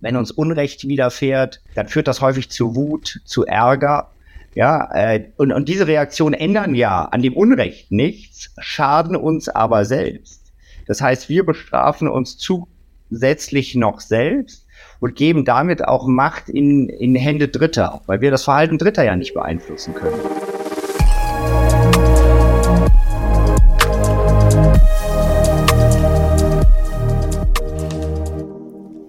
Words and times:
wenn 0.00 0.16
uns 0.16 0.30
Unrecht 0.30 0.86
widerfährt, 0.86 1.60
dann 1.74 1.88
führt 1.88 2.08
das 2.08 2.20
häufig 2.20 2.50
zu 2.50 2.74
Wut, 2.74 3.20
zu 3.24 3.44
Ärger. 3.46 4.10
Ja, 4.54 4.88
äh, 4.94 5.28
und, 5.36 5.52
und 5.52 5.68
diese 5.68 5.86
Reaktionen 5.86 6.34
ändern 6.34 6.74
ja 6.74 7.04
an 7.04 7.22
dem 7.22 7.36
Unrecht 7.36 7.92
nichts, 7.92 8.54
schaden 8.58 9.16
uns 9.16 9.48
aber 9.48 9.84
selbst. 9.84 10.52
Das 10.86 11.00
heißt, 11.00 11.28
wir 11.28 11.44
bestrafen 11.44 12.08
uns 12.08 12.38
zusätzlich 12.38 13.74
noch 13.74 14.00
selbst 14.00 14.66
und 15.00 15.14
geben 15.14 15.44
damit 15.44 15.86
auch 15.86 16.06
Macht 16.06 16.48
in, 16.48 16.88
in 16.88 17.14
Hände 17.14 17.48
Dritter, 17.48 18.00
weil 18.06 18.20
wir 18.20 18.30
das 18.30 18.44
Verhalten 18.44 18.78
Dritter 18.78 19.04
ja 19.04 19.16
nicht 19.16 19.34
beeinflussen 19.34 19.94
können. 19.94 20.20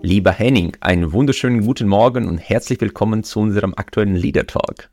Lieber 0.08 0.32
Henning, 0.32 0.72
einen 0.80 1.12
wunderschönen 1.12 1.66
guten 1.66 1.86
Morgen 1.86 2.30
und 2.30 2.38
herzlich 2.38 2.80
willkommen 2.80 3.26
zu 3.26 3.42
unserem 3.42 3.74
aktuellen 3.76 4.16
Leader 4.16 4.48
Talk. 4.48 4.90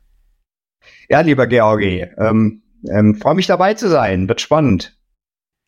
Ja, 1.07 1.21
lieber 1.21 1.47
Georgi, 1.47 2.05
ähm, 2.17 2.63
ähm, 2.89 3.15
freue 3.15 3.35
mich 3.35 3.47
dabei 3.47 3.75
zu 3.75 3.87
sein, 3.87 4.27
wird 4.27 4.41
spannend. 4.41 4.97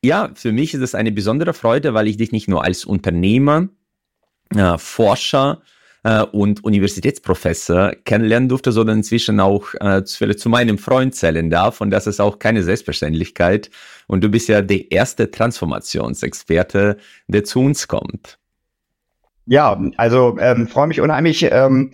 Ja, 0.03 0.31
für 0.33 0.51
mich 0.51 0.73
ist 0.73 0.81
es 0.81 0.95
eine 0.95 1.13
besondere 1.13 1.53
Freude, 1.53 1.93
weil 1.93 2.09
ich 2.09 2.17
dich 2.17 2.33
nicht 2.33 2.49
nur 2.49 2.65
als 2.65 2.83
Unternehmer, 2.83 3.69
äh, 4.53 4.77
Forscher 4.77 5.61
äh, 6.03 6.23
und 6.23 6.65
Universitätsprofessor 6.65 7.93
kennenlernen 8.03 8.49
durfte, 8.49 8.73
sondern 8.73 8.97
inzwischen 8.97 9.39
auch 9.39 9.73
äh, 9.79 10.03
zu, 10.03 10.35
zu 10.35 10.49
meinem 10.49 10.77
Freund 10.77 11.15
zählen 11.15 11.49
darf. 11.49 11.79
Und 11.79 11.91
das 11.91 12.05
ist 12.05 12.19
auch 12.19 12.39
keine 12.39 12.63
Selbstverständlichkeit. 12.63 13.71
Und 14.07 14.25
du 14.25 14.29
bist 14.29 14.49
ja 14.49 14.61
der 14.61 14.91
erste 14.91 15.31
Transformationsexperte, 15.31 16.97
der 17.29 17.43
zu 17.45 17.61
uns 17.61 17.87
kommt. 17.87 18.39
Ja, 19.47 19.81
also 19.97 20.37
ähm, 20.39 20.67
freue 20.67 20.87
mich 20.87 21.01
unheimlich, 21.01 21.47
ähm, 21.51 21.91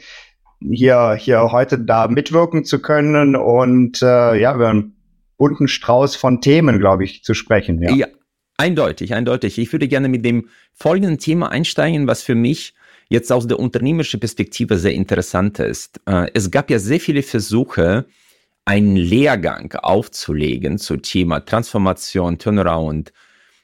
hier, 0.59 1.13
hier 1.13 1.52
heute 1.52 1.79
da 1.79 2.07
mitwirken 2.07 2.65
zu 2.65 2.82
können 2.82 3.35
und 3.35 4.01
äh, 4.01 4.35
ja, 4.35 4.55
über 4.55 4.70
einen 4.70 4.95
bunten 5.37 5.68
Strauß 5.68 6.15
von 6.15 6.41
Themen, 6.41 6.79
glaube 6.79 7.04
ich, 7.04 7.23
zu 7.23 7.34
sprechen. 7.34 7.82
Ja. 7.82 7.91
ja, 7.91 8.07
eindeutig, 8.57 9.13
eindeutig. 9.13 9.57
Ich 9.57 9.71
würde 9.71 9.87
gerne 9.87 10.10
mit 10.10 10.26
dem 10.26 10.49
folgenden 10.73 11.18
Thema 11.18 11.51
einsteigen, 11.51 12.07
was 12.07 12.23
für 12.23 12.35
mich 12.35 12.73
jetzt 13.10 13.32
aus 13.32 13.48
der 13.48 13.60
unternehmerischen 13.60 14.20
Perspektive 14.20 14.77
sehr 14.77 14.93
interessant 14.93 15.60
ist. 15.60 15.99
Äh, 16.05 16.29
es 16.34 16.49
gab 16.49 16.70
ja 16.70 16.79
sehr 16.79 16.99
viele 16.99 17.23
Versuche, 17.23 18.05
einen 18.65 18.95
Lehrgang 18.95 19.73
aufzulegen 19.73 20.77
zu 20.77 20.98
Thema 20.98 21.41
Transformation, 21.41 22.38
Turnaround, 22.38 23.12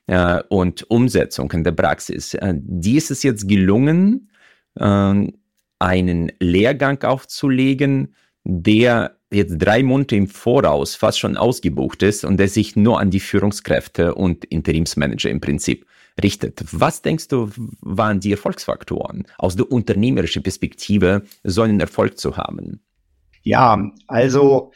äh, 0.10 0.42
und 0.50 0.90
Umsetzung 0.90 1.52
in 1.52 1.64
der 1.64 1.72
Praxis. 1.72 2.34
Äh, 2.34 2.56
die 2.58 2.98
ist 2.98 3.12
es 3.12 3.24
jetzt 3.24 3.48
gelungen, 3.48 4.32
äh, 4.76 5.28
einen 5.80 6.32
Lehrgang 6.40 7.02
aufzulegen, 7.04 8.16
der 8.44 9.16
jetzt 9.32 9.58
drei 9.60 9.84
Monate 9.84 10.16
im 10.16 10.28
Voraus 10.28 10.96
fast 10.96 11.20
schon 11.20 11.38
ausgebucht 11.38 12.02
ist 12.02 12.26
und 12.26 12.38
der 12.38 12.48
sich 12.48 12.76
nur 12.76 13.00
an 13.00 13.12
die 13.12 13.20
Führungskräfte 13.20 14.16
und 14.16 14.46
Interimsmanager 14.46 15.30
im 15.30 15.40
Prinzip 15.40 15.86
richtet. 16.22 16.64
Was 16.72 17.04
denkst 17.04 17.28
du, 17.28 17.52
waren 17.82 18.20
die 18.20 18.32
Erfolgsfaktoren 18.32 19.28
aus 19.38 19.56
der 19.56 19.72
unternehmerischen 19.72 20.42
Perspektive, 20.42 21.22
so 21.44 21.62
einen 21.62 21.80
Erfolg 21.80 22.18
zu 22.18 22.36
haben? 22.36 22.82
Ja, 23.44 23.92
also 24.08 24.72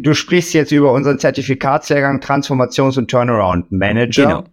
du 0.00 0.14
sprichst 0.14 0.54
jetzt 0.54 0.72
über 0.72 0.92
unseren 0.92 1.18
Zertifikatslehrgang 1.18 2.20
Transformations- 2.20 2.98
und 2.98 3.10
Turnaround 3.10 3.72
Manager. 3.72 4.26
Genau. 4.26 4.44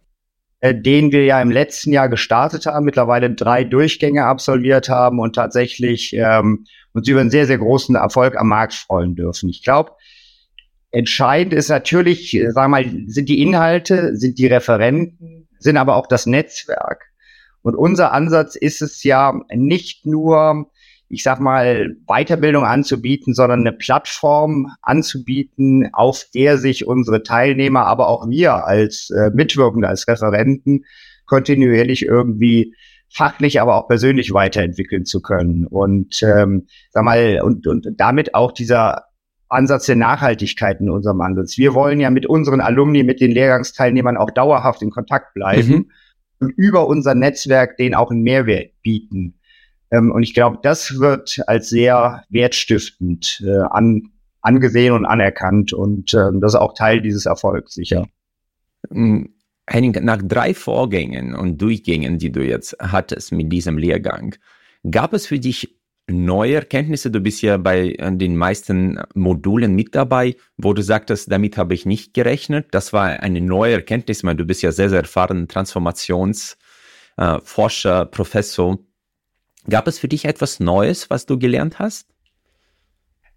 Äh, 0.62 0.76
den 0.76 1.14
wir 1.14 1.24
ja 1.24 1.42
im 1.42 1.52
letzten 1.52 1.94
Jahr 1.94 2.10
gestartet 2.10 2.66
haben, 2.66 2.84
mittlerweile 2.84 3.34
drei 3.34 3.64
Durchgänge 3.64 4.26
absolviert 4.26 4.90
haben 4.90 5.20
und 5.20 5.34
tatsächlich 5.34 6.14
ähm, 6.14 6.66
uns 6.92 7.08
über 7.08 7.22
einen 7.22 7.30
sehr, 7.30 7.48
sehr 7.48 7.60
großen 7.60 7.96
Erfolg 7.96 8.36
am 8.36 8.50
Markt 8.50 8.74
freuen 8.74 9.16
dürfen. 9.16 9.48
Ich 9.48 9.64
glaube, 9.64 9.92
entscheidend 10.92 11.54
ist 11.54 11.70
natürlich, 11.70 12.36
äh, 12.36 12.52
sagen 12.52 12.72
wir 12.72 12.82
mal, 12.82 13.06
sind 13.08 13.30
die 13.30 13.42
Inhalte, 13.42 14.18
sind 14.18 14.38
die 14.38 14.48
Referenten, 14.48 15.48
sind 15.60 15.78
aber 15.78 15.96
auch 15.96 16.08
das 16.08 16.26
Netzwerk. 16.26 17.06
Und 17.62 17.76
unser 17.76 18.12
Ansatz 18.12 18.58
ist 18.58 18.82
es 18.82 19.04
ja 19.04 19.40
nicht 19.54 20.06
nur, 20.06 20.70
ich 21.10 21.24
sag 21.24 21.40
mal, 21.40 21.96
Weiterbildung 22.08 22.64
anzubieten, 22.64 23.34
sondern 23.34 23.62
eine 23.62 23.74
Plattform 23.74 24.68
anzubieten, 24.82 25.90
auf 25.92 26.26
der 26.34 26.58
sich 26.58 26.86
unsere 26.86 27.24
Teilnehmer, 27.24 27.86
aber 27.86 28.08
auch 28.08 28.30
wir 28.30 28.66
als 28.66 29.10
äh, 29.10 29.32
Mitwirkende, 29.34 29.88
als 29.88 30.08
Referenten 30.08 30.86
kontinuierlich 31.26 32.06
irgendwie 32.06 32.76
fachlich, 33.12 33.60
aber 33.60 33.76
auch 33.76 33.88
persönlich 33.88 34.34
weiterentwickeln 34.34 35.06
zu 35.06 35.22
können. 35.22 35.66
Und 35.66 36.22
ähm, 36.22 36.68
sag 36.92 37.04
mal, 37.04 37.42
und, 37.42 37.66
und 37.66 37.88
damit 37.98 38.36
auch 38.36 38.52
dieser 38.52 39.06
Ansatz 39.48 39.88
der 39.88 39.96
Nachhaltigkeit 39.96 40.80
in 40.80 40.92
unserem 40.92 41.22
Ansatz. 41.22 41.58
Wir 41.58 41.74
wollen 41.74 42.00
ja 42.00 42.12
mit 42.12 42.28
unseren 42.28 42.62
Alumni, 42.62 43.04
mit 43.04 43.20
den 43.20 43.32
Lehrgangsteilnehmern 43.32 44.16
auch 44.16 44.30
dauerhaft 44.30 44.84
in 44.84 44.92
Kontakt 44.92 45.34
bleiben 45.34 45.70
mhm. 45.70 45.92
und 46.40 46.52
über 46.52 46.88
unser 46.88 47.16
Netzwerk 47.16 47.78
denen 47.78 47.96
auch 47.96 48.12
einen 48.12 48.22
Mehrwert 48.22 48.74
bieten. 48.84 49.39
Ähm, 49.92 50.12
und 50.12 50.24
ich 50.24 50.34
glaube, 50.34 50.60
das 50.62 51.00
wird 51.00 51.42
als 51.48 51.70
sehr 51.70 52.24
wertstiftend 52.30 53.44
äh, 53.46 53.60
an, 53.70 54.04
angesehen 54.42 54.94
und 54.94 55.06
anerkannt. 55.06 55.74
Und 55.74 56.14
ähm, 56.14 56.42
das 56.42 56.54
ist 56.54 56.60
auch 56.60 56.74
Teil 56.74 57.02
dieses 57.02 57.26
Erfolgs, 57.26 57.74
sicher. 57.74 58.08
Mm, 58.90 59.26
Henning, 59.68 59.92
nach 60.04 60.22
drei 60.24 60.54
Vorgängen 60.54 61.36
und 61.36 61.62
Durchgängen, 61.62 62.18
die 62.18 62.32
du 62.32 62.44
jetzt 62.44 62.76
hattest 62.80 63.32
mit 63.32 63.52
diesem 63.52 63.78
Lehrgang, 63.78 64.36
gab 64.90 65.14
es 65.14 65.28
für 65.28 65.40
dich 65.40 65.80
neue 66.10 66.56
Erkenntnisse? 66.56 67.12
Du 67.12 67.20
bist 67.20 67.42
ja 67.42 67.58
bei 67.58 67.96
den 68.00 68.36
meisten 68.36 69.00
Modulen 69.14 69.76
mit 69.76 69.96
dabei, 69.96 70.36
wo 70.58 70.74
du 70.74 70.82
sagtest, 70.82 71.32
damit 71.32 71.58
habe 71.58 71.74
ich 71.74 71.86
nicht 71.86 72.14
gerechnet. 72.14 72.68
Das 72.72 72.94
war 72.94 73.22
eine 73.22 73.42
neue 73.42 73.74
Erkenntnis, 73.74 74.24
weil 74.24 74.36
du 74.36 74.46
bist 74.46 74.62
ja 74.62 74.72
sehr, 74.72 74.90
sehr 74.90 75.02
erfahren 75.02 75.48
Transformationsforscher, 75.48 78.02
äh, 78.02 78.06
Professor. 78.06 78.80
Gab 79.68 79.88
es 79.88 80.00
für 80.00 80.08
dich 80.08 80.26
etwas 80.26 80.60
Neues, 80.60 81.10
was 81.10 81.26
du 81.26 81.38
gelernt 81.38 81.80
hast? 81.80 82.08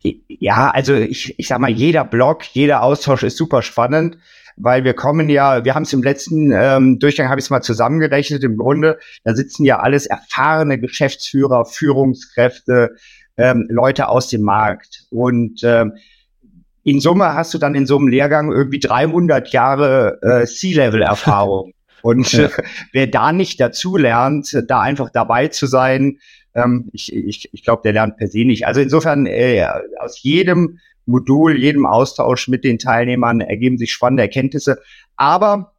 Ja, 0.02 0.70
also 0.70 0.94
ich, 0.94 1.38
ich 1.38 1.48
sag 1.48 1.60
mal, 1.60 1.70
jeder 1.70 2.04
Blog, 2.04 2.44
jeder 2.52 2.82
Austausch 2.82 3.22
ist 3.22 3.36
super 3.36 3.62
spannend, 3.62 4.18
weil 4.56 4.84
wir 4.84 4.94
kommen 4.94 5.28
ja, 5.28 5.64
wir 5.64 5.74
haben 5.74 5.84
es 5.84 5.92
im 5.92 6.02
letzten 6.02 6.52
ähm, 6.52 6.98
Durchgang, 6.98 7.28
habe 7.28 7.38
ich 7.38 7.46
es 7.46 7.50
mal 7.50 7.62
zusammengerechnet, 7.62 8.42
im 8.42 8.56
Grunde, 8.56 8.98
da 9.24 9.34
sitzen 9.34 9.64
ja 9.64 9.78
alles 9.78 10.06
erfahrene 10.06 10.78
Geschäftsführer, 10.78 11.64
Führungskräfte, 11.64 12.96
ähm, 13.36 13.66
Leute 13.70 14.08
aus 14.08 14.28
dem 14.28 14.42
Markt. 14.42 15.04
Und 15.10 15.60
ähm, 15.62 15.94
in 16.82 17.00
Summe 17.00 17.34
hast 17.34 17.54
du 17.54 17.58
dann 17.58 17.74
in 17.74 17.86
so 17.86 17.96
einem 17.96 18.08
Lehrgang 18.08 18.50
irgendwie 18.50 18.80
300 18.80 19.52
Jahre 19.52 20.18
äh, 20.22 20.46
C-Level-Erfahrung. 20.46 21.72
Und 22.02 22.32
ja. 22.32 22.50
wer 22.92 23.06
da 23.06 23.32
nicht 23.32 23.60
dazu 23.60 23.96
lernt, 23.96 24.56
da 24.68 24.80
einfach 24.80 25.10
dabei 25.10 25.48
zu 25.48 25.66
sein, 25.66 26.18
ähm, 26.54 26.88
ich, 26.92 27.12
ich, 27.14 27.48
ich 27.52 27.64
glaube, 27.64 27.82
der 27.84 27.92
lernt 27.92 28.16
per 28.16 28.28
se 28.28 28.44
nicht. 28.44 28.66
Also 28.66 28.80
insofern, 28.80 29.26
äh, 29.26 29.66
aus 29.98 30.22
jedem 30.22 30.78
Modul, 31.06 31.58
jedem 31.58 31.86
Austausch 31.86 32.48
mit 32.48 32.64
den 32.64 32.78
Teilnehmern 32.78 33.40
ergeben 33.40 33.78
sich 33.78 33.92
spannende 33.92 34.22
Erkenntnisse. 34.22 34.78
Aber 35.16 35.72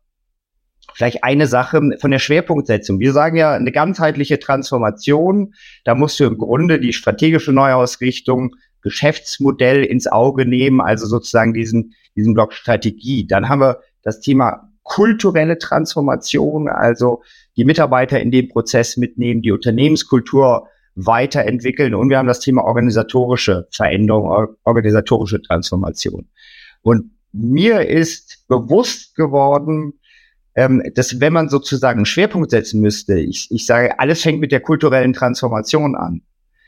vielleicht 0.93 1.23
eine 1.23 1.47
Sache 1.47 1.81
von 1.99 2.11
der 2.11 2.19
Schwerpunktsetzung. 2.19 2.99
Wir 2.99 3.13
sagen 3.13 3.37
ja, 3.37 3.53
eine 3.53 3.71
ganzheitliche 3.71 4.39
Transformation, 4.39 5.53
da 5.85 5.95
musst 5.95 6.19
du 6.19 6.25
im 6.25 6.37
Grunde 6.37 6.79
die 6.79 6.93
strategische 6.93 7.53
Neuausrichtung, 7.53 8.55
Geschäftsmodell 8.81 9.85
ins 9.85 10.07
Auge 10.07 10.45
nehmen, 10.45 10.81
also 10.81 11.07
sozusagen 11.07 11.53
diesen, 11.53 11.93
diesen 12.15 12.33
Block 12.33 12.53
Strategie. 12.53 13.25
Dann 13.25 13.47
haben 13.47 13.61
wir 13.61 13.79
das 14.01 14.19
Thema 14.19 14.72
kulturelle 14.83 15.57
Transformation, 15.57 16.67
also 16.67 17.23
die 17.55 17.65
Mitarbeiter 17.65 18.19
in 18.19 18.31
den 18.31 18.49
Prozess 18.49 18.97
mitnehmen, 18.97 19.41
die 19.41 19.51
Unternehmenskultur 19.51 20.67
weiterentwickeln 20.95 21.95
und 21.95 22.09
wir 22.09 22.17
haben 22.17 22.27
das 22.27 22.39
Thema 22.39 22.63
organisatorische 22.63 23.67
Veränderung, 23.71 24.55
organisatorische 24.63 25.41
Transformation. 25.41 26.27
Und 26.81 27.11
mir 27.31 27.87
ist 27.87 28.45
bewusst 28.47 29.15
geworden, 29.15 29.93
ähm, 30.55 30.83
dass 30.93 31.19
wenn 31.19 31.33
man 31.33 31.49
sozusagen 31.49 31.99
einen 31.99 32.05
Schwerpunkt 32.05 32.51
setzen 32.51 32.79
müsste, 32.79 33.17
ich, 33.17 33.47
ich 33.49 33.65
sage, 33.65 33.99
alles 33.99 34.21
fängt 34.21 34.39
mit 34.39 34.51
der 34.51 34.59
kulturellen 34.59 35.13
Transformation 35.13 35.95
an. 35.95 36.21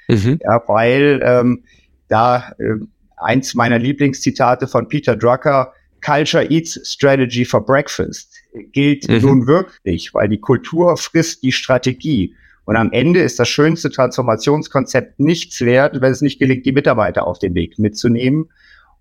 Mhm. 0.07 0.39
Ja, 0.41 0.63
weil 0.67 1.21
ähm, 1.23 1.63
da 2.07 2.51
äh, 2.57 2.77
eins 3.17 3.53
meiner 3.53 3.77
Lieblingszitate 3.77 4.67
von 4.67 4.87
Peter 4.87 5.15
Drucker, 5.15 5.73
Culture 6.05 6.45
Eats 6.49 6.79
Strategy 6.83 7.45
for 7.45 7.65
Breakfast 7.65 8.33
gilt 8.71 9.09
mhm. 9.09 9.21
nun 9.21 9.47
wirklich, 9.47 10.13
weil 10.13 10.29
die 10.29 10.39
Kultur 10.39 10.97
frisst 10.97 11.41
die 11.43 11.51
Strategie. 11.51 12.35
Und 12.65 12.75
am 12.75 12.91
Ende 12.91 13.21
ist 13.21 13.39
das 13.39 13.49
schönste 13.49 13.89
Transformationskonzept 13.89 15.19
nichts 15.19 15.61
wert, 15.61 16.01
wenn 16.01 16.11
es 16.11 16.21
nicht 16.21 16.39
gelingt, 16.39 16.65
die 16.65 16.71
Mitarbeiter 16.71 17.27
auf 17.27 17.39
den 17.39 17.55
Weg 17.55 17.77
mitzunehmen. 17.79 18.49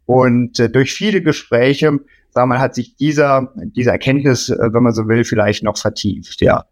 Und 0.07 0.59
äh, 0.61 0.69
durch 0.69 0.93
viele 0.93 1.23
Gespräche, 1.23 1.87
sagen 1.87 2.03
wir 2.35 2.47
mal, 2.47 2.59
hat 2.59 2.75
sich 2.75 2.97
dieser, 2.97 3.53
diese 3.57 3.91
Erkenntnis, 3.91 4.51
äh, 4.51 4.73
wenn 4.73 4.83
man 4.83 4.93
so 4.93 5.09
will, 5.09 5.25
vielleicht 5.25 5.63
noch 5.63 5.79
vertieft, 5.79 6.41
ja. 6.41 6.65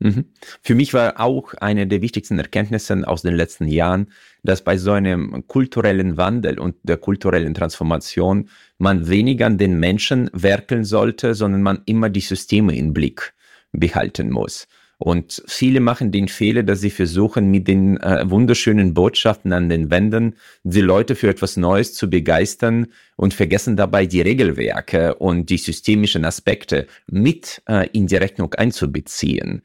Mhm. 0.00 0.26
Für 0.62 0.74
mich 0.74 0.92
war 0.92 1.20
auch 1.20 1.54
eine 1.54 1.86
der 1.86 2.02
wichtigsten 2.02 2.38
Erkenntnisse 2.38 3.06
aus 3.06 3.22
den 3.22 3.34
letzten 3.34 3.68
Jahren, 3.68 4.08
dass 4.42 4.62
bei 4.62 4.76
so 4.76 4.92
einem 4.92 5.46
kulturellen 5.46 6.16
Wandel 6.16 6.58
und 6.58 6.76
der 6.82 6.96
kulturellen 6.96 7.54
Transformation 7.54 8.48
man 8.78 9.08
weniger 9.08 9.46
an 9.46 9.58
den 9.58 9.78
Menschen 9.78 10.30
werkeln 10.32 10.84
sollte, 10.84 11.34
sondern 11.34 11.62
man 11.62 11.82
immer 11.86 12.10
die 12.10 12.20
Systeme 12.20 12.76
im 12.76 12.92
Blick 12.92 13.34
behalten 13.72 14.30
muss. 14.30 14.66
Und 14.98 15.42
viele 15.46 15.80
machen 15.80 16.12
den 16.12 16.28
Fehler, 16.28 16.62
dass 16.62 16.80
sie 16.80 16.90
versuchen, 16.90 17.50
mit 17.50 17.66
den 17.66 17.98
äh, 17.98 18.28
wunderschönen 18.30 18.94
Botschaften 18.94 19.52
an 19.52 19.68
den 19.68 19.90
Wänden 19.90 20.36
die 20.62 20.80
Leute 20.80 21.16
für 21.16 21.28
etwas 21.28 21.56
Neues 21.56 21.94
zu 21.94 22.08
begeistern 22.08 22.86
und 23.16 23.34
vergessen 23.34 23.76
dabei 23.76 24.06
die 24.06 24.20
Regelwerke 24.20 25.16
und 25.16 25.50
die 25.50 25.58
systemischen 25.58 26.24
Aspekte 26.24 26.86
mit 27.06 27.60
äh, 27.68 27.88
in 27.92 28.06
die 28.06 28.16
Rechnung 28.16 28.54
einzubeziehen. 28.54 29.62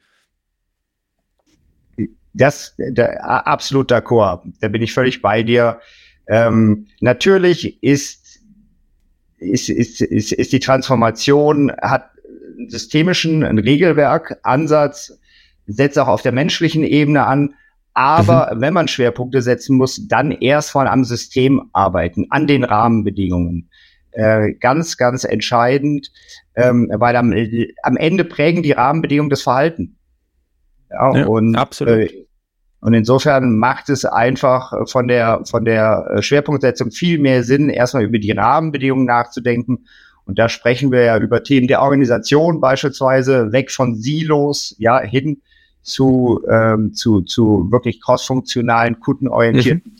Das, 2.32 2.74
der, 2.78 3.24
absolut 3.46 3.90
d'accord. 3.90 4.42
Da 4.60 4.68
bin 4.68 4.82
ich 4.82 4.92
völlig 4.92 5.20
bei 5.20 5.42
dir. 5.42 5.80
Ähm, 6.28 6.86
natürlich 7.00 7.82
ist, 7.82 8.40
ist, 9.38 9.68
ist, 9.68 10.00
ist, 10.00 10.32
ist 10.32 10.52
die 10.52 10.60
Transformation, 10.60 11.72
hat 11.82 12.10
einen 12.56 12.68
systemischen, 12.68 13.42
ein 13.42 13.58
Regelwerk, 13.58 14.38
Ansatz, 14.42 15.18
setzt 15.66 15.98
auch 15.98 16.08
auf 16.08 16.22
der 16.22 16.32
menschlichen 16.32 16.84
Ebene 16.84 17.26
an. 17.26 17.54
Aber 17.94 18.54
mhm. 18.54 18.60
wenn 18.60 18.74
man 18.74 18.88
Schwerpunkte 18.88 19.42
setzen 19.42 19.76
muss, 19.76 20.06
dann 20.06 20.30
erstmal 20.30 20.86
am 20.86 21.04
System 21.04 21.68
arbeiten, 21.72 22.26
an 22.30 22.46
den 22.46 22.64
Rahmenbedingungen. 22.64 23.68
Äh, 24.12 24.54
ganz, 24.54 24.96
ganz 24.96 25.24
entscheidend, 25.24 26.10
ähm, 26.56 26.90
weil 26.92 27.14
am, 27.14 27.32
am 27.82 27.96
Ende 27.96 28.24
prägen 28.24 28.62
die 28.62 28.72
Rahmenbedingungen 28.72 29.30
das 29.30 29.42
Verhalten. 29.42 29.96
Ja, 30.90 31.16
ja 31.16 31.26
und, 31.26 31.56
absolut. 31.56 32.10
Äh, 32.10 32.26
und 32.80 32.94
insofern 32.94 33.58
macht 33.58 33.90
es 33.90 34.04
einfach 34.04 34.72
von 34.88 35.06
der, 35.06 35.42
von 35.44 35.64
der 35.64 36.10
äh, 36.10 36.22
Schwerpunktsetzung 36.22 36.90
viel 36.90 37.18
mehr 37.18 37.42
Sinn, 37.42 37.68
erstmal 37.68 38.04
über 38.04 38.18
die 38.18 38.32
Rahmenbedingungen 38.32 39.06
nachzudenken. 39.06 39.86
Und 40.24 40.38
da 40.38 40.48
sprechen 40.48 40.90
wir 40.90 41.02
ja 41.02 41.18
über 41.18 41.42
Themen 41.42 41.66
der 41.66 41.82
Organisation 41.82 42.60
beispielsweise, 42.60 43.52
weg 43.52 43.70
von 43.70 43.96
Silos, 43.96 44.74
ja, 44.78 45.00
hin 45.00 45.42
zu, 45.82 46.40
ähm, 46.48 46.94
zu, 46.94 47.22
zu 47.22 47.68
wirklich 47.70 48.00
crossfunktionalen, 48.00 49.00
kundenorientierten 49.00 49.92
mhm. 49.92 49.99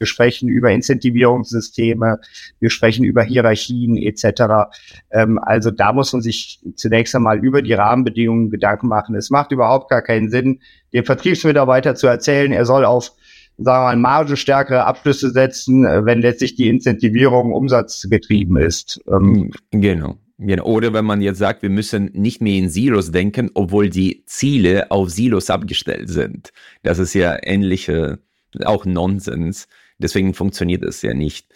Wir 0.00 0.06
sprechen 0.06 0.48
über 0.48 0.70
Incentivierungssysteme, 0.70 2.20
wir 2.58 2.70
sprechen 2.70 3.04
über 3.04 3.22
Hierarchien 3.22 3.98
etc. 3.98 4.70
Ähm, 5.10 5.38
also 5.38 5.70
da 5.70 5.92
muss 5.92 6.12
man 6.12 6.22
sich 6.22 6.60
zunächst 6.74 7.14
einmal 7.14 7.38
über 7.38 7.60
die 7.60 7.74
Rahmenbedingungen 7.74 8.50
Gedanken 8.50 8.88
machen. 8.88 9.14
Es 9.14 9.28
macht 9.28 9.52
überhaupt 9.52 9.90
gar 9.90 10.00
keinen 10.00 10.30
Sinn, 10.30 10.60
dem 10.94 11.04
Vertriebsmitarbeiter 11.04 11.94
zu 11.94 12.06
erzählen, 12.06 12.50
er 12.50 12.64
soll 12.64 12.84
auf 12.84 13.12
sagen 13.58 13.84
wir 13.84 13.88
mal, 13.88 13.96
margenstärkere 13.96 14.84
Abschlüsse 14.86 15.30
setzen, 15.30 15.84
äh, 15.84 16.06
wenn 16.06 16.22
letztlich 16.22 16.54
die 16.54 16.68
Incentivierung 16.68 17.52
umsatzgetrieben 17.52 18.56
ist. 18.56 19.00
Ähm, 19.06 19.50
genau. 19.70 20.16
Genau. 20.38 20.64
Oder 20.64 20.94
wenn 20.94 21.04
man 21.04 21.20
jetzt 21.20 21.38
sagt, 21.38 21.60
wir 21.60 21.68
müssen 21.68 22.10
nicht 22.14 22.40
mehr 22.40 22.56
in 22.56 22.70
Silos 22.70 23.12
denken, 23.12 23.50
obwohl 23.52 23.90
die 23.90 24.24
Ziele 24.24 24.90
auf 24.90 25.10
Silos 25.10 25.50
abgestellt 25.50 26.08
sind. 26.08 26.50
Das 26.82 26.98
ist 26.98 27.12
ja 27.12 27.36
ähnliche, 27.42 28.20
auch 28.64 28.86
Nonsens. 28.86 29.68
Deswegen 30.02 30.34
funktioniert 30.34 30.82
es 30.82 31.02
ja 31.02 31.14
nicht. 31.14 31.46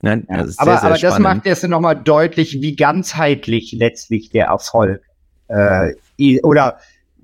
Nein, 0.00 0.26
ja, 0.30 0.44
das 0.44 0.58
aber, 0.58 0.76
sehr, 0.76 0.84
aber 0.84 0.98
das 0.98 1.18
macht 1.18 1.46
jetzt 1.46 1.66
nochmal 1.66 1.96
deutlich, 1.96 2.60
wie 2.62 2.76
ganzheitlich 2.76 3.72
letztlich 3.72 4.30
der 4.30 4.46
Erfolg 4.46 5.02
äh, 5.48 5.92
oder 6.42 6.78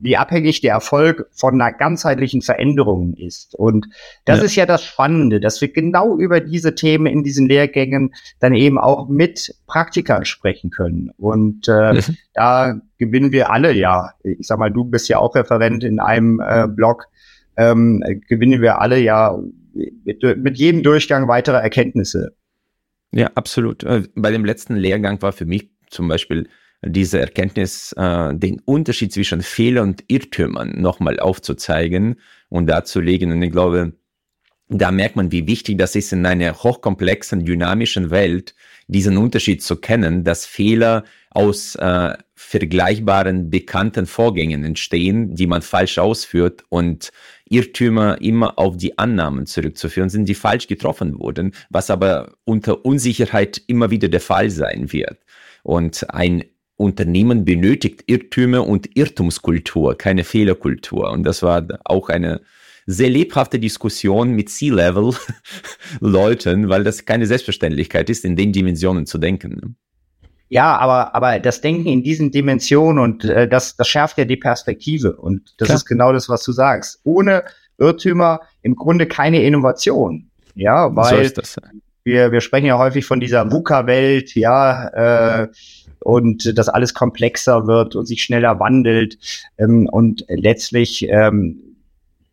wie 0.05 0.17
abhängig 0.17 0.61
der 0.61 0.73
Erfolg 0.73 1.27
von 1.33 1.61
einer 1.61 1.73
ganzheitlichen 1.73 2.43
Veränderung 2.43 3.15
ist. 3.15 3.55
Und 3.55 3.87
das 4.25 4.39
ja. 4.39 4.45
ist 4.45 4.57
ja 4.57 4.67
das 4.67 4.85
Spannende, 4.85 5.41
dass 5.41 5.61
wir 5.61 5.73
genau 5.73 6.19
über 6.19 6.41
diese 6.41 6.75
Themen 6.75 7.07
in 7.07 7.23
diesen 7.23 7.49
Lehrgängen 7.49 8.13
dann 8.41 8.55
eben 8.55 8.79
auch 8.79 9.09
mit 9.09 9.55
Praktikern 9.67 10.25
sprechen 10.25 10.71
können. 10.71 11.11
Und 11.17 11.69
äh, 11.69 11.95
mhm. 11.95 12.17
da 12.35 12.75
gewinnen 12.99 13.33
wir 13.33 13.51
alle 13.51 13.73
ja. 13.73 14.11
Ich 14.25 14.47
sag 14.47 14.59
mal, 14.59 14.71
du 14.71 14.85
bist 14.85 15.09
ja 15.09 15.19
auch 15.19 15.35
Referent 15.35 15.85
in 15.85 16.01
einem 16.01 16.41
äh, 16.41 16.67
Blog. 16.69 17.07
Ähm, 17.57 18.03
gewinnen 18.29 18.61
wir 18.61 18.81
alle 18.81 18.99
ja 18.99 19.39
mit, 19.75 20.23
mit 20.39 20.59
jedem 20.59 20.83
Durchgang 20.83 21.29
weitere 21.29 21.57
Erkenntnisse. 21.57 22.35
Ja, 23.13 23.31
absolut. 23.35 23.85
Äh, 23.85 24.05
bei 24.15 24.31
dem 24.31 24.45
letzten 24.45 24.77
Lehrgang 24.77 25.21
war 25.23 25.33
für 25.33 25.47
mich 25.47 25.71
zum 25.89 26.09
Beispiel 26.09 26.49
diese 26.83 27.21
Erkenntnis, 27.21 27.93
äh, 27.97 28.35
den 28.35 28.61
Unterschied 28.65 29.13
zwischen 29.13 29.43
Fehlern 29.43 29.91
und 29.91 30.05
Irrtümern 30.09 30.81
nochmal 30.81 31.21
aufzuzeigen 31.21 32.17
und 32.49 32.67
darzulegen. 32.67 33.33
Und 33.33 33.43
ich 33.43 33.53
glaube, 33.53 33.93
da 34.69 34.91
merkt 34.91 35.17
man, 35.17 35.31
wie 35.31 35.47
wichtig 35.47 35.79
das 35.79 35.95
ist 35.95 36.13
in 36.13 36.27
einer 36.27 36.55
hochkomplexen, 36.55 37.45
dynamischen 37.45 38.11
Welt, 38.11 38.55
diesen 38.87 39.17
Unterschied 39.17 39.63
zu 39.63 39.77
kennen, 39.77 40.25
dass 40.25 40.47
Fehler 40.47 41.05
aus 41.31 41.75
äh, 41.77 42.15
vergleichbaren, 42.35 43.51
bekannten 43.51 44.07
Vorgängen 44.07 44.65
entstehen, 44.65 45.35
die 45.35 45.47
man 45.47 45.63
falsch 45.63 45.99
ausführt 45.99 46.65
und 46.69 47.11
Irrtümer 47.49 48.21
immer 48.21 48.59
auf 48.59 48.77
die 48.77 48.99
Annahmen 48.99 49.47
zurückzuführen 49.47 50.09
sind, 50.09 50.29
die 50.29 50.35
falsch 50.35 50.67
getroffen 50.67 51.19
wurden, 51.19 51.53
was 51.71 51.91
aber 51.91 52.33
unter 52.45 52.85
Unsicherheit 52.85 53.63
immer 53.67 53.91
wieder 53.91 54.09
der 54.09 54.21
Fall 54.21 54.51
sein 54.51 54.93
wird. 54.93 55.19
Und 55.63 56.11
ein 56.11 56.45
Unternehmen 56.77 57.45
benötigt 57.45 58.05
Irrtümer 58.07 58.67
und 58.67 58.97
Irrtumskultur, 58.97 59.97
keine 59.97 60.25
Fehlerkultur. 60.25 61.11
Und 61.11 61.25
das 61.25 61.43
war 61.43 61.67
auch 61.85 62.09
eine 62.09 62.41
sehr 62.87 63.11
lebhafte 63.11 63.59
Diskussion 63.59 64.33
mit 64.33 64.51
C-Level-Leuten, 64.51 66.69
weil 66.71 66.85
das 66.85 67.05
keine 67.05 67.27
Selbstverständlichkeit 67.27 68.11
ist, 68.11 68.25
in 68.25 68.37
den 68.37 68.53
Dimensionen 68.53 69.07
zu 69.07 69.19
denken. 69.19 69.77
Ja, 70.49 70.77
aber, 70.77 71.15
aber 71.15 71.41
das 71.41 71.61
Denken 71.61 71.89
in 71.89 72.03
diesen 72.03 72.31
Dimensionen 72.31 73.03
und 73.03 73.25
äh, 73.25 73.49
das, 73.49 73.77
das 73.77 73.89
schärft 73.89 74.19
ja 74.19 74.25
die 74.25 74.37
Perspektive. 74.37 75.17
Und 75.17 75.55
das 75.59 75.67
Klar. 75.67 75.77
ist 75.77 75.85
genau 75.87 76.13
das, 76.13 76.29
was 76.29 76.45
du 76.45 76.53
sagst. 76.53 77.01
Ohne 77.05 77.45
Irrtümer 77.79 78.41
im 78.63 78.77
Grunde 78.77 79.07
keine 79.07 79.43
Innovation. 79.43 80.31
Ja, 80.55 80.95
weil 80.95 81.35
so 81.35 81.43
wir, 82.05 82.33
wir 82.33 82.41
sprechen 82.41 82.67
ja 82.67 82.79
häufig 82.79 83.07
von 83.07 83.19
dieser 83.19 83.51
VUCA-Welt, 83.51 84.35
ja, 84.35 84.89
äh, 85.43 85.49
und 86.01 86.57
dass 86.59 86.69
alles 86.69 86.93
komplexer 86.93 87.67
wird 87.67 87.97
und 87.97 88.07
sich 88.07 88.23
schneller 88.23 88.61
wandelt. 88.61 89.19
Ähm, 89.59 89.89
und 89.91 90.25
letztlich, 90.29 91.09
ähm, 91.09 91.77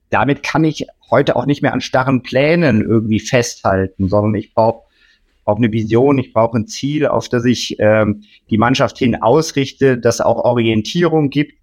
damit 0.10 0.44
kann 0.44 0.66
ich 0.66 0.88
heute 1.10 1.38
auch 1.38 1.46
nicht 1.46 1.62
mehr 1.62 1.74
an 1.74 1.81
starren 1.81 2.22
Plänen 2.22 2.82
irgendwie 2.82 3.22
festhalten, 3.22 4.10
sondern 4.10 4.36
ich 4.36 4.53
brauche 4.53 4.84
brauche 5.43 5.57
eine 5.57 5.71
Vision, 5.71 6.17
ich 6.17 6.33
brauche 6.33 6.57
ein 6.57 6.67
Ziel, 6.67 7.07
auf 7.07 7.29
das 7.29 7.45
ich 7.45 7.77
ähm, 7.79 8.24
die 8.50 8.57
Mannschaft 8.57 8.98
hin 8.98 9.21
ausrichte, 9.21 9.98
das 9.98 10.21
auch 10.21 10.43
Orientierung 10.43 11.29
gibt. 11.29 11.53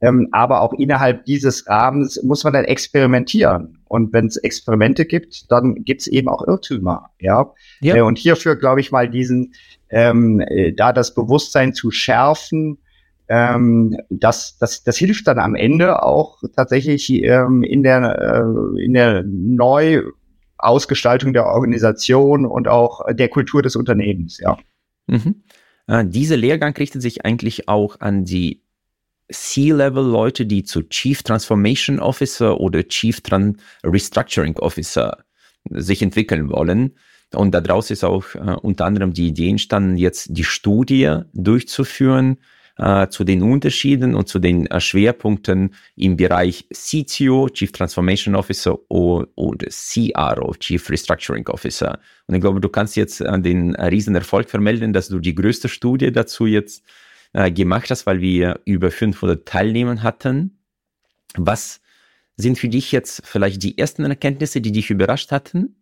Ähm, 0.00 0.28
aber 0.32 0.60
auch 0.60 0.72
innerhalb 0.74 1.24
dieses 1.24 1.66
Rahmens 1.66 2.22
muss 2.22 2.44
man 2.44 2.52
dann 2.52 2.64
experimentieren. 2.64 3.78
Und 3.84 4.12
wenn 4.12 4.26
es 4.26 4.36
Experimente 4.36 5.06
gibt, 5.06 5.50
dann 5.50 5.76
gibt 5.84 6.02
es 6.02 6.06
eben 6.08 6.28
auch 6.28 6.46
Irrtümer. 6.46 7.10
Ja. 7.20 7.52
ja. 7.80 7.96
Äh, 7.96 8.00
und 8.02 8.18
hierfür 8.18 8.56
glaube 8.56 8.80
ich 8.80 8.92
mal 8.92 9.08
diesen, 9.08 9.54
ähm, 9.90 10.40
äh, 10.40 10.72
da 10.72 10.92
das 10.92 11.14
Bewusstsein 11.14 11.72
zu 11.72 11.90
schärfen, 11.90 12.78
ähm, 13.28 13.96
das, 14.10 14.58
das, 14.58 14.82
das 14.82 14.96
hilft 14.98 15.26
dann 15.26 15.38
am 15.38 15.54
Ende 15.54 16.02
auch 16.02 16.42
tatsächlich 16.54 17.10
ähm, 17.10 17.62
in 17.62 17.82
der 17.82 18.18
äh, 18.18 18.84
in 18.84 18.92
der 18.92 19.22
neu 19.26 20.02
Ausgestaltung 20.64 21.32
der 21.32 21.46
Organisation 21.46 22.46
und 22.46 22.68
auch 22.68 23.00
der 23.12 23.28
Kultur 23.28 23.62
des 23.62 23.76
Unternehmens, 23.76 24.38
ja. 24.38 24.58
Mhm. 25.06 25.42
Äh, 25.86 26.04
dieser 26.06 26.36
Lehrgang 26.36 26.74
richtet 26.76 27.02
sich 27.02 27.24
eigentlich 27.24 27.68
auch 27.68 28.00
an 28.00 28.24
die 28.24 28.62
C-Level-Leute, 29.30 30.46
die 30.46 30.64
zu 30.64 30.82
Chief 30.82 31.22
Transformation 31.22 31.98
Officer 31.98 32.60
oder 32.60 32.86
Chief 32.88 33.20
Tran 33.20 33.58
Restructuring 33.82 34.56
Officer 34.58 35.24
sich 35.70 36.02
entwickeln 36.02 36.50
wollen. 36.50 36.96
Und 37.34 37.52
daraus 37.52 37.90
ist 37.90 38.04
auch 38.04 38.34
äh, 38.34 38.56
unter 38.62 38.84
anderem 38.84 39.12
die 39.12 39.28
Idee 39.28 39.50
entstanden, 39.50 39.96
jetzt 39.96 40.28
die 40.30 40.44
Studie 40.44 41.20
durchzuführen, 41.32 42.38
äh, 42.76 43.08
zu 43.08 43.24
den 43.24 43.42
Unterschieden 43.42 44.14
und 44.14 44.28
zu 44.28 44.38
den 44.38 44.66
äh, 44.66 44.80
Schwerpunkten 44.80 45.74
im 45.96 46.16
Bereich 46.16 46.66
CTO, 46.72 47.48
Chief 47.48 47.70
Transformation 47.70 48.34
Officer 48.34 48.78
oder 48.88 49.66
CRO, 49.68 50.54
Chief 50.54 50.90
Restructuring 50.90 51.46
Officer. 51.48 51.98
Und 52.26 52.34
ich 52.34 52.40
glaube, 52.40 52.60
du 52.60 52.68
kannst 52.68 52.96
jetzt 52.96 53.20
äh, 53.20 53.40
den 53.40 53.74
äh, 53.74 53.86
Riesenerfolg 53.86 54.50
vermelden, 54.50 54.92
dass 54.92 55.08
du 55.08 55.18
die 55.18 55.34
größte 55.34 55.68
Studie 55.68 56.10
dazu 56.10 56.46
jetzt 56.46 56.84
äh, 57.32 57.50
gemacht 57.50 57.90
hast, 57.90 58.06
weil 58.06 58.20
wir 58.20 58.60
über 58.64 58.90
500 58.90 59.46
Teilnehmer 59.46 60.02
hatten. 60.02 60.58
Was 61.36 61.80
sind 62.36 62.58
für 62.58 62.68
dich 62.68 62.92
jetzt 62.92 63.22
vielleicht 63.24 63.62
die 63.62 63.78
ersten 63.78 64.04
Erkenntnisse, 64.04 64.60
die 64.60 64.72
dich 64.72 64.90
überrascht 64.90 65.30
hatten? 65.30 65.76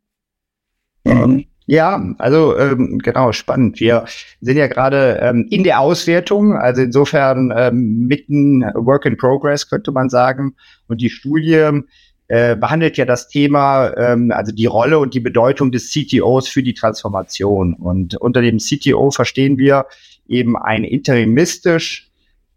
Ähm, 1.05 1.45
Ja, 1.67 2.03
also 2.19 2.59
ähm, 2.59 2.99
genau, 2.99 3.33
spannend. 3.33 3.79
Wir 3.79 4.05
sind 4.41 4.57
ja 4.57 4.67
gerade 4.67 5.19
ähm, 5.23 5.47
in 5.51 5.63
der 5.63 5.81
Auswertung, 5.81 6.55
also 6.55 6.83
insofern 6.83 7.53
ähm, 7.57 8.07
mitten 8.09 8.63
Work 8.75 9.07
in 9.07 9.17
Progress, 9.17 9.69
könnte 9.69 9.93
man 9.93 10.09
sagen. 10.09 10.57
Und 10.89 11.01
die 11.01 11.11
Studie 11.11 11.83
äh, 12.29 12.57
behandelt 12.57 12.97
ja 12.97 13.05
das 13.05 13.29
Thema, 13.29 13.93
ähm, 13.97 14.33
also 14.33 14.53
die 14.53 14.67
Rolle 14.67 14.99
und 14.99 15.15
die 15.15 15.21
Bedeutung 15.21 15.71
des 15.71 15.91
CTOs 15.91 16.49
für 16.49 16.63
die 16.63 16.75
Transformation. 16.75 17.75
Und 17.75 18.17
unter 18.17 18.43
dem 18.43 18.59
CTO 18.59 19.11
verstehen 19.11 19.57
wir 19.57 19.87
eben 20.27 20.57
ein 20.57 20.83
interimistisch 20.83 22.11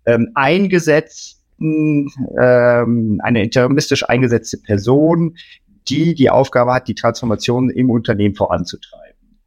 ähm, 0.05 0.29
eingesetzten, 0.33 2.09
ähm, 2.39 3.19
eine 3.23 3.43
interimistisch 3.43 4.07
eingesetzte 4.07 4.57
Person, 4.57 5.35
die 5.89 6.15
die 6.15 6.29
Aufgabe 6.29 6.73
hat, 6.73 6.87
die 6.87 6.95
Transformation 6.95 7.69
im 7.69 7.89
Unternehmen 7.89 8.35
voranzutreiben. 8.35 9.39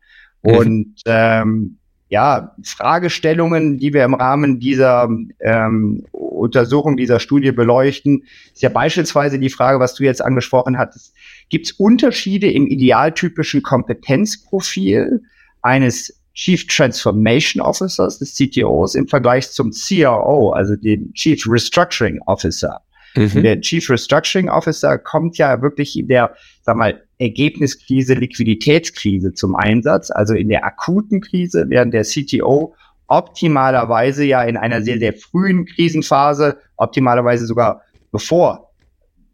Mhm. 0.43 0.55
Und 0.55 0.95
ähm, 1.07 1.79
ja, 2.09 2.55
Fragestellungen, 2.63 3.79
die 3.79 3.93
wir 3.93 4.05
im 4.05 4.15
Rahmen 4.15 4.61
dieser 4.61 5.09
ähm, 5.41 6.07
Untersuchung, 6.13 6.97
dieser 6.97 7.21
Studie 7.21 7.53
beleuchten, 7.53 8.25
ist 8.53 8.63
ja 8.63 8.71
beispielsweise 8.71 9.39
die 9.39 9.51
Frage, 9.51 9.79
was 9.79 9.95
du 9.95 10.05
jetzt 10.05 10.25
angesprochen 10.25 10.79
hattest. 10.79 11.15
Gibt 11.51 11.67
es 11.67 11.73
Unterschiede 11.73 12.51
im 12.51 12.67
idealtypischen 12.67 13.63
Kompetenzprofil 13.63 15.23
eines 15.61 16.19
Chief 16.35 16.67
Transformation 16.67 17.61
Officers, 17.61 18.19
des 18.21 18.35
CTOs, 18.35 18.95
im 18.95 19.09
Vergleich 19.09 19.51
zum 19.51 19.73
CRO, 19.73 20.51
also 20.51 20.77
dem 20.77 21.13
Chief 21.13 21.45
Restructuring 21.47 22.21
Officer? 22.27 22.81
Mhm. 23.19 23.43
Der 23.43 23.61
Chief 23.61 23.89
Restructuring 23.91 24.49
Officer 24.49 24.99
kommt 24.99 25.39
ja 25.39 25.61
wirklich 25.61 25.99
in 25.99 26.09
der, 26.09 26.35
sag 26.63 26.77
mal, 26.77 27.03
Ergebniskrise, 27.19 28.15
Liquiditätskrise 28.15 29.33
zum 29.35 29.57
Einsatz, 29.57 30.11
also 30.11 30.35
in 30.35 30.49
der 30.49 30.65
akuten 30.65 31.21
Krise, 31.21 31.67
während 31.69 31.93
der 31.93 32.05
CTO 32.05 32.75
optimalerweise 33.09 34.25
ja 34.25 34.43
in 34.43 34.57
einer 34.57 34.83
sehr, 34.83 34.99
sehr 34.99 35.15
frühen 35.15 35.65
Krisenphase, 35.65 36.59
optimalerweise 36.77 37.47
sogar 37.47 37.83
bevor 38.13 38.71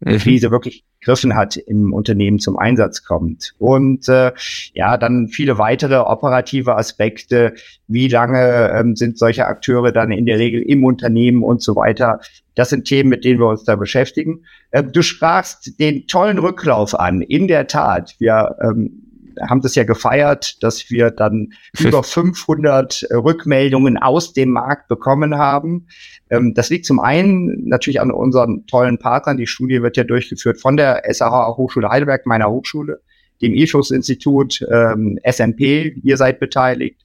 die 0.01 0.13
mhm. 0.13 0.19
Krise 0.19 0.51
wirklich 0.51 0.83
gegriffen 1.05 1.35
hat, 1.35 1.55
im 1.55 1.93
Unternehmen 1.93 2.39
zum 2.39 2.57
Einsatz 2.57 3.03
kommt. 3.03 3.53
Und 3.59 4.09
äh, 4.09 4.31
ja, 4.73 4.97
dann 4.97 5.27
viele 5.27 5.57
weitere 5.57 5.97
operative 5.97 6.75
Aspekte, 6.75 7.53
wie 7.87 8.07
lange 8.07 8.71
ähm, 8.73 8.95
sind 8.95 9.17
solche 9.19 9.45
Akteure 9.45 9.91
dann 9.91 10.11
in 10.11 10.25
der 10.25 10.39
Regel 10.39 10.61
im 10.61 10.83
Unternehmen 10.83 11.43
und 11.43 11.61
so 11.61 11.75
weiter. 11.75 12.19
Das 12.55 12.69
sind 12.69 12.85
Themen, 12.85 13.09
mit 13.09 13.23
denen 13.25 13.39
wir 13.39 13.47
uns 13.47 13.63
da 13.63 13.75
beschäftigen. 13.75 14.45
Äh, 14.71 14.83
du 14.83 15.01
sprachst 15.01 15.79
den 15.79 16.07
tollen 16.07 16.39
Rücklauf 16.39 16.97
an. 16.97 17.21
In 17.21 17.47
der 17.47 17.67
Tat, 17.67 18.15
wir 18.19 18.55
ähm, 18.61 19.01
haben 19.41 19.61
das 19.61 19.75
ja 19.75 19.83
gefeiert, 19.83 20.63
dass 20.63 20.89
wir 20.89 21.11
dann 21.11 21.53
über 21.79 22.03
500 22.03 23.07
Rückmeldungen 23.11 23.97
aus 23.97 24.33
dem 24.33 24.51
Markt 24.51 24.87
bekommen 24.87 25.37
haben. 25.37 25.87
Ähm, 26.29 26.53
das 26.53 26.69
liegt 26.69 26.85
zum 26.85 26.99
einen 26.99 27.67
natürlich 27.67 28.01
an 28.01 28.11
unseren 28.11 28.65
tollen 28.67 28.97
Partnern. 28.97 29.37
Die 29.37 29.47
Studie 29.47 29.81
wird 29.81 29.97
ja 29.97 30.03
durchgeführt 30.03 30.59
von 30.59 30.77
der 30.77 31.03
SAH 31.11 31.57
Hochschule 31.57 31.89
Heidelberg, 31.89 32.25
meiner 32.25 32.49
Hochschule, 32.49 33.01
dem 33.41 33.53
IFUS-Institut, 33.53 34.65
ähm, 34.71 35.19
SMP, 35.23 35.95
ihr 36.03 36.17
seid 36.17 36.39
beteiligt 36.39 37.04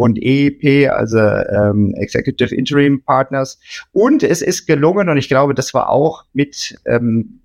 und 0.00 0.18
EEP, 0.18 0.90
also 0.90 1.18
ähm, 1.18 1.92
Executive 1.94 2.54
Interim 2.54 3.02
Partners. 3.02 3.60
Und 3.92 4.22
es 4.22 4.40
ist 4.40 4.66
gelungen, 4.66 5.10
und 5.10 5.18
ich 5.18 5.28
glaube, 5.28 5.52
das 5.54 5.74
war 5.74 5.90
auch 5.90 6.24
mit 6.32 6.78
ähm, 6.86 7.40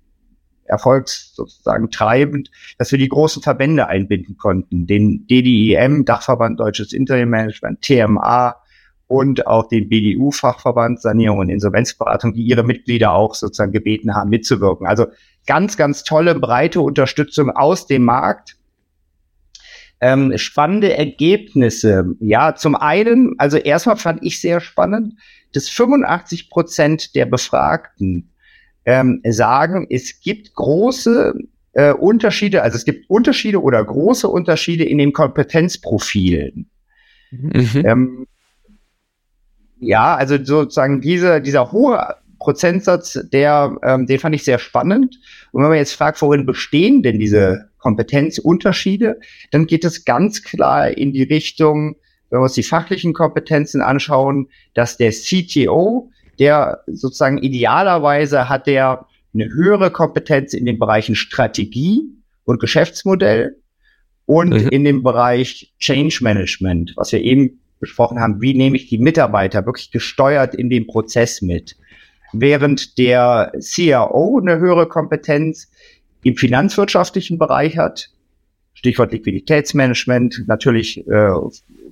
erfolgs 0.64 1.34
sozusagen 1.34 1.90
treibend, 1.90 2.50
dass 2.78 2.90
wir 2.92 2.98
die 2.98 3.10
großen 3.10 3.42
Verbände 3.42 3.88
einbinden 3.88 4.38
konnten, 4.38 4.86
den 4.86 5.26
DDIM, 5.26 6.06
Dachverband 6.06 6.58
Deutsches 6.58 6.94
Interim 6.94 7.28
Management, 7.28 7.82
TMA 7.82 8.56
und 9.06 9.46
auch 9.46 9.68
den 9.68 9.90
BDU 9.90 10.30
Fachverband 10.30 11.02
Sanierung 11.02 11.40
und 11.40 11.50
Insolvenzberatung, 11.50 12.32
die 12.32 12.42
ihre 12.42 12.64
Mitglieder 12.64 13.12
auch 13.12 13.34
sozusagen 13.34 13.72
gebeten 13.72 14.14
haben, 14.14 14.30
mitzuwirken. 14.30 14.86
Also 14.86 15.08
ganz, 15.46 15.76
ganz 15.76 16.04
tolle, 16.04 16.34
breite 16.34 16.80
Unterstützung 16.80 17.50
aus 17.50 17.86
dem 17.86 18.04
Markt. 18.04 18.56
Ähm, 20.00 20.36
spannende 20.36 20.96
Ergebnisse. 20.96 22.14
Ja, 22.20 22.54
zum 22.54 22.74
einen, 22.74 23.34
also 23.38 23.56
erstmal 23.56 23.96
fand 23.96 24.22
ich 24.22 24.40
sehr 24.40 24.60
spannend, 24.60 25.14
dass 25.52 25.68
85 25.70 26.50
Prozent 26.50 27.14
der 27.14 27.24
Befragten 27.26 28.30
ähm, 28.84 29.22
sagen, 29.24 29.86
es 29.88 30.20
gibt 30.20 30.54
große 30.54 31.34
äh, 31.72 31.92
Unterschiede, 31.92 32.62
also 32.62 32.76
es 32.76 32.84
gibt 32.84 33.08
Unterschiede 33.08 33.62
oder 33.62 33.82
große 33.84 34.28
Unterschiede 34.28 34.84
in 34.84 34.98
den 34.98 35.12
Kompetenzprofilen. 35.12 36.70
Mhm. 37.30 37.82
Ähm, 37.84 38.26
ja, 39.80 40.14
also 40.14 40.42
sozusagen 40.42 41.00
diese, 41.00 41.40
dieser 41.40 41.72
hohe 41.72 42.16
Prozentsatz, 42.38 43.18
der, 43.32 43.76
ähm, 43.82 44.06
den 44.06 44.18
fand 44.18 44.34
ich 44.34 44.44
sehr 44.44 44.58
spannend. 44.58 45.18
Und 45.52 45.62
wenn 45.62 45.70
man 45.70 45.78
jetzt 45.78 45.94
fragt, 45.94 46.20
worin 46.22 46.46
bestehen 46.46 47.02
denn 47.02 47.18
diese 47.18 47.70
Kompetenzunterschiede, 47.78 49.20
dann 49.50 49.66
geht 49.66 49.84
es 49.84 50.04
ganz 50.04 50.42
klar 50.42 50.90
in 50.90 51.12
die 51.12 51.22
Richtung, 51.22 51.96
wenn 52.30 52.40
wir 52.40 52.44
uns 52.44 52.54
die 52.54 52.62
fachlichen 52.62 53.12
Kompetenzen 53.12 53.80
anschauen, 53.80 54.48
dass 54.74 54.96
der 54.96 55.12
CTO 55.12 56.10
der 56.38 56.82
sozusagen 56.86 57.38
idealerweise 57.38 58.48
hat 58.48 58.66
der 58.66 59.06
eine 59.34 59.48
höhere 59.48 59.90
Kompetenz 59.90 60.54
in 60.54 60.64
den 60.64 60.78
Bereichen 60.78 61.14
Strategie 61.14 62.02
und 62.44 62.60
Geschäftsmodell 62.60 63.56
und 64.24 64.50
mhm. 64.50 64.68
in 64.68 64.84
dem 64.84 65.02
Bereich 65.02 65.74
Change 65.78 66.18
Management, 66.22 66.94
was 66.96 67.12
wir 67.12 67.20
eben 67.20 67.60
besprochen 67.80 68.18
haben, 68.18 68.40
wie 68.40 68.54
nehme 68.54 68.76
ich 68.76 68.88
die 68.88 68.98
Mitarbeiter 68.98 69.66
wirklich 69.66 69.90
gesteuert 69.90 70.54
in 70.54 70.70
den 70.70 70.86
Prozess 70.86 71.42
mit. 71.42 71.76
Während 72.32 72.98
der 72.98 73.52
CRO 73.60 74.40
eine 74.40 74.58
höhere 74.58 74.86
Kompetenz 74.88 75.70
im 76.22 76.36
finanzwirtschaftlichen 76.36 77.38
Bereich 77.38 77.78
hat, 77.78 78.10
Stichwort 78.74 79.12
Liquiditätsmanagement, 79.12 80.44
natürlich 80.46 81.06
äh, 81.06 81.30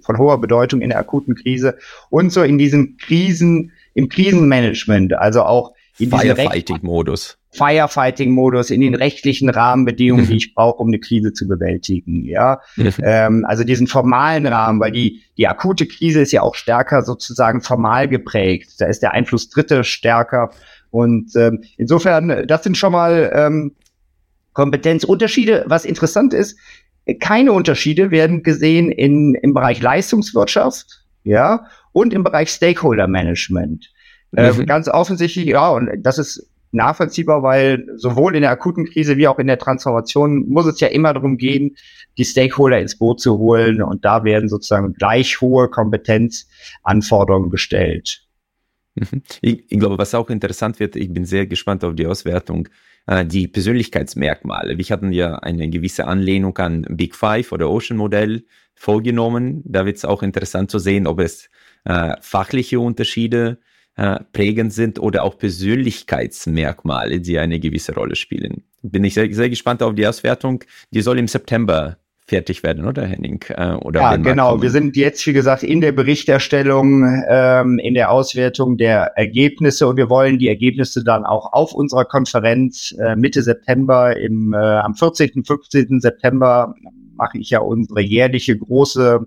von 0.00 0.18
hoher 0.18 0.40
Bedeutung 0.40 0.82
in 0.82 0.90
der 0.90 0.98
akuten 0.98 1.34
Krise 1.34 1.78
und 2.10 2.30
so 2.30 2.42
in 2.42 2.58
diesem 2.58 2.96
Krisen, 2.98 3.72
im 3.94 4.08
Krisenmanagement, 4.08 5.14
also 5.14 5.42
auch 5.44 5.72
in 5.98 6.10
Firefighting-Modus. 6.10 7.38
Firefighting-Modus, 7.54 8.70
in 8.70 8.80
den 8.80 8.94
rechtlichen 8.94 9.48
Rahmenbedingungen, 9.48 10.26
die 10.26 10.32
mhm. 10.32 10.38
ich 10.38 10.54
brauche, 10.54 10.78
um 10.82 10.88
eine 10.88 10.98
Krise 10.98 11.32
zu 11.32 11.46
bewältigen. 11.46 12.24
Ja, 12.24 12.60
mhm. 12.76 12.92
ähm, 13.02 13.44
also 13.46 13.64
diesen 13.64 13.86
formalen 13.86 14.46
Rahmen, 14.46 14.80
weil 14.80 14.92
die 14.92 15.22
die 15.36 15.48
akute 15.48 15.86
Krise 15.86 16.20
ist 16.20 16.32
ja 16.32 16.42
auch 16.42 16.54
stärker 16.54 17.02
sozusagen 17.02 17.60
formal 17.60 18.08
geprägt. 18.08 18.74
Da 18.78 18.86
ist 18.86 19.02
der 19.02 19.12
Einfluss 19.12 19.48
Dritte 19.48 19.84
stärker 19.84 20.50
und 20.90 21.34
ähm, 21.34 21.64
insofern, 21.76 22.46
das 22.46 22.62
sind 22.62 22.76
schon 22.76 22.92
mal 22.92 23.32
ähm, 23.34 23.72
Kompetenzunterschiede. 24.52 25.64
Was 25.66 25.84
interessant 25.84 26.32
ist, 26.32 26.56
keine 27.18 27.52
Unterschiede 27.52 28.12
werden 28.12 28.44
gesehen 28.44 28.92
in, 28.92 29.34
im 29.34 29.54
Bereich 29.54 29.82
Leistungswirtschaft, 29.82 31.04
ja, 31.24 31.66
und 31.92 32.12
im 32.12 32.22
Bereich 32.22 32.50
Stakeholder 32.50 33.08
Management. 33.08 33.92
Äh, 34.36 34.52
mhm. 34.52 34.60
Äh, 34.60 34.64
ganz 34.66 34.88
offensichtlich, 34.88 35.46
ja, 35.46 35.68
und 35.68 35.90
das 35.98 36.18
ist 36.18 36.48
nachvollziehbar, 36.74 37.42
weil 37.42 37.86
sowohl 37.96 38.34
in 38.34 38.42
der 38.42 38.50
akuten 38.50 38.84
Krise 38.84 39.16
wie 39.16 39.28
auch 39.28 39.38
in 39.38 39.46
der 39.46 39.58
Transformation 39.58 40.48
muss 40.48 40.66
es 40.66 40.80
ja 40.80 40.88
immer 40.88 41.14
darum 41.14 41.36
gehen, 41.36 41.76
die 42.18 42.24
Stakeholder 42.24 42.80
ins 42.80 42.98
Boot 42.98 43.20
zu 43.20 43.38
holen 43.38 43.82
und 43.82 44.04
da 44.04 44.24
werden 44.24 44.48
sozusagen 44.48 44.92
gleich 44.94 45.40
hohe 45.40 45.68
Kompetenzanforderungen 45.68 47.50
gestellt. 47.50 48.22
Mhm. 48.94 49.22
Ich, 49.40 49.64
ich, 49.68 49.78
glaube, 49.78 49.98
was 49.98 50.14
auch 50.14 50.30
interessant 50.30 50.78
wird, 50.80 50.96
ich 50.96 51.12
bin 51.12 51.24
sehr 51.24 51.46
gespannt 51.46 51.84
auf 51.84 51.94
die 51.94 52.06
Auswertung, 52.06 52.68
äh, 53.06 53.24
die 53.24 53.48
Persönlichkeitsmerkmale. 53.48 54.78
Wir 54.78 54.84
hatten 54.84 55.12
ja 55.12 55.36
eine 55.36 55.68
gewisse 55.68 56.06
Anlehnung 56.06 56.56
an 56.58 56.86
Big 56.90 57.14
Five 57.14 57.52
oder 57.52 57.70
Ocean 57.70 57.96
Modell 57.96 58.44
vorgenommen. 58.74 59.62
Da 59.64 59.86
wird 59.86 59.96
es 59.96 60.04
auch 60.04 60.22
interessant 60.22 60.70
zu 60.70 60.78
sehen, 60.78 61.06
ob 61.06 61.20
es 61.20 61.50
äh, 61.84 62.14
fachliche 62.20 62.80
Unterschiede 62.80 63.58
äh, 63.96 64.20
prägend 64.32 64.72
sind 64.72 64.98
oder 64.98 65.22
auch 65.24 65.38
Persönlichkeitsmerkmale, 65.38 67.20
die 67.20 67.38
eine 67.38 67.60
gewisse 67.60 67.94
Rolle 67.94 68.16
spielen. 68.16 68.64
Bin 68.82 69.04
ich 69.04 69.14
sehr, 69.14 69.32
sehr 69.32 69.48
gespannt 69.48 69.82
auf 69.82 69.94
die 69.94 70.06
Auswertung. 70.06 70.64
Die 70.90 71.00
soll 71.00 71.18
im 71.18 71.28
September 71.28 71.96
fertig 72.26 72.62
werden, 72.62 72.86
oder 72.86 73.06
Henning? 73.06 73.44
Äh, 73.48 73.74
oder 73.74 74.00
ja, 74.00 74.16
genau. 74.16 74.60
Wir 74.62 74.70
sind 74.70 74.96
jetzt, 74.96 75.26
wie 75.26 75.32
gesagt, 75.32 75.62
in 75.62 75.80
der 75.80 75.92
Berichterstellung, 75.92 77.22
ähm, 77.28 77.78
in 77.78 77.94
der 77.94 78.10
Auswertung 78.10 78.76
der 78.76 79.12
Ergebnisse 79.16 79.86
und 79.86 79.96
wir 79.96 80.08
wollen 80.08 80.38
die 80.38 80.48
Ergebnisse 80.48 81.04
dann 81.04 81.24
auch 81.24 81.52
auf 81.52 81.74
unserer 81.74 82.04
Konferenz 82.04 82.94
äh, 82.98 83.14
Mitte 83.16 83.42
September, 83.42 84.16
im, 84.16 84.54
äh, 84.54 84.56
am 84.56 84.94
14., 84.94 85.44
15. 85.44 86.00
September 86.00 86.74
mache 87.16 87.38
ich 87.38 87.50
ja 87.50 87.60
unsere 87.60 88.00
jährliche 88.00 88.56
große 88.56 89.26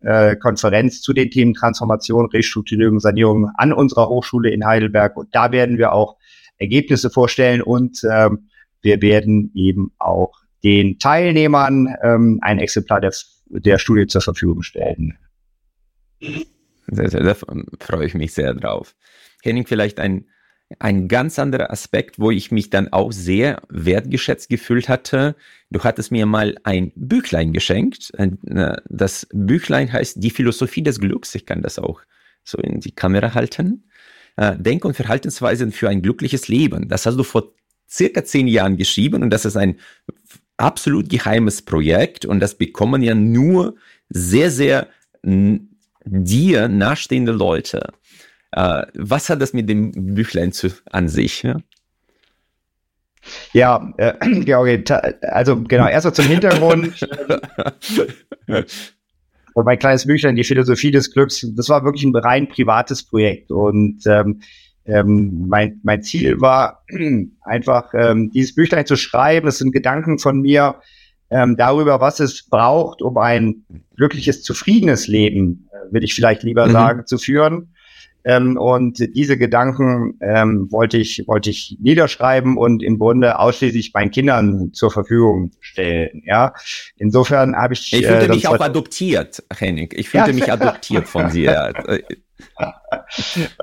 äh, 0.00 0.36
Konferenz 0.36 1.00
zu 1.00 1.12
den 1.12 1.30
Themen 1.30 1.54
Transformation, 1.54 2.26
Restrukturierung, 2.26 3.00
Sanierung 3.00 3.50
an 3.56 3.72
unserer 3.72 4.08
Hochschule 4.08 4.50
in 4.50 4.64
Heidelberg. 4.64 5.16
Und 5.16 5.34
da 5.34 5.52
werden 5.52 5.78
wir 5.78 5.92
auch 5.92 6.16
Ergebnisse 6.58 7.10
vorstellen 7.10 7.62
und 7.62 8.02
ähm, 8.10 8.48
wir 8.82 9.02
werden 9.02 9.50
eben 9.54 9.92
auch 9.98 10.32
den 10.64 10.98
Teilnehmern 10.98 11.94
ähm, 12.02 12.38
ein 12.42 12.58
Exemplar 12.58 13.00
der, 13.00 13.12
der 13.46 13.78
Studie 13.78 14.06
zur 14.06 14.20
Verfügung 14.20 14.62
stellen. 14.62 15.18
Sehr, 16.88 17.10
sehr, 17.10 17.22
da 17.22 17.34
freue 17.34 18.06
ich 18.06 18.14
mich 18.14 18.32
sehr 18.32 18.54
drauf. 18.54 18.94
Henning, 19.42 19.66
vielleicht 19.66 20.00
ein, 20.00 20.26
ein 20.78 21.08
ganz 21.08 21.38
anderer 21.38 21.70
Aspekt, 21.70 22.18
wo 22.18 22.30
ich 22.30 22.50
mich 22.50 22.70
dann 22.70 22.92
auch 22.92 23.10
sehr 23.10 23.62
wertgeschätzt 23.68 24.48
gefühlt 24.48 24.88
hatte. 24.88 25.34
Du 25.70 25.82
hattest 25.82 26.12
mir 26.12 26.26
mal 26.26 26.56
ein 26.62 26.92
Büchlein 26.94 27.52
geschenkt. 27.52 28.12
Das 28.88 29.26
Büchlein 29.32 29.92
heißt 29.92 30.22
Die 30.22 30.30
Philosophie 30.30 30.82
des 30.82 31.00
Glücks. 31.00 31.34
Ich 31.34 31.46
kann 31.46 31.62
das 31.62 31.78
auch 31.78 32.02
so 32.44 32.58
in 32.58 32.80
die 32.80 32.92
Kamera 32.92 33.34
halten. 33.34 33.84
Äh, 34.36 34.56
Denk- 34.58 34.84
und 34.84 34.94
Verhaltensweisen 34.94 35.72
für 35.72 35.88
ein 35.88 36.02
glückliches 36.02 36.48
Leben. 36.48 36.88
Das 36.88 37.06
hast 37.06 37.16
du 37.16 37.24
vor 37.24 37.52
circa 37.90 38.24
zehn 38.24 38.46
Jahren 38.46 38.76
geschrieben 38.76 39.22
und 39.22 39.30
das 39.30 39.44
ist 39.44 39.56
ein 39.56 39.78
absolut 40.58 41.08
geheimes 41.08 41.62
Projekt 41.62 42.24
und 42.26 42.40
das 42.40 42.56
bekommen 42.56 43.02
ja 43.02 43.14
nur 43.14 43.76
sehr, 44.10 44.50
sehr 44.50 44.88
dir 45.22 46.68
nahestehende 46.68 47.32
Leute. 47.32 47.92
Äh, 48.52 48.82
was 48.94 49.28
hat 49.28 49.42
das 49.42 49.52
mit 49.52 49.68
dem 49.68 50.14
Büchlein 50.14 50.52
zu, 50.52 50.68
an 50.90 51.08
sich? 51.08 51.42
Ja, 51.42 51.56
ja 53.52 53.92
äh, 53.98 54.14
Georgi, 54.44 54.84
also 55.22 55.62
genau, 55.62 55.86
erstmal 55.88 56.14
zum 56.14 56.26
Hintergrund. 56.26 57.06
und 58.46 59.64
mein 59.64 59.78
kleines 59.78 60.06
Büchlein, 60.06 60.36
die 60.36 60.44
Philosophie 60.44 60.90
des 60.90 61.12
Glücks, 61.12 61.46
das 61.54 61.68
war 61.68 61.84
wirklich 61.84 62.04
ein 62.04 62.16
rein 62.16 62.48
privates 62.48 63.02
Projekt. 63.02 63.50
Und 63.50 64.06
ähm, 64.06 64.40
ähm, 64.86 65.46
mein, 65.48 65.80
mein 65.82 66.02
Ziel 66.02 66.40
war 66.40 66.84
einfach, 67.42 67.92
ähm, 67.92 68.30
dieses 68.30 68.54
Büchlein 68.54 68.86
zu 68.86 68.96
schreiben. 68.96 69.46
Das 69.46 69.58
sind 69.58 69.72
Gedanken 69.72 70.18
von 70.18 70.40
mir 70.40 70.76
ähm, 71.30 71.56
darüber, 71.56 72.00
was 72.00 72.20
es 72.20 72.48
braucht, 72.48 73.02
um 73.02 73.18
ein 73.18 73.66
glückliches, 73.96 74.42
zufriedenes 74.42 75.06
Leben, 75.06 75.68
äh, 75.72 75.92
will 75.92 76.02
ich 76.02 76.14
vielleicht 76.14 76.42
lieber 76.42 76.66
mhm. 76.66 76.72
sagen, 76.72 77.06
zu 77.06 77.18
führen. 77.18 77.74
Ähm, 78.28 78.58
und 78.58 78.98
diese 79.16 79.38
Gedanken 79.38 80.18
ähm, 80.20 80.68
wollte 80.70 80.98
ich 80.98 81.24
wollte 81.26 81.48
ich 81.48 81.78
niederschreiben 81.80 82.58
und 82.58 82.82
im 82.82 82.98
Grunde 82.98 83.38
ausschließlich 83.38 83.94
meinen 83.94 84.10
Kindern 84.10 84.70
zur 84.74 84.90
Verfügung 84.90 85.52
stellen. 85.60 86.22
Ja, 86.26 86.52
insofern 86.96 87.56
habe 87.56 87.72
ich. 87.72 87.90
Ich 87.90 88.06
fühlte 88.06 88.26
äh, 88.26 88.28
mich 88.28 88.46
auch 88.46 88.60
adoptiert, 88.60 89.42
Henning. 89.56 89.88
Ich 89.94 90.10
fühlte 90.10 90.30
ja. 90.30 90.34
mich 90.34 90.52
adoptiert 90.52 91.08
von 91.08 91.30
dir. 91.32 91.72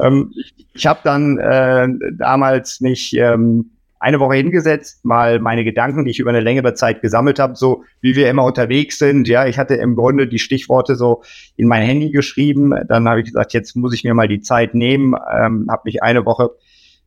ähm, 0.01 0.34
ich 0.74 0.88
habe 0.88 1.00
dann 1.03 1.38
äh, 1.38 1.88
damals 2.17 2.81
nicht 2.81 3.13
ähm, 3.13 3.69
eine 4.06 4.20
Woche 4.20 4.36
hingesetzt, 4.36 5.04
mal 5.04 5.40
meine 5.40 5.64
Gedanken, 5.64 6.06
die 6.06 6.12
ich 6.12 6.20
über 6.20 6.30
eine 6.30 6.40
längere 6.40 6.76
Zeit 6.76 7.02
gesammelt 7.02 7.40
habe, 7.40 7.56
so 7.56 7.84
wie 8.02 8.16
wir 8.16 8.30
immer 8.30 8.44
unterwegs 8.44 9.00
sind. 9.00 9.28
Ja, 9.28 9.48
ich 9.48 9.58
hatte 9.58 9.74
im 9.74 9.96
Grunde 9.96 10.28
die 10.28 10.38
Stichworte 10.38 10.96
so 10.96 11.24
in 11.56 11.68
mein 11.68 11.82
Handy 11.82 12.12
geschrieben. 12.12 12.72
Dann 12.88 13.10
habe 13.10 13.22
ich 13.22 13.26
gesagt, 13.26 13.54
jetzt 13.54 13.76
muss 13.76 13.96
ich 13.96 14.04
mir 14.04 14.14
mal 14.14 14.28
die 14.28 14.42
Zeit 14.42 14.76
nehmen, 14.76 15.16
ähm, 15.36 15.66
habe 15.72 15.82
mich 15.86 16.04
eine 16.04 16.24
Woche 16.24 16.52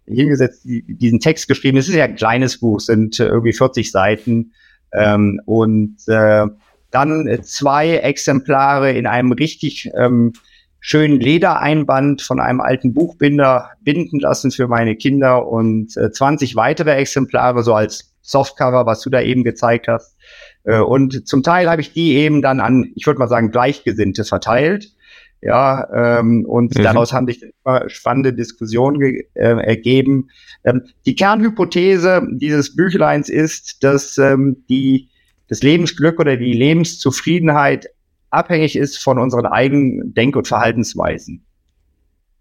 hingesetzt, 0.06 0.64
die, 0.64 0.82
diesen 0.82 1.20
Text 1.20 1.46
geschrieben. 1.46 1.78
Es 1.78 1.88
ist 1.88 1.94
ja 1.94 2.04
ein 2.04 2.16
kleines 2.16 2.58
Buch, 2.58 2.80
sind 2.80 3.20
äh, 3.20 3.26
irgendwie 3.26 3.52
40 3.52 3.92
Seiten 3.92 4.52
ähm, 4.92 5.40
und 5.46 5.98
äh, 6.08 6.46
dann 6.90 7.38
zwei 7.42 7.98
Exemplare 7.98 8.90
in 8.90 9.06
einem 9.06 9.30
richtig 9.30 9.88
ähm, 9.94 10.32
schönen 10.80 11.20
Ledereinband 11.20 12.22
von 12.22 12.40
einem 12.40 12.60
alten 12.60 12.94
Buchbinder 12.94 13.70
binden 13.82 14.20
lassen 14.20 14.50
für 14.50 14.68
meine 14.68 14.96
Kinder 14.96 15.46
und 15.46 15.96
äh, 15.96 16.10
20 16.10 16.56
weitere 16.56 16.92
Exemplare 16.92 17.62
so 17.62 17.74
als 17.74 18.14
Softcover, 18.22 18.86
was 18.86 19.00
du 19.00 19.10
da 19.10 19.20
eben 19.20 19.42
gezeigt 19.42 19.88
hast. 19.88 20.16
Äh, 20.64 20.80
und 20.80 21.26
zum 21.26 21.42
Teil 21.42 21.68
habe 21.68 21.80
ich 21.80 21.92
die 21.92 22.14
eben 22.14 22.42
dann 22.42 22.60
an, 22.60 22.92
ich 22.94 23.06
würde 23.06 23.18
mal 23.18 23.28
sagen, 23.28 23.50
Gleichgesinnte 23.50 24.24
verteilt. 24.24 24.92
Ja, 25.40 26.18
ähm, 26.18 26.44
und 26.46 26.76
mhm. 26.76 26.82
daraus 26.82 27.12
haben 27.12 27.28
sich 27.28 27.42
immer 27.42 27.88
spannende 27.88 28.32
Diskussionen 28.32 29.00
äh, 29.00 29.22
ergeben. 29.34 30.30
Ähm, 30.64 30.82
die 31.06 31.14
Kernhypothese 31.14 32.26
dieses 32.32 32.74
Büchleins 32.74 33.28
ist, 33.28 33.84
dass 33.84 34.18
ähm, 34.18 34.64
die 34.68 35.10
das 35.48 35.62
Lebensglück 35.62 36.18
oder 36.18 36.36
die 36.36 36.52
Lebenszufriedenheit 36.52 37.88
abhängig 38.30 38.76
ist 38.76 38.98
von 38.98 39.18
unseren 39.18 39.46
eigenen 39.46 40.14
Denk- 40.14 40.36
und 40.36 40.48
Verhaltensweisen. 40.48 41.44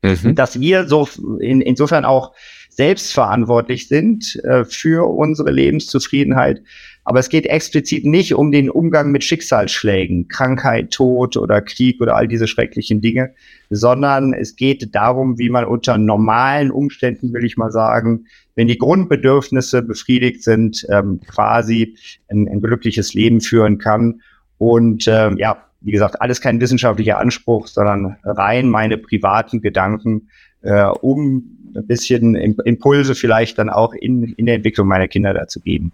Mhm. 0.04 0.36
Dass 0.36 0.60
wir 0.60 0.88
so 0.88 1.08
in, 1.40 1.62
insofern 1.62 2.06
auch 2.06 2.34
selbstverantwortlich 2.70 3.88
sind 3.88 4.36
äh, 4.44 4.64
für 4.64 5.10
unsere 5.10 5.52
Lebenszufriedenheit. 5.52 6.62
Aber 7.04 7.20
es 7.20 7.30
geht 7.30 7.48
explizit 7.48 8.06
nicht 8.06 8.36
um 8.36 8.52
den 8.52 8.70
Umgang 8.70 9.12
mit 9.12 9.24
Schicksalsschlägen, 9.24 10.28
Krankheit, 10.28 10.92
Tod 10.92 11.38
oder 11.38 11.62
Krieg 11.62 12.00
oder 12.02 12.16
all 12.16 12.28
diese 12.28 12.48
schrecklichen 12.48 13.02
Dinge, 13.02 13.34
sondern 13.70 14.34
es 14.34 14.56
geht 14.56 14.94
darum, 14.94 15.40
wie 15.40 15.50
man 15.50 15.66
unter 15.66 15.98
normalen 15.98 16.70
Umständen, 16.70 17.34
will 17.34 17.46
ich 17.46 17.58
mal 17.58 17.72
sagen, 17.72 18.28
wenn 18.56 18.68
die 18.68 18.78
Grundbedürfnisse 18.78 19.82
befriedigt 19.82 20.44
sind, 20.44 20.86
ähm, 20.90 21.22
quasi 21.28 21.96
ein, 22.28 22.48
ein 22.48 22.62
glückliches 22.62 23.14
Leben 23.14 23.42
führen 23.42 23.80
kann. 23.80 24.22
Und 24.58 25.08
äh, 25.08 25.32
ja, 25.38 25.67
wie 25.82 25.92
gesagt, 25.92 26.22
alles 26.22 26.42
kein 26.42 26.60
wissenschaftlicher 26.60 27.18
Anspruch, 27.20 27.68
sondern 27.68 28.18
rein 28.24 28.70
meine 28.70 28.98
privaten 28.98 29.62
Gedanken, 29.62 30.30
äh, 30.62 30.84
um 30.84 31.58
ein 31.76 31.88
bisschen 31.88 32.36
Impulse 32.36 33.16
vielleicht 33.16 33.58
dann 33.58 33.70
auch 33.70 33.94
in, 33.94 34.24
in 34.24 34.46
der 34.46 34.56
Entwicklung 34.56 34.88
meiner 34.88 35.08
Kinder 35.08 35.34
dazu 35.34 35.60
geben. 35.60 35.94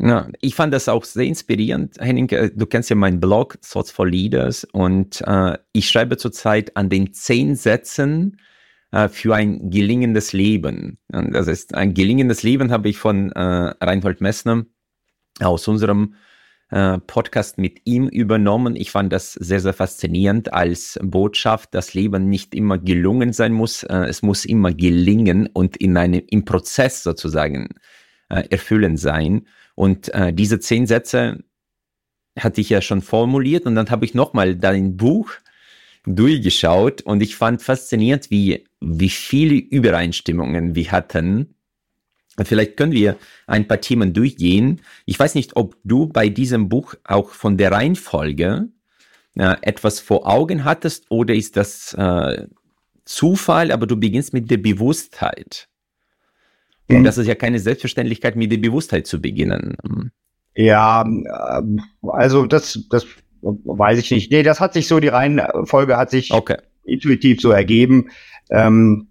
Ja, 0.00 0.28
ich 0.40 0.54
fand 0.54 0.72
das 0.72 0.88
auch 0.88 1.04
sehr 1.04 1.24
inspirierend. 1.24 1.96
Henning, 1.98 2.28
äh, 2.28 2.50
du 2.54 2.66
kennst 2.66 2.88
ja 2.88 2.96
meinen 2.96 3.18
Blog, 3.18 3.58
Thoughts 3.68 3.90
for 3.90 4.06
Leaders, 4.06 4.64
und 4.64 5.22
äh, 5.26 5.58
ich 5.72 5.88
schreibe 5.88 6.16
zurzeit 6.16 6.76
an 6.76 6.88
den 6.88 7.12
zehn 7.12 7.56
Sätzen 7.56 8.38
äh, 8.92 9.08
für 9.08 9.34
ein 9.34 9.70
gelingendes 9.70 10.32
Leben. 10.32 10.98
Und 11.12 11.32
das 11.32 11.48
ist 11.48 11.74
ein 11.74 11.94
gelingendes 11.94 12.44
Leben 12.44 12.70
habe 12.70 12.88
ich 12.88 12.96
von 12.96 13.32
äh, 13.32 13.40
Reinhold 13.40 14.20
Messner 14.20 14.66
aus 15.40 15.66
unserem 15.66 16.14
äh, 16.70 16.98
Podcast 16.98 17.56
mit 17.56 17.80
ihm 17.84 18.08
übernommen. 18.08 18.76
Ich 18.76 18.90
fand 18.90 19.12
das 19.12 19.32
sehr, 19.32 19.60
sehr 19.60 19.72
faszinierend 19.72 20.52
als 20.52 20.98
Botschaft, 21.02 21.74
dass 21.74 21.94
Leben 21.94 22.28
nicht 22.28 22.54
immer 22.54 22.76
gelungen 22.78 23.32
sein 23.32 23.52
muss. 23.52 23.84
Äh, 23.84 24.06
es 24.08 24.22
muss 24.22 24.44
immer 24.44 24.72
gelingen 24.72 25.48
und 25.52 25.78
in 25.78 25.96
einem, 25.96 26.22
im 26.28 26.44
Prozess 26.44 27.02
sozusagen 27.02 27.70
äh, 28.28 28.44
erfüllend 28.50 29.00
sein. 29.00 29.46
Und 29.74 30.10
diese 30.32 30.58
zehn 30.58 30.88
Sätze 30.88 31.44
hatte 32.36 32.60
ich 32.60 32.68
ja 32.68 32.82
schon 32.82 33.00
formuliert 33.00 33.64
und 33.64 33.76
dann 33.76 33.90
habe 33.90 34.04
ich 34.04 34.12
nochmal 34.12 34.56
dein 34.56 34.96
Buch 34.96 35.30
durchgeschaut 36.04 37.02
und 37.02 37.22
ich 37.22 37.36
fand 37.36 37.62
faszinierend, 37.62 38.28
wie, 38.28 38.64
wie 38.80 39.08
viele 39.08 39.54
Übereinstimmungen 39.54 40.74
wir 40.74 40.90
hatten 40.90 41.54
Vielleicht 42.44 42.76
können 42.76 42.92
wir 42.92 43.16
ein 43.46 43.66
paar 43.66 43.80
Themen 43.80 44.12
durchgehen. 44.12 44.80
Ich 45.06 45.18
weiß 45.18 45.34
nicht, 45.34 45.56
ob 45.56 45.76
du 45.84 46.06
bei 46.06 46.28
diesem 46.28 46.68
Buch 46.68 46.94
auch 47.04 47.30
von 47.30 47.56
der 47.56 47.72
Reihenfolge 47.72 48.68
äh, 49.36 49.56
etwas 49.62 50.00
vor 50.00 50.26
Augen 50.26 50.64
hattest 50.64 51.06
oder 51.10 51.34
ist 51.34 51.56
das 51.56 51.94
äh, 51.94 52.46
Zufall, 53.04 53.72
aber 53.72 53.86
du 53.86 53.96
beginnst 53.96 54.32
mit 54.32 54.50
der 54.50 54.58
Bewusstheit. 54.58 55.68
Und 56.88 57.00
mhm. 57.00 57.04
das 57.04 57.18
ist 57.18 57.26
ja 57.26 57.34
keine 57.34 57.58
Selbstverständlichkeit, 57.58 58.36
mit 58.36 58.52
der 58.52 58.58
Bewusstheit 58.58 59.06
zu 59.06 59.20
beginnen. 59.20 59.76
Ja, 60.54 61.02
ähm, 61.02 61.80
also 62.02 62.46
das, 62.46 62.86
das 62.90 63.06
weiß 63.40 63.98
ich 63.98 64.10
nicht. 64.10 64.32
Nee, 64.32 64.42
das 64.42 64.60
hat 64.60 64.74
sich 64.74 64.88
so, 64.88 65.00
die 65.00 65.08
Reihenfolge 65.08 65.96
hat 65.96 66.10
sich 66.10 66.32
okay. 66.32 66.56
intuitiv 66.84 67.40
so 67.40 67.50
ergeben. 67.50 68.10
Ähm, 68.50 69.08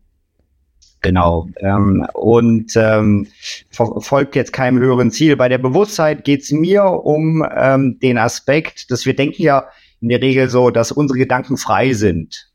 Genau. 1.08 1.48
Ähm, 1.62 2.06
und 2.14 2.74
ähm, 2.76 3.28
folgt 3.72 4.36
jetzt 4.36 4.52
keinem 4.52 4.80
höheren 4.80 5.10
Ziel. 5.10 5.38
Bei 5.38 5.48
der 5.48 5.58
Bewusstheit 5.58 6.26
geht 6.26 6.42
es 6.42 6.52
mir 6.52 6.84
um 6.84 7.48
ähm, 7.56 7.98
den 8.00 8.18
Aspekt, 8.18 8.92
dass 8.92 9.06
wir 9.06 9.16
denken 9.16 9.42
ja 9.42 9.70
in 10.02 10.10
der 10.10 10.22
Regel 10.22 10.50
so, 10.50 10.70
dass 10.70 10.92
unsere 10.92 11.18
Gedanken 11.18 11.56
frei 11.56 11.94
sind. 11.94 12.52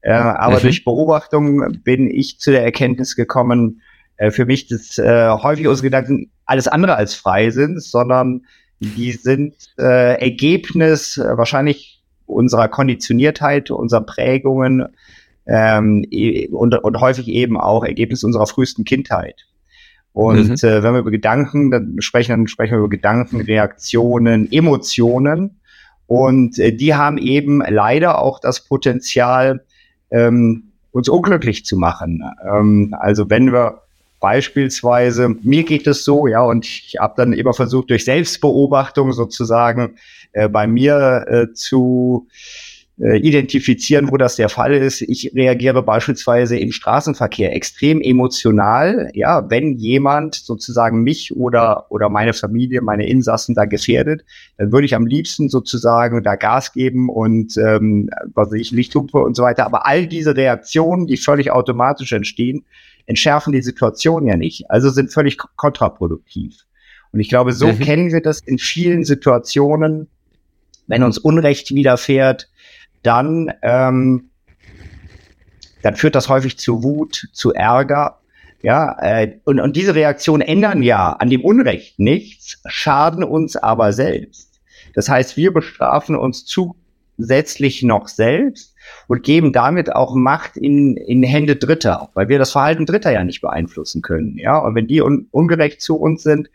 Äh, 0.00 0.12
aber 0.12 0.56
mhm. 0.56 0.62
durch 0.62 0.84
Beobachtung 0.84 1.80
bin 1.84 2.10
ich 2.10 2.40
zu 2.40 2.50
der 2.50 2.64
Erkenntnis 2.64 3.14
gekommen, 3.14 3.80
äh, 4.16 4.32
für 4.32 4.44
mich, 4.44 4.66
dass 4.66 4.98
äh, 4.98 5.30
häufig 5.30 5.68
unsere 5.68 5.86
Gedanken 5.86 6.32
alles 6.46 6.66
andere 6.66 6.96
als 6.96 7.14
frei 7.14 7.50
sind, 7.50 7.80
sondern 7.80 8.42
die 8.80 9.12
sind 9.12 9.54
äh, 9.78 10.20
Ergebnis 10.20 11.16
äh, 11.16 11.38
wahrscheinlich 11.38 12.02
unserer 12.26 12.66
Konditioniertheit, 12.66 13.70
unserer 13.70 14.00
Prägungen, 14.00 14.88
ähm, 15.46 16.04
und, 16.52 16.74
und 16.74 17.00
häufig 17.00 17.28
eben 17.28 17.58
auch 17.58 17.84
Ergebnis 17.84 18.24
unserer 18.24 18.46
frühesten 18.46 18.84
Kindheit. 18.84 19.46
Und 20.12 20.48
mhm. 20.48 20.68
äh, 20.68 20.82
wenn 20.82 20.92
wir 20.94 21.00
über 21.00 21.10
Gedanken 21.10 21.70
dann 21.70 21.96
sprechen, 22.00 22.30
dann 22.30 22.46
sprechen 22.46 22.72
wir 22.72 22.78
über 22.78 22.88
Gedanken, 22.88 23.40
Reaktionen, 23.40 24.50
Emotionen. 24.52 25.60
Und 26.06 26.58
äh, 26.58 26.72
die 26.72 26.94
haben 26.94 27.18
eben 27.18 27.62
leider 27.66 28.20
auch 28.20 28.38
das 28.38 28.64
Potenzial, 28.64 29.64
ähm, 30.10 30.70
uns 30.92 31.08
unglücklich 31.08 31.64
zu 31.64 31.76
machen. 31.76 32.22
Ähm, 32.48 32.94
also 32.98 33.28
wenn 33.28 33.52
wir 33.52 33.82
Beispielsweise, 34.24 35.36
mir 35.42 35.64
geht 35.64 35.86
es 35.86 36.02
so, 36.02 36.26
ja, 36.26 36.40
und 36.40 36.64
ich 36.64 36.96
habe 36.98 37.12
dann 37.14 37.34
immer 37.34 37.52
versucht, 37.52 37.90
durch 37.90 38.06
Selbstbeobachtung 38.06 39.12
sozusagen 39.12 39.96
äh, 40.32 40.48
bei 40.48 40.66
mir 40.66 41.26
äh, 41.28 41.52
zu 41.52 42.26
äh, 43.00 43.18
identifizieren, 43.18 44.10
wo 44.12 44.16
das 44.16 44.36
der 44.36 44.48
Fall 44.48 44.72
ist. 44.72 45.02
Ich 45.02 45.32
reagiere 45.34 45.82
beispielsweise 45.82 46.56
im 46.56 46.70
Straßenverkehr 46.70 47.54
extrem 47.54 48.00
emotional, 48.00 49.10
ja, 49.14 49.50
wenn 49.50 49.72
jemand 49.72 50.36
sozusagen 50.36 51.02
mich 51.02 51.34
oder 51.34 51.90
oder 51.90 52.08
meine 52.08 52.32
Familie, 52.34 52.82
meine 52.82 53.08
Insassen 53.08 53.56
da 53.56 53.64
gefährdet, 53.64 54.24
dann 54.58 54.70
würde 54.70 54.84
ich 54.84 54.94
am 54.94 55.06
liebsten 55.06 55.48
sozusagen 55.48 56.22
da 56.22 56.36
Gas 56.36 56.72
geben 56.72 57.08
und 57.08 57.56
ähm, 57.56 58.10
was 58.32 58.52
weiß 58.52 58.60
ich 58.60 58.70
Lichthupe 58.70 59.18
und 59.18 59.34
so 59.34 59.42
weiter. 59.42 59.66
Aber 59.66 59.86
all 59.86 60.06
diese 60.06 60.36
Reaktionen, 60.36 61.08
die 61.08 61.16
völlig 61.16 61.50
automatisch 61.50 62.12
entstehen, 62.12 62.64
entschärfen 63.06 63.52
die 63.52 63.62
Situation 63.62 64.26
ja 64.26 64.36
nicht. 64.36 64.70
Also 64.70 64.90
sind 64.90 65.12
völlig 65.12 65.38
kontraproduktiv. 65.56 66.64
Und 67.10 67.18
ich 67.18 67.28
glaube, 67.28 67.52
so 67.52 67.68
mhm. 67.68 67.78
kennen 67.80 68.12
wir 68.12 68.20
das 68.20 68.40
in 68.40 68.58
vielen 68.58 69.04
Situationen, 69.04 70.08
wenn 70.86 71.02
uns 71.02 71.18
Unrecht 71.18 71.74
widerfährt, 71.74 72.48
dann, 73.04 73.52
ähm, 73.62 74.30
dann 75.82 75.94
führt 75.94 76.14
das 76.14 76.28
häufig 76.28 76.58
zu 76.58 76.82
Wut, 76.82 77.28
zu 77.32 77.52
Ärger. 77.52 78.18
Ja, 78.62 78.96
äh, 79.00 79.38
und, 79.44 79.60
und 79.60 79.76
diese 79.76 79.94
Reaktionen 79.94 80.40
ändern 80.40 80.82
ja 80.82 81.12
an 81.12 81.28
dem 81.28 81.44
Unrecht 81.44 81.98
nichts, 81.98 82.62
schaden 82.66 83.22
uns 83.22 83.56
aber 83.56 83.92
selbst. 83.92 84.60
Das 84.94 85.08
heißt, 85.08 85.36
wir 85.36 85.52
bestrafen 85.52 86.16
uns 86.16 86.46
zusätzlich 86.46 87.82
noch 87.82 88.08
selbst 88.08 88.74
und 89.06 89.22
geben 89.22 89.52
damit 89.52 89.94
auch 89.94 90.14
Macht 90.14 90.56
in, 90.56 90.96
in 90.96 91.22
Hände 91.22 91.56
Dritter, 91.56 92.08
weil 92.14 92.28
wir 92.28 92.38
das 92.38 92.52
Verhalten 92.52 92.86
Dritter 92.86 93.12
ja 93.12 93.22
nicht 93.22 93.42
beeinflussen 93.42 94.00
können. 94.00 94.38
Ja, 94.38 94.56
und 94.56 94.74
wenn 94.74 94.86
die 94.86 95.02
un, 95.02 95.28
ungerecht 95.30 95.82
zu 95.82 95.96
uns 95.96 96.22
sind, 96.22 96.48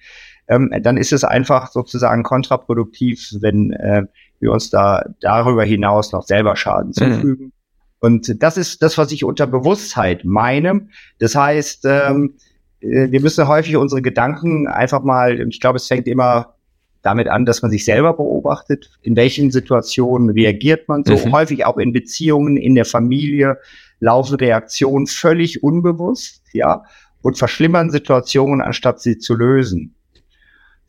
ähm, 0.47 0.71
dann 0.81 0.97
ist 0.97 1.13
es 1.13 1.23
einfach 1.23 1.71
sozusagen 1.71 2.23
kontraproduktiv, 2.23 3.35
wenn 3.39 3.71
äh, 3.73 4.03
wir 4.39 4.51
uns 4.51 4.69
da 4.69 5.03
darüber 5.21 5.63
hinaus 5.63 6.11
noch 6.11 6.23
selber 6.23 6.55
Schaden 6.55 6.89
mhm. 6.89 6.93
zufügen. 6.93 7.45
Mhm. 7.45 7.51
Und 7.99 8.41
das 8.41 8.57
ist 8.57 8.81
das, 8.81 8.97
was 8.97 9.11
ich 9.11 9.23
unter 9.23 9.45
Bewusstheit 9.45 10.23
meine. 10.23 10.87
Das 11.19 11.35
heißt, 11.35 11.85
ähm, 11.85 12.35
äh, 12.79 13.11
wir 13.11 13.21
müssen 13.21 13.47
häufig 13.47 13.75
unsere 13.75 14.01
Gedanken 14.01 14.67
einfach 14.67 15.03
mal, 15.03 15.39
ich 15.47 15.59
glaube, 15.59 15.77
es 15.77 15.87
fängt 15.87 16.07
immer 16.07 16.55
damit 17.01 17.27
an, 17.27 17.45
dass 17.45 17.61
man 17.61 17.71
sich 17.71 17.85
selber 17.85 18.13
beobachtet, 18.13 18.89
in 19.01 19.15
welchen 19.15 19.51
Situationen 19.51 20.29
reagiert 20.29 20.87
man 20.89 21.03
so, 21.05 21.13
mhm. 21.13 21.31
häufig 21.31 21.65
auch 21.65 21.77
in 21.77 21.93
Beziehungen, 21.93 22.57
in 22.57 22.75
der 22.75 22.85
Familie, 22.85 23.57
laufen 23.99 24.35
Reaktionen 24.35 25.07
völlig 25.07 25.63
unbewusst, 25.63 26.43
ja, 26.53 26.83
und 27.21 27.37
verschlimmern 27.37 27.89
Situationen, 27.89 28.61
anstatt 28.61 29.01
sie 29.01 29.17
zu 29.17 29.35
lösen. 29.35 29.95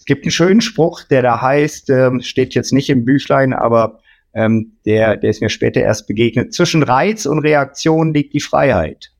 Es 0.01 0.07
gibt 0.07 0.25
einen 0.25 0.31
schönen 0.31 0.63
Spruch, 0.63 1.05
der 1.05 1.21
da 1.21 1.43
heißt, 1.43 1.91
ähm, 1.91 2.23
steht 2.23 2.55
jetzt 2.55 2.73
nicht 2.73 2.89
im 2.89 3.05
Büchlein, 3.05 3.53
aber 3.53 4.01
ähm, 4.33 4.73
der, 4.87 5.19
der 5.19 5.29
ist 5.29 5.43
mir 5.43 5.51
später 5.51 5.83
erst 5.83 6.09
begegnet. 6.09 6.55
Zwischen 6.55 6.83
Reiz 6.83 7.27
und 7.27 7.41
Reaktion 7.41 8.15
liegt 8.15 8.33
die 8.33 8.41
Freiheit. 8.41 9.13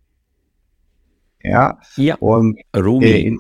Ja. 1.43 1.79
Ja. 1.97 2.15
Und, 2.17 2.59
Rumi. 2.75 3.07
Äh, 3.07 3.37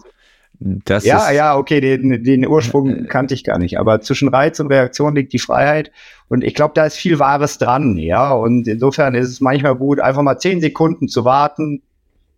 das 0.58 1.06
ja, 1.06 1.30
ja, 1.30 1.56
okay, 1.56 1.80
den, 1.80 2.22
den 2.22 2.46
Ursprung 2.46 3.06
kannte 3.06 3.32
ich 3.32 3.42
gar 3.42 3.58
nicht. 3.58 3.78
Aber 3.78 4.02
zwischen 4.02 4.28
Reiz 4.28 4.60
und 4.60 4.66
Reaktion 4.66 5.14
liegt 5.14 5.32
die 5.32 5.38
Freiheit. 5.38 5.90
Und 6.28 6.44
ich 6.44 6.54
glaube, 6.54 6.74
da 6.74 6.84
ist 6.84 6.96
viel 6.96 7.18
Wahres 7.18 7.56
dran, 7.56 7.96
ja. 7.96 8.32
Und 8.32 8.68
insofern 8.68 9.14
ist 9.14 9.30
es 9.30 9.40
manchmal 9.40 9.76
gut, 9.76 9.98
einfach 9.98 10.20
mal 10.20 10.38
zehn 10.38 10.60
Sekunden 10.60 11.08
zu 11.08 11.24
warten 11.24 11.80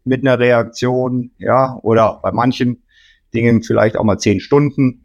mit 0.05 0.21
einer 0.21 0.39
Reaktion, 0.39 1.33
ja, 1.39 1.77
oder 1.83 2.21
bei 2.23 2.31
manchen 2.31 2.82
Dingen 3.35 3.63
vielleicht 3.63 3.97
auch 3.97 4.05
mal 4.05 4.19
zehn 4.19 4.41
Stunden. 4.41 5.05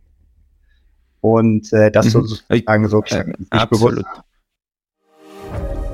Und 1.21 1.71
äh, 1.73 1.91
das 1.91 2.07
mhm. 2.07 2.25
sozusagen 2.25 2.87
so 2.87 3.03
äh, 3.03 3.33
absolut. 3.49 4.05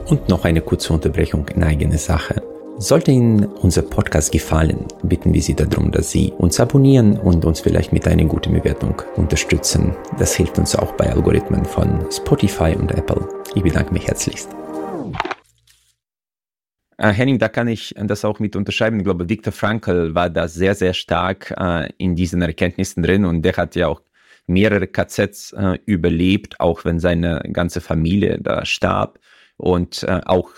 Und 0.06 0.30
noch 0.30 0.46
eine 0.46 0.62
kurze 0.62 0.94
Unterbrechung 0.94 1.48
in 1.50 1.64
eigene 1.64 1.98
Sache. 1.98 2.42
Sollte 2.78 3.12
Ihnen 3.12 3.46
unser 3.46 3.84
Podcast 3.84 4.32
gefallen, 4.32 4.86
bitten 5.04 5.34
wir 5.34 5.42
Sie 5.42 5.54
darum, 5.54 5.92
dass 5.92 6.12
Sie 6.12 6.34
uns 6.38 6.60
abonnieren 6.60 7.18
und 7.18 7.46
uns 7.46 7.60
vielleicht 7.60 7.94
mit 7.94 8.08
einer 8.08 8.26
guten 8.26 8.52
Bewertung 8.54 9.02
unterstützen. 9.16 9.96
Das 10.18 10.36
hilft 10.36 10.58
uns 10.58 10.76
auch 10.76 10.92
bei 10.94 11.10
Algorithmen 11.10 11.66
von 11.66 12.06
Spotify 12.12 12.76
und 12.76 12.92
Apple. 12.92 13.28
Ich 13.54 13.62
bedanke 13.64 13.94
mich 13.94 14.08
herzlichst. 14.08 14.50
Äh, 17.04 17.12
Henning, 17.12 17.38
da 17.38 17.50
kann 17.50 17.68
ich 17.68 17.94
das 17.98 18.24
auch 18.24 18.40
mit 18.40 18.56
unterschreiben. 18.56 18.98
Ich 18.98 19.04
glaube, 19.04 19.28
Viktor 19.28 19.52
Frankl 19.52 20.16
war 20.16 20.30
da 20.30 20.48
sehr, 20.48 20.74
sehr 20.74 20.94
stark 20.94 21.54
äh, 21.58 21.90
in 21.98 22.16
diesen 22.16 22.42
Erkenntnissen 22.42 23.04
drin 23.04 23.26
und 23.26 23.42
der 23.42 23.58
hat 23.58 23.76
ja 23.76 23.90
auch 23.90 24.02
mehrere 24.48 24.88
KZs 24.88 25.52
äh, 25.52 25.80
überlebt, 25.86 26.62
auch 26.62 26.86
wenn 26.86 27.00
seine 27.02 27.42
ganze 27.52 27.82
Familie 27.82 28.40
da 28.40 28.64
starb. 28.64 29.20
Und 29.58 30.04
äh, 30.04 30.22
auch, 30.26 30.52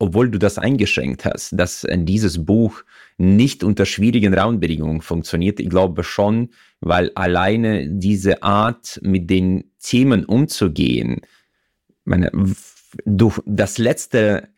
obwohl 0.00 0.28
du 0.28 0.40
das 0.40 0.58
eingeschränkt 0.58 1.24
hast, 1.24 1.52
dass 1.52 1.84
äh, 1.84 1.96
dieses 1.98 2.44
Buch 2.44 2.82
nicht 3.16 3.62
unter 3.62 3.86
schwierigen 3.86 4.34
Rahmenbedingungen 4.34 5.02
funktioniert, 5.02 5.60
ich 5.60 5.70
glaube 5.70 6.02
schon, 6.02 6.50
weil 6.80 7.12
alleine 7.14 7.86
diese 7.88 8.42
Art, 8.42 8.98
mit 9.04 9.30
den 9.30 9.70
Themen 9.80 10.24
umzugehen, 10.24 11.20
meine, 12.04 12.32
du, 13.04 13.32
das 13.46 13.78
letzte 13.78 14.48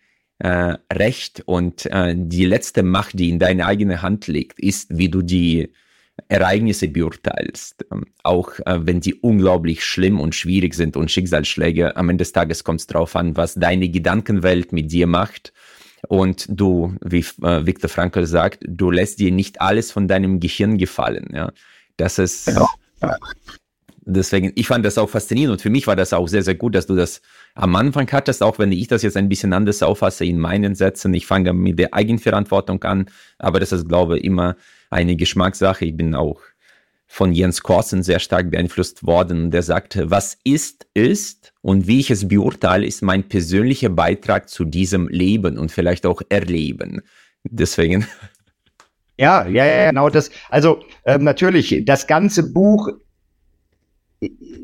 äh, 0.42 0.76
Recht 0.92 1.42
und 1.46 1.86
äh, 1.86 2.14
die 2.16 2.44
letzte 2.44 2.82
Macht, 2.82 3.16
die 3.16 3.28
in 3.28 3.38
deine 3.38 3.64
eigene 3.64 4.02
Hand 4.02 4.26
liegt, 4.26 4.58
ist, 4.58 4.98
wie 4.98 5.08
du 5.08 5.22
die 5.22 5.72
Ereignisse 6.26 6.88
beurteilst. 6.88 7.86
Ähm, 7.92 8.06
auch 8.24 8.50
äh, 8.66 8.80
wenn 8.84 9.00
die 9.00 9.14
unglaublich 9.14 9.84
schlimm 9.84 10.20
und 10.20 10.34
schwierig 10.34 10.74
sind 10.74 10.96
und 10.96 11.12
Schicksalsschläge, 11.12 11.96
am 11.96 12.10
Ende 12.10 12.22
des 12.22 12.32
Tages 12.32 12.64
kommt 12.64 12.80
es 12.80 12.88
darauf 12.88 13.14
an, 13.14 13.36
was 13.36 13.54
deine 13.54 13.88
Gedankenwelt 13.88 14.72
mit 14.72 14.90
dir 14.90 15.06
macht. 15.06 15.52
Und 16.08 16.46
du, 16.48 16.96
wie 17.04 17.24
äh, 17.42 17.64
Viktor 17.64 17.88
Frankl 17.88 18.26
sagt, 18.26 18.64
du 18.66 18.90
lässt 18.90 19.20
dir 19.20 19.30
nicht 19.30 19.60
alles 19.60 19.92
von 19.92 20.08
deinem 20.08 20.40
Gehirn 20.40 20.76
gefallen. 20.76 21.28
Ja? 21.32 21.52
Das 21.96 22.18
ist. 22.18 22.48
Ja. 22.48 23.16
Deswegen, 24.04 24.50
ich 24.56 24.66
fand 24.66 24.84
das 24.84 24.98
auch 24.98 25.08
faszinierend 25.08 25.52
und 25.52 25.62
für 25.62 25.70
mich 25.70 25.86
war 25.86 25.94
das 25.94 26.12
auch 26.12 26.26
sehr, 26.26 26.42
sehr 26.42 26.56
gut, 26.56 26.74
dass 26.74 26.86
du 26.86 26.96
das 26.96 27.22
am 27.54 27.76
Anfang 27.76 28.10
hattest, 28.10 28.42
auch 28.42 28.58
wenn 28.58 28.72
ich 28.72 28.88
das 28.88 29.02
jetzt 29.02 29.16
ein 29.16 29.28
bisschen 29.28 29.52
anders 29.52 29.82
auffasse 29.82 30.24
in 30.24 30.38
meinen 30.38 30.74
Sätzen. 30.74 31.12
Ich 31.14 31.26
fange 31.26 31.52
mit 31.52 31.78
der 31.78 31.94
Eigenverantwortung 31.94 32.82
an, 32.84 33.06
aber 33.38 33.60
das 33.60 33.72
ist, 33.72 33.88
glaube 33.88 34.18
ich, 34.18 34.24
immer 34.24 34.56
eine 34.90 35.16
Geschmackssache. 35.16 35.84
Ich 35.84 35.96
bin 35.96 36.14
auch 36.14 36.40
von 37.06 37.32
Jens 37.32 37.62
Korsen 37.62 38.02
sehr 38.02 38.20
stark 38.20 38.50
beeinflusst 38.50 39.04
worden. 39.04 39.50
Der 39.50 39.62
sagte, 39.62 40.10
was 40.10 40.38
ist, 40.44 40.86
ist 40.94 41.52
und 41.60 41.86
wie 41.86 42.00
ich 42.00 42.10
es 42.10 42.26
beurteile, 42.26 42.86
ist 42.86 43.02
mein 43.02 43.28
persönlicher 43.28 43.90
Beitrag 43.90 44.48
zu 44.48 44.64
diesem 44.64 45.08
Leben 45.08 45.58
und 45.58 45.70
vielleicht 45.70 46.06
auch 46.06 46.22
Erleben. 46.30 47.02
Deswegen. 47.44 48.06
Ja, 49.18 49.46
ja, 49.46 49.66
ja, 49.66 49.90
genau 49.90 50.08
das. 50.08 50.30
Also 50.48 50.82
ähm, 51.04 51.22
natürlich, 51.22 51.82
das 51.84 52.06
ganze 52.06 52.50
Buch 52.50 52.88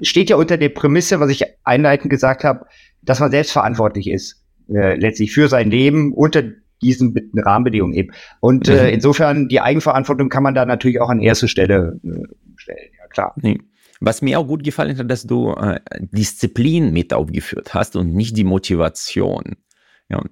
steht 0.03 0.31
ja 0.31 0.37
unter 0.37 0.57
der 0.57 0.69
Prämisse, 0.69 1.21
was 1.21 1.31
ich 1.31 1.45
einleitend 1.65 2.11
gesagt 2.11 2.45
habe, 2.45 2.67
dass 3.03 3.21
man 3.21 3.31
selbstverantwortlich 3.31 4.09
ist, 4.09 4.45
äh, 4.73 4.97
letztlich 4.97 5.33
für 5.33 5.49
sein 5.49 5.71
Leben 5.71 6.13
unter 6.13 6.43
diesen 6.83 7.15
Rahmenbedingungen 7.35 7.95
eben. 7.95 8.13
Und 8.41 8.69
äh, 8.69 8.73
mhm. 8.73 8.79
äh, 8.79 8.91
insofern 8.91 9.49
die 9.49 9.61
Eigenverantwortung 9.61 10.29
kann 10.29 10.43
man 10.43 10.55
da 10.55 10.65
natürlich 10.65 11.01
auch 11.01 11.09
an 11.09 11.21
erste 11.21 11.49
Stelle 11.49 12.01
äh, 12.05 12.23
stellen, 12.57 12.91
ja 12.99 13.07
klar. 13.09 13.35
Nee. 13.41 13.59
Was 14.01 14.23
mir 14.23 14.39
auch 14.39 14.47
gut 14.47 14.63
gefallen 14.63 14.97
hat, 14.97 15.11
dass 15.11 15.25
du 15.25 15.53
äh, 15.55 15.81
Disziplin 15.99 16.93
mit 16.93 17.13
aufgeführt 17.13 17.75
hast 17.75 17.97
und 17.97 18.15
nicht 18.15 18.37
die 18.37 18.45
Motivation. 18.45 19.57
Ja, 20.09 20.23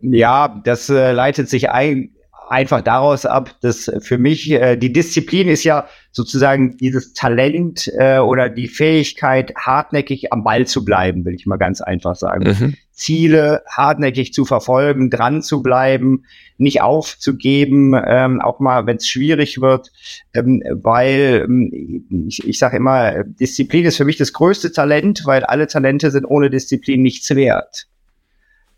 ja 0.00 0.60
das 0.64 0.88
äh, 0.88 1.12
leitet 1.12 1.48
sich 1.48 1.70
ein, 1.70 2.15
einfach 2.48 2.80
daraus 2.80 3.26
ab, 3.26 3.54
dass 3.60 3.90
für 4.00 4.18
mich 4.18 4.50
äh, 4.50 4.76
die 4.76 4.92
Disziplin 4.92 5.48
ist 5.48 5.64
ja 5.64 5.86
sozusagen 6.12 6.76
dieses 6.76 7.12
Talent 7.12 7.90
äh, 7.98 8.18
oder 8.18 8.48
die 8.48 8.68
Fähigkeit, 8.68 9.54
hartnäckig 9.56 10.32
am 10.32 10.44
Ball 10.44 10.66
zu 10.66 10.84
bleiben, 10.84 11.24
will 11.24 11.34
ich 11.34 11.46
mal 11.46 11.56
ganz 11.56 11.80
einfach 11.80 12.16
sagen. 12.16 12.44
Mhm. 12.44 12.74
Ziele 12.92 13.62
hartnäckig 13.68 14.32
zu 14.32 14.46
verfolgen, 14.46 15.10
dran 15.10 15.42
zu 15.42 15.62
bleiben, 15.62 16.24
nicht 16.56 16.80
aufzugeben, 16.80 17.94
ähm, 18.06 18.40
auch 18.40 18.60
mal, 18.60 18.86
wenn 18.86 18.96
es 18.96 19.06
schwierig 19.06 19.60
wird, 19.60 19.92
ähm, 20.32 20.62
weil 20.70 21.44
ähm, 21.44 22.26
ich, 22.28 22.46
ich 22.46 22.58
sage 22.58 22.78
immer, 22.78 23.24
Disziplin 23.24 23.84
ist 23.84 23.98
für 23.98 24.06
mich 24.06 24.16
das 24.16 24.32
größte 24.32 24.72
Talent, 24.72 25.22
weil 25.26 25.44
alle 25.44 25.66
Talente 25.66 26.10
sind 26.10 26.24
ohne 26.24 26.48
Disziplin 26.48 27.02
nichts 27.02 27.28
wert. 27.34 27.86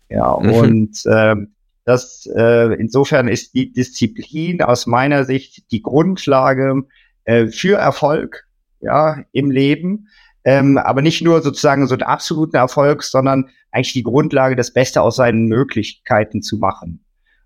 Ja, 0.09 0.37
mhm. 0.37 0.51
und 0.51 1.03
ähm, 1.09 1.53
das, 1.89 2.29
äh, 2.35 2.75
insofern 2.75 3.27
ist 3.27 3.55
die 3.55 3.73
Disziplin 3.73 4.61
aus 4.61 4.85
meiner 4.85 5.25
Sicht 5.25 5.71
die 5.71 5.81
Grundlage 5.81 6.83
äh, 7.23 7.47
für 7.47 7.77
Erfolg 7.77 8.45
ja, 8.79 9.23
im 9.31 9.49
Leben. 9.49 10.07
Ähm, 10.43 10.77
aber 10.77 11.01
nicht 11.01 11.23
nur 11.23 11.41
sozusagen 11.41 11.87
so 11.87 11.95
einen 11.95 12.03
absoluten 12.03 12.57
Erfolg, 12.57 13.01
sondern 13.01 13.49
eigentlich 13.71 13.93
die 13.93 14.03
Grundlage, 14.03 14.55
das 14.55 14.71
Beste 14.71 15.01
aus 15.01 15.15
seinen 15.15 15.47
Möglichkeiten 15.47 16.43
zu 16.43 16.57
machen. 16.57 17.03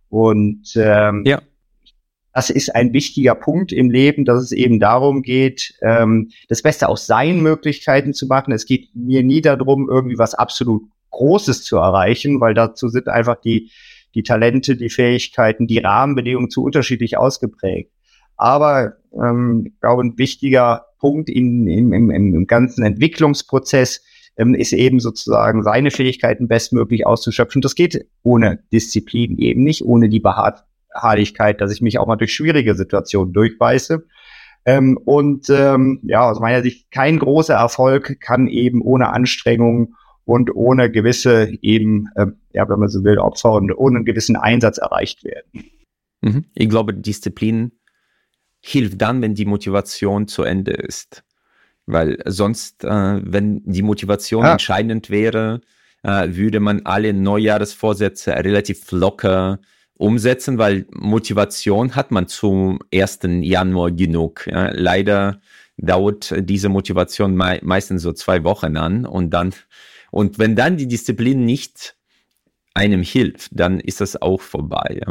Und 0.10 0.74
ähm, 0.76 1.24
ja. 1.26 1.42
das 2.34 2.50
ist 2.50 2.76
ein 2.76 2.92
wichtiger 2.92 3.36
Punkt 3.36 3.72
im 3.72 3.90
Leben, 3.90 4.26
dass 4.26 4.44
es 4.44 4.52
eben 4.52 4.82
darum 4.82 5.22
geht, 5.22 5.74
ähm, 5.82 6.32
das 6.50 6.62
Beste 6.62 6.90
aus 6.90 7.08
seinen 7.08 7.42
Möglichkeiten 7.42 8.14
zu 8.14 8.28
machen. 8.28 8.52
Es 8.52 8.66
geht 8.66 8.94
mir 8.94 9.24
nie 9.24 9.42
darum, 9.42 9.90
irgendwie 9.90 10.18
was 10.18 10.36
absolut 10.36 10.84
Großes 11.12 11.64
zu 11.64 11.78
erreichen, 11.78 12.42
weil 12.42 12.54
dazu 12.54 12.90
sind 12.90 13.08
einfach 13.08 13.40
die, 13.40 13.72
die 14.16 14.24
Talente, 14.24 14.76
die 14.76 14.90
Fähigkeiten, 14.90 15.68
die 15.68 15.80
Rahmenbedingungen 15.80 16.50
zu 16.50 16.64
unterschiedlich 16.64 17.18
ausgeprägt. 17.18 17.92
Aber 18.38 18.94
ähm, 19.14 19.64
ich 19.66 19.80
glaube, 19.80 20.04
ein 20.04 20.18
wichtiger 20.18 20.86
Punkt 21.00 21.30
in, 21.30 21.68
in, 21.68 21.94
im, 21.94 22.10
im 22.12 22.48
ganzen 22.48 22.84
Entwicklungsprozess 22.84 24.04
ähm, 24.38 24.56
ist 24.56 24.74
eben 24.74 25.00
sozusagen 25.00 25.64
seine 25.64 25.92
Fähigkeiten 25.92 26.48
bestmöglich 26.48 27.06
auszuschöpfen. 27.06 27.62
Das 27.62 27.76
geht 27.76 28.08
ohne 28.24 28.60
Disziplin 28.72 29.38
eben 29.38 29.64
nicht, 29.64 29.84
ohne 29.84 30.10
die 30.10 30.20
Beharrt 30.20 30.64
Hardigkeit, 30.94 31.60
dass 31.60 31.72
ich 31.72 31.82
mich 31.82 31.98
auch 31.98 32.08
mal 32.08 32.16
durch 32.16 32.34
schwierige 32.34 32.76
Situationen 32.76 33.34
durchbeiße. 33.34 34.06
Ähm, 34.66 34.98
und 35.04 35.50
ähm, 35.50 36.00
ja, 36.04 36.30
aus 36.30 36.40
meiner 36.40 36.62
Sicht 36.62 36.90
kein 36.92 37.20
großer 37.20 37.56
Erfolg 37.56 38.20
kann 38.22 38.48
eben 38.48 38.82
ohne 38.82 39.10
Anstrengung 39.10 39.96
und 40.26 40.56
ohne 40.56 40.90
gewisse 40.92 41.52
eben, 41.62 42.10
äh, 42.16 42.28
ja, 42.54 42.68
wenn 42.70 42.80
man 42.80 42.90
so 42.90 43.04
will, 43.04 43.18
Opfer 43.18 43.54
und 43.54 43.72
ohne 43.72 43.98
einen 43.98 44.06
gewissen 44.06 44.36
Einsatz 44.36 44.78
erreicht 44.78 45.24
werden. 45.24 45.64
Mhm. 46.22 46.46
Ich 46.56 46.70
glaube, 46.70 46.94
Disziplin 46.94 47.74
hilft 48.62 49.02
dann, 49.02 49.22
wenn 49.22 49.36
die 49.36 49.46
Motivation 49.46 50.28
zu 50.28 50.44
Ende 50.44 50.72
ist. 50.72 51.24
Weil 51.86 52.18
sonst, 52.26 52.86
äh, 52.86 53.22
wenn 53.24 53.62
die 53.66 53.82
Motivation 53.82 54.46
ah. 54.46 54.54
entscheidend 54.54 55.10
wäre, 55.10 55.60
äh, 56.04 56.28
würde 56.30 56.62
man 56.62 56.82
alle 56.86 57.14
Neujahresvorsätze 57.14 58.32
relativ 58.32 58.90
locker 58.92 59.60
umsetzen, 59.98 60.58
weil 60.58 60.86
Motivation 60.92 61.96
hat 61.96 62.12
man 62.12 62.28
zum 62.28 62.80
1. 62.94 63.20
Januar 63.42 63.92
genug. 63.92 64.48
Ja. 64.48 64.72
Leider 64.72 65.42
dauert 65.78 66.34
diese 66.38 66.70
Motivation 66.70 67.36
mei 67.36 67.60
meistens 67.64 68.02
so 68.02 68.14
zwei 68.14 68.44
Wochen 68.44 68.78
an 68.78 69.06
und 69.06 69.32
dann, 69.32 69.54
und 70.14 70.38
wenn 70.38 70.56
dann 70.56 70.78
die 70.78 70.88
Disziplin 70.88 71.44
nicht 71.44 71.96
einem 72.76 73.02
hilft, 73.02 73.50
dann 73.52 73.80
ist 73.80 74.00
das 74.00 74.22
auch 74.22 74.42
vorbei. 74.42 75.02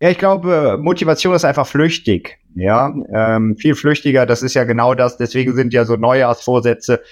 Ja, 0.00 0.08
ich 0.08 0.16
glaube, 0.16 0.78
Motivation 0.80 1.34
ist 1.34 1.44
einfach 1.44 1.66
flüchtig. 1.66 2.38
Ja, 2.54 2.94
ähm, 3.12 3.58
viel 3.58 3.74
flüchtiger. 3.74 4.24
Das 4.24 4.42
ist 4.42 4.54
ja 4.54 4.64
genau 4.64 4.94
das. 4.94 5.18
Deswegen 5.18 5.54
sind 5.54 5.74
ja 5.74 5.84
so 5.84 5.96
Neujahrsvorsätze 5.96 7.02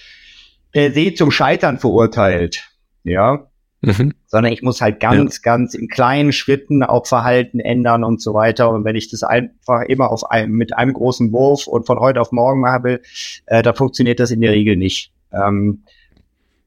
per 0.73 0.91
se 0.93 1.13
zum 1.13 1.31
Scheitern 1.31 1.79
verurteilt. 1.79 2.67
Ja, 3.03 3.47
Mhm. 3.85 4.15
Sondern 4.27 4.53
ich 4.53 4.63
muss 4.63 4.81
halt 4.81 4.99
ganz, 5.01 5.37
ja. 5.37 5.41
ganz 5.43 5.75
in 5.75 5.89
kleinen 5.89 6.33
Schritten 6.33 6.83
auch 6.83 7.07
Verhalten 7.07 7.61
ändern 7.61 8.05
und 8.05 8.23
so 8.23 8.33
weiter. 8.33 8.71
Und 8.71 8.85
wenn 8.85 8.97
ich 8.97 9.11
das 9.11 9.23
einfach 9.23 9.83
immer 9.83 10.11
auf 10.11 10.31
einem, 10.31 10.53
mit 10.53 10.75
einem 10.75 10.95
großen 10.95 11.33
Wurf 11.33 11.67
und 11.67 11.87
von 11.87 11.99
heute 11.99 12.21
auf 12.21 12.33
morgen 12.33 12.61
machen 12.61 12.85
will, 12.85 13.03
äh, 13.47 13.63
da 13.63 13.75
funktioniert 13.75 14.21
das 14.21 14.31
in 14.31 14.41
der 14.41 14.53
Regel 14.53 14.77
nicht. 14.77 15.13
Ähm, 15.33 15.85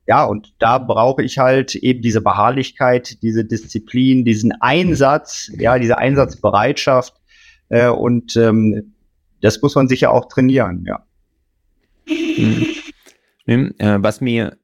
ja, 0.08 0.24
und 0.24 0.54
da 0.60 0.78
brauche 0.78 1.22
ich 1.22 1.38
halt 1.38 1.76
eben 1.76 2.02
diese 2.02 2.22
Beharrlichkeit, 2.22 3.22
diese 3.22 3.44
Disziplin, 3.44 4.24
diesen 4.24 4.54
Einsatz, 4.62 5.52
ja, 5.58 5.78
diese 5.78 5.98
Einsatzbereitschaft. 5.98 7.14
Äh, 7.70 7.90
und 7.90 8.38
ähm, 8.38 8.94
das 9.42 9.62
muss 9.62 9.76
man 9.76 9.90
sicher 9.90 10.12
auch 10.12 10.30
trainieren, 10.30 10.86
ja. 10.88 11.06
Mhm. 12.08 13.74
Äh, 13.78 13.98
was 14.00 14.22
mir 14.22 14.58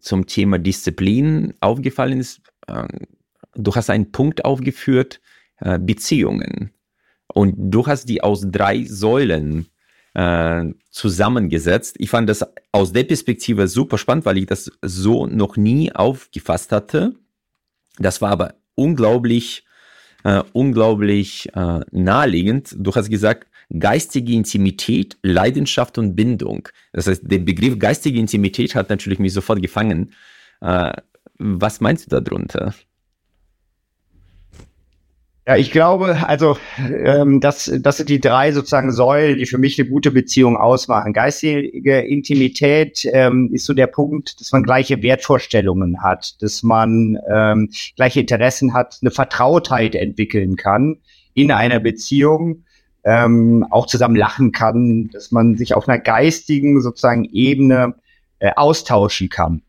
zum 0.00 0.26
Thema 0.26 0.58
Disziplin 0.58 1.54
aufgefallen 1.60 2.18
ist, 2.18 2.40
äh, 2.66 2.86
du 3.54 3.74
hast 3.74 3.90
einen 3.90 4.10
Punkt 4.10 4.44
aufgeführt, 4.44 5.20
äh, 5.60 5.78
Beziehungen. 5.78 6.72
Und 7.32 7.54
du 7.56 7.86
hast 7.86 8.08
die 8.08 8.22
aus 8.22 8.44
drei 8.50 8.84
Säulen 8.84 9.68
äh, 10.18 10.74
zusammengesetzt. 10.90 11.94
Ich 11.98 12.10
fand 12.10 12.28
das 12.28 12.44
aus 12.72 12.92
der 12.92 13.04
Perspektive 13.04 13.68
super 13.68 13.98
spannend, 13.98 14.26
weil 14.26 14.38
ich 14.38 14.46
das 14.46 14.70
so 14.82 15.26
noch 15.26 15.56
nie 15.56 15.92
aufgefasst 15.92 16.72
hatte. 16.72 17.14
Das 17.98 18.20
war 18.20 18.30
aber 18.30 18.54
unglaublich, 18.74 19.64
äh, 20.24 20.42
unglaublich 20.52 21.48
äh, 21.54 21.80
naheliegend. 21.92 22.74
Du 22.76 22.92
hast 22.92 23.10
gesagt, 23.10 23.46
geistige 23.78 24.32
Intimität, 24.32 25.16
Leidenschaft 25.22 25.98
und 25.98 26.16
Bindung. 26.16 26.68
Das 26.92 27.06
heißt, 27.06 27.22
der 27.24 27.38
Begriff 27.38 27.78
geistige 27.78 28.18
Intimität 28.18 28.74
hat 28.74 28.90
natürlich 28.90 29.20
mich 29.20 29.32
sofort 29.32 29.62
gefangen. 29.62 30.14
Äh, 30.60 30.94
was 31.38 31.80
meinst 31.80 32.10
du 32.10 32.20
darunter? 32.20 32.74
Ja, 35.48 35.56
ich 35.56 35.70
glaube, 35.70 36.28
also 36.28 36.58
ähm, 36.76 37.40
das, 37.40 37.72
das 37.80 37.96
sind 37.96 38.10
die 38.10 38.20
drei 38.20 38.52
sozusagen 38.52 38.92
Säulen, 38.92 39.38
die 39.38 39.46
für 39.46 39.56
mich 39.56 39.80
eine 39.80 39.88
gute 39.88 40.10
Beziehung 40.10 40.58
ausmachen. 40.58 41.14
Geistige 41.14 42.00
Intimität 42.00 43.08
ähm, 43.10 43.48
ist 43.54 43.64
so 43.64 43.72
der 43.72 43.86
Punkt, 43.86 44.38
dass 44.42 44.52
man 44.52 44.62
gleiche 44.62 45.00
Wertvorstellungen 45.00 46.02
hat, 46.02 46.42
dass 46.42 46.62
man 46.62 47.18
ähm, 47.32 47.70
gleiche 47.96 48.20
Interessen 48.20 48.74
hat, 48.74 48.98
eine 49.00 49.10
Vertrautheit 49.10 49.94
entwickeln 49.94 50.56
kann 50.56 50.98
in 51.32 51.50
einer 51.50 51.80
Beziehung 51.80 52.64
ähm, 53.04 53.64
auch 53.70 53.86
zusammen 53.86 54.16
lachen 54.16 54.52
kann, 54.52 55.08
dass 55.14 55.32
man 55.32 55.56
sich 55.56 55.72
auf 55.72 55.88
einer 55.88 55.98
geistigen 55.98 56.82
sozusagen 56.82 57.24
Ebene 57.24 57.94
äh, 58.38 58.50
austauschen 58.54 59.30
kann. 59.30 59.62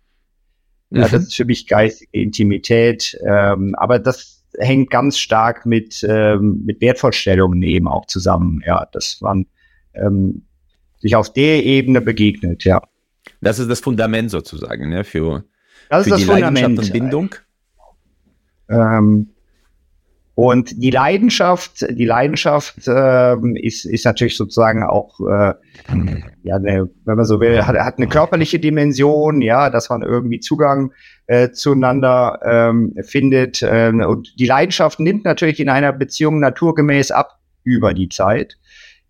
Ja, 0.89 1.07
mhm. 1.07 1.11
das 1.11 1.23
ist 1.23 1.35
für 1.35 1.45
mich 1.45 1.67
geistige 1.67 2.11
Intimität, 2.11 3.17
ähm, 3.25 3.75
aber 3.75 3.97
das 3.97 4.38
hängt 4.59 4.89
ganz 4.89 5.17
stark 5.17 5.65
mit, 5.65 6.05
ähm, 6.07 6.61
mit 6.65 6.81
Wertvorstellungen 6.81 7.63
eben 7.63 7.87
auch 7.87 8.05
zusammen, 8.05 8.61
ja, 8.65 8.87
dass 8.91 9.19
man 9.21 9.45
ähm, 9.93 10.43
sich 10.99 11.15
auf 11.15 11.33
der 11.33 11.63
Ebene 11.63 12.01
begegnet, 12.01 12.63
ja. 12.63 12.81
Das 13.41 13.59
ist 13.59 13.69
das 13.69 13.79
Fundament 13.79 14.31
sozusagen, 14.31 14.89
ne, 14.89 15.03
für, 15.03 15.45
das 15.89 16.07
für 16.07 16.17
die 16.17 16.23
Fundament. 16.23 16.57
Leidenschaft 16.59 16.87
und 16.87 16.93
Bindung. 16.93 17.35
Ähm, 18.69 19.29
und 20.39 20.81
die 20.81 20.89
Leidenschaft, 20.89 21.85
die 21.89 22.05
Leidenschaft 22.05 22.87
äh, 22.87 23.35
ist, 23.55 23.83
ist 23.83 24.05
natürlich 24.05 24.37
sozusagen 24.37 24.83
auch, 24.83 25.19
äh, 25.19 25.53
ja, 26.43 26.55
eine, 26.55 26.89
wenn 27.03 27.17
man 27.17 27.25
so 27.25 27.41
will, 27.41 27.65
hat, 27.65 27.75
hat 27.75 27.97
eine 27.97 28.07
körperliche 28.07 28.57
Dimension, 28.57 29.41
ja, 29.41 29.69
dass 29.69 29.89
man 29.89 30.01
irgendwie 30.01 30.39
Zugang 30.39 30.93
äh, 31.27 31.49
zueinander 31.51 32.39
ähm, 32.41 32.95
findet. 33.03 33.61
Äh, 33.61 33.91
und 33.91 34.39
die 34.39 34.45
Leidenschaft 34.45 35.01
nimmt 35.01 35.25
natürlich 35.25 35.59
in 35.59 35.67
einer 35.67 35.91
Beziehung 35.91 36.39
naturgemäß 36.39 37.11
ab 37.11 37.37
über 37.65 37.93
die 37.93 38.07
Zeit. 38.07 38.55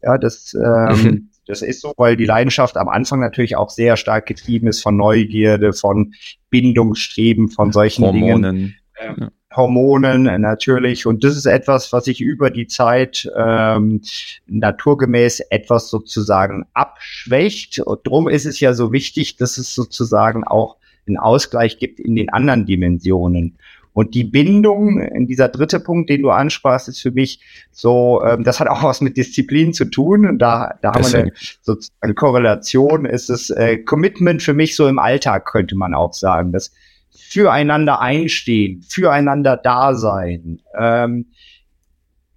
Ja, 0.02 0.18
das, 0.18 0.56
ähm, 0.56 1.04
mhm. 1.04 1.30
das 1.46 1.62
ist 1.62 1.82
so, 1.82 1.94
weil 1.98 2.18
die 2.18 2.26
Leidenschaft 2.26 2.76
am 2.76 2.89
Anfang 2.89 3.20
natürlich 3.20 3.56
auch 3.56 3.70
sehr 3.70 3.98
stark 3.98 4.26
getrieben 4.26 4.65
ist 4.65 4.82
von 4.82 4.98
Neugierde, 4.98 5.74
von 5.74 6.13
Bindungsstreben, 6.50 7.50
von 7.50 7.72
solchen 7.72 8.04
Hormonen. 8.04 8.56
Dingen. 8.56 8.76
Ähm, 9.00 9.15
ja. 9.20 9.30
Hormonen 9.56 10.24
natürlich. 10.42 11.06
Und 11.06 11.24
das 11.24 11.36
ist 11.36 11.46
etwas, 11.46 11.92
was 11.92 12.06
sich 12.06 12.22
über 12.22 12.50
die 12.52 12.68
Zeit 12.68 13.30
ähm, 13.36 14.02
naturgemäß 14.48 15.40
etwas 15.50 15.90
sozusagen 15.90 16.66
abschwächt. 16.74 17.80
Und 17.80 18.06
darum 18.06 18.30
ist 18.30 18.46
es 18.46 18.60
ja 18.60 18.74
so 18.74 18.92
wichtig, 18.92 19.38
dass 19.38 19.58
es 19.58 19.74
sozusagen 19.74 20.44
auch 20.44 20.78
einen 21.08 21.18
Ausgleich 21.18 21.80
gibt 21.80 22.00
in 22.00 22.16
den 22.16 22.30
anderen 22.30 22.66
Dimensionen. 22.66 23.58
Und 23.92 24.14
die 24.14 24.24
Bindung, 24.24 25.02
in 25.02 25.28
dieser 25.28 25.50
dritte 25.50 25.80
Punkt, 25.80 26.10
den 26.10 26.22
du 26.22 26.30
ansprachst, 26.30 26.88
ist 26.88 27.02
für 27.02 27.12
mich 27.12 27.42
so, 27.72 28.24
ähm, 28.24 28.44
das 28.44 28.60
hat 28.60 28.68
auch 28.68 28.84
was 28.84 29.02
mit 29.02 29.18
Disziplin 29.18 29.74
zu 29.74 29.86
tun. 29.86 30.38
Da, 30.38 30.76
da 30.82 30.94
haben 30.94 31.12
wir 31.12 31.20
eine, 31.20 31.34
sozusagen 31.62 31.98
eine 32.02 32.14
Korrelation. 32.14 33.06
Ist 33.06 33.30
es 33.30 33.50
äh, 33.50 33.78
Commitment 33.80 34.44
für 34.44 34.54
mich 34.54 34.76
so 34.76 34.88
im 34.88 35.00
Alltag, 35.00 35.46
könnte 35.46 35.76
man 35.76 35.96
auch 35.96 36.14
sagen. 36.14 36.52
Das 36.52 36.72
füreinander 37.12 38.00
einstehen, 38.00 38.82
füreinander 38.88 39.58
da 39.58 39.93
sein, 39.93 40.62
ähm, 40.78 41.28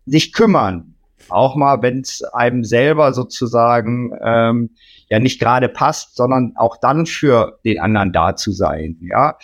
sich 0.07 0.33
kümmern, 0.33 0.95
auch 1.29 1.57
mal, 1.57 1.83
wenn 1.83 2.01
es 2.01 2.23
einem 2.23 2.65
selber 2.65 3.13
sozusagen 3.13 4.13
ähm, 4.23 4.71
ja 5.09 5.19
nicht 5.19 5.41
gerade 5.41 5.69
passt, 5.69 6.17
sondern 6.17 6.53
auch 6.57 6.77
dann 6.77 7.07
für 7.07 7.59
den 7.65 7.81
anderen 7.81 8.13
da 8.13 8.37
zu 8.37 8.53
sein, 8.53 8.97
ja. 9.01 9.37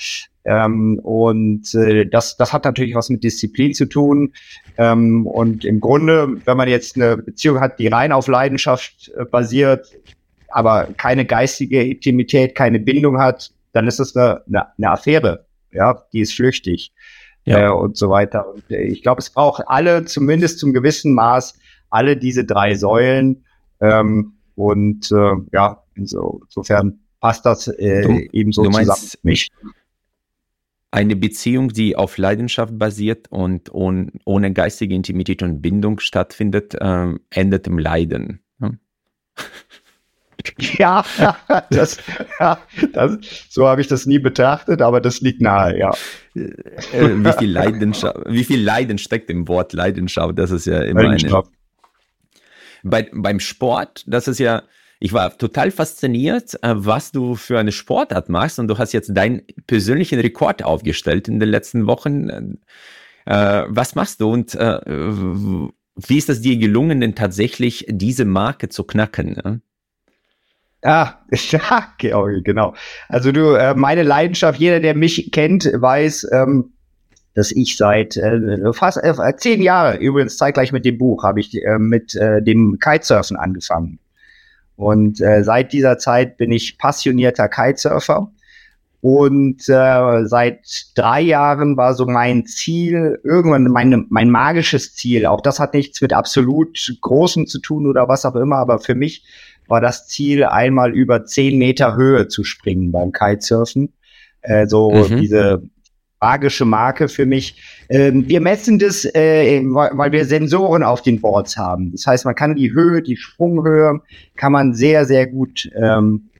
Ähm, 0.45 0.99
und 1.01 1.75
äh, 1.75 2.07
das, 2.07 2.39
das 2.39 2.55
hat 2.55 2.65
natürlich 2.65 2.95
was 2.95 3.11
mit 3.11 3.23
Disziplin 3.23 3.75
zu 3.75 3.85
tun. 3.85 4.33
Ähm, 4.79 5.27
und 5.27 5.67
im 5.67 5.79
Grunde, 5.79 6.39
wenn 6.47 6.57
man 6.57 6.69
jetzt 6.69 6.97
eine 6.97 7.19
Beziehung 7.19 7.61
hat, 7.61 7.79
die 7.79 7.89
rein 7.89 8.13
auf 8.13 8.29
Leidenschaft 8.29 9.13
äh, 9.15 9.27
basiert, 9.27 9.95
aber 10.49 10.89
keine 10.97 11.27
geistige 11.27 11.83
Intimität, 11.83 12.55
keine 12.55 12.81
Bindung 12.81 13.19
hat, 13.19 13.51
dann 13.73 13.87
ist 13.87 14.01
es 14.01 14.17
eine, 14.17 14.43
eine, 14.47 14.67
eine 14.77 14.91
Affäre. 14.91 15.47
Ja, 15.73 16.03
die 16.13 16.21
ist 16.21 16.35
flüchtig. 16.35 16.93
Ja. 17.45 17.67
Äh, 17.67 17.71
und 17.71 17.97
so 17.97 18.11
weiter. 18.11 18.49
Und 18.53 18.71
äh, 18.71 18.83
ich 18.83 19.03
glaube, 19.03 19.21
es 19.21 19.31
braucht 19.31 19.65
alle, 19.67 20.05
zumindest 20.05 20.59
zum 20.59 20.73
gewissen 20.73 21.15
Maß, 21.15 21.59
alle 21.91 22.17
diese 22.17 22.45
drei 22.45 22.75
Säulen. 22.75 23.45
Ähm, 23.81 24.35
und 24.55 25.11
äh, 25.13 25.35
ja, 25.53 25.83
inso, 25.95 26.41
insofern 26.45 27.01
passt 27.21 27.47
das 27.47 27.69
äh, 27.69 28.03
du, 28.03 28.19
eben 28.33 28.53
so 28.53 28.65
du 28.65 28.71
meinst, 28.71 28.91
zusammen. 28.91 29.21
Mich. 29.23 29.49
Eine 30.91 31.17
Beziehung, 31.17 31.69
die 31.69 31.97
auf 31.97 32.17
Leidenschaft 32.17 32.79
basiert 32.79 33.29
und 33.31 33.73
ohne, 33.73 34.11
ohne 34.25 34.53
geistige 34.53 34.95
Intimität 34.95 35.43
und 35.43 35.61
Bindung 35.61 36.01
stattfindet, 36.01 36.75
äh, 36.75 37.15
endet 37.31 37.67
im 37.67 37.79
Leiden. 37.79 38.41
Ja, 40.79 41.05
das, 41.71 41.99
ja 42.39 42.59
das, 42.93 43.19
so 43.49 43.67
habe 43.67 43.81
ich 43.81 43.89
das 43.89 44.07
nie 44.07 44.19
betrachtet, 44.19 44.83
aber 44.83 45.01
das 45.01 45.21
liegt 45.21 45.41
nahe, 45.41 45.79
ja. 45.79 45.91
Äh, 46.35 46.51
wie 46.93 47.33
viel 47.33 47.51
Leidenschaft, 47.51 48.19
wie 48.27 48.45
viel 48.45 48.63
Leiden 48.63 48.99
steckt 48.99 49.31
im 49.31 49.49
Wort 49.49 49.73
Leidenschaft? 49.73 50.39
Das 50.39 50.51
ist 50.51 50.67
ja 50.67 50.83
immer 50.83 51.01
eine. 51.01 51.43
Bei, 52.85 53.09
beim 53.13 53.41
Sport, 53.41 54.05
das 54.07 54.29
ist 54.29 54.39
ja, 54.39 54.63
ich 55.01 55.13
war 55.13 55.37
total 55.37 55.71
fasziniert, 55.71 56.55
äh, 56.63 56.75
was 56.77 57.11
du 57.13 57.35
für 57.35 57.59
eine 57.59 57.73
Sportart 57.73 58.29
machst 58.29 58.59
und 58.59 58.69
du 58.69 58.79
hast 58.79 58.93
jetzt 58.93 59.17
deinen 59.17 59.43
persönlichen 59.67 60.21
Rekord 60.21 60.65
aufgestellt 60.65 61.29
in 61.29 61.41
den 61.41 61.49
letzten 61.49 61.87
Wochen. 61.87 62.59
Äh, 63.27 63.65
was 63.69 63.95
machst 63.95 64.21
du 64.21 64.33
und 64.33 64.55
äh, 64.55 64.81
wie 65.99 66.19
ist 66.19 66.29
es 66.29 66.41
dir 66.41 66.57
gelungen, 66.57 67.01
denn 67.01 67.15
tatsächlich 67.15 67.85
diese 67.89 68.25
Marke 68.25 68.69
zu 68.69 68.85
knacken? 68.85 69.63
Ah, 70.83 71.15
ja, 71.31 71.89
Georgi, 71.99 72.43
genau. 72.43 72.75
Also 73.09 73.33
du, 73.33 73.55
äh, 73.55 73.75
meine 73.75 74.03
Leidenschaft, 74.03 74.61
jeder, 74.61 74.81
der 74.81 74.95
mich 74.95 75.31
kennt, 75.33 75.65
weiß, 75.65 76.29
ähm, 76.33 76.73
dass 77.35 77.53
ich 77.53 77.77
seit 77.77 78.17
äh, 78.17 78.73
fast 78.73 78.99
äh, 79.03 79.37
zehn 79.37 79.63
Jahren, 79.63 80.01
übrigens 80.01 80.37
zeitgleich 80.37 80.73
mit 80.73 80.85
dem 80.85 80.99
Buch, 80.99 81.25
habe 81.25 81.41
ich 81.41 81.55
äh, 81.63 81.79
mit 81.79 82.15
äh, 82.15 82.43
dem 82.43 82.79
Kitesurfen 82.81 83.37
angefangen. 83.37 83.99
Und 84.77 85.21
äh, 85.21 85.43
seit 85.43 85.73
dieser 85.73 85.99
Zeit 85.99 86.37
bin 86.37 86.53
ich 86.53 86.79
passionierter 86.79 87.49
Kitesurfer. 87.49 88.31
Und 89.01 89.69
äh, 89.69 90.25
seit 90.27 90.87
drei 90.97 91.21
Jahren 91.21 91.77
war 91.77 91.95
so 91.95 92.07
mein 92.07 92.47
Ziel, 92.47 93.21
irgendwann 93.23 93.65
meine, 93.65 94.05
mein 94.09 94.31
magisches 94.31 94.95
Ziel, 94.95 95.27
auch 95.27 95.41
das 95.41 95.61
hat 95.61 95.75
nichts 95.75 96.01
mit 96.01 96.13
absolut 96.13 96.77
Großen 97.01 97.47
zu 97.47 97.61
tun 97.61 97.87
oder 97.87 98.09
was 98.09 98.25
auch 98.25 98.35
immer, 98.35 98.57
aber 98.57 98.81
für 98.81 98.97
mich 98.97 99.25
war 99.69 99.81
das 99.81 100.09
Ziel, 100.09 100.45
einmal 100.45 100.93
über 100.93 101.25
zehn 101.25 101.59
Meter 101.59 101.97
Höhe 101.97 102.29
zu 102.29 102.45
springen 102.45 102.93
beim 102.93 103.13
Kitesurfen. 103.13 103.93
Äh, 104.43 104.67
so 104.67 104.91
mhm. 104.91 105.21
diese 105.21 105.63
magische 106.21 106.65
Marke 106.65 107.09
für 107.09 107.27
mich. 107.27 107.57
Ähm, 107.89 108.29
wir 108.29 108.41
messen 108.41 108.79
das, 108.79 109.05
äh, 109.05 109.63
weil 109.65 110.13
wir 110.13 110.25
Sensoren 110.25 110.83
auf 110.83 111.03
den 111.03 111.21
Boards 111.21 111.57
haben. 111.57 111.93
Das 111.93 112.07
heißt, 112.07 112.25
man 112.25 112.35
kann 112.35 112.57
die 112.57 112.73
Höhe, 112.73 113.03
die 113.03 113.17
Sprunghöhe, 113.17 114.01
kann 114.37 114.53
man 114.53 114.75
sehr, 114.75 115.05
sehr 115.05 115.27
gut 115.27 115.71
ähm, 115.77 116.31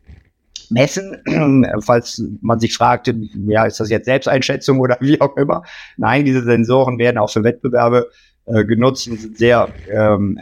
messen. 0.71 1.17
Falls 1.81 2.23
man 2.41 2.61
sich 2.61 2.75
fragt, 2.75 3.13
ja, 3.47 3.67
ist 3.67 3.81
das 3.81 3.91
jetzt 3.91 4.07
Selbsteinschätzung 4.07 4.81
oder 4.81 4.99
wie 5.01 5.21
auch 5.21 5.37
immer. 5.37 5.63
Nein, 5.97 6.25
diese 6.25 6.43
Sensoren 6.43 6.99
werden 6.99 7.19
auch 7.19 7.31
für 7.31 7.45
Wettbewerbe 7.45 8.09
äh, 8.47 8.65
genutzt 8.65 9.09
und 9.09 9.21
sind 9.21 9.39
sehr 9.39 9.69
ähm, 9.91 10.41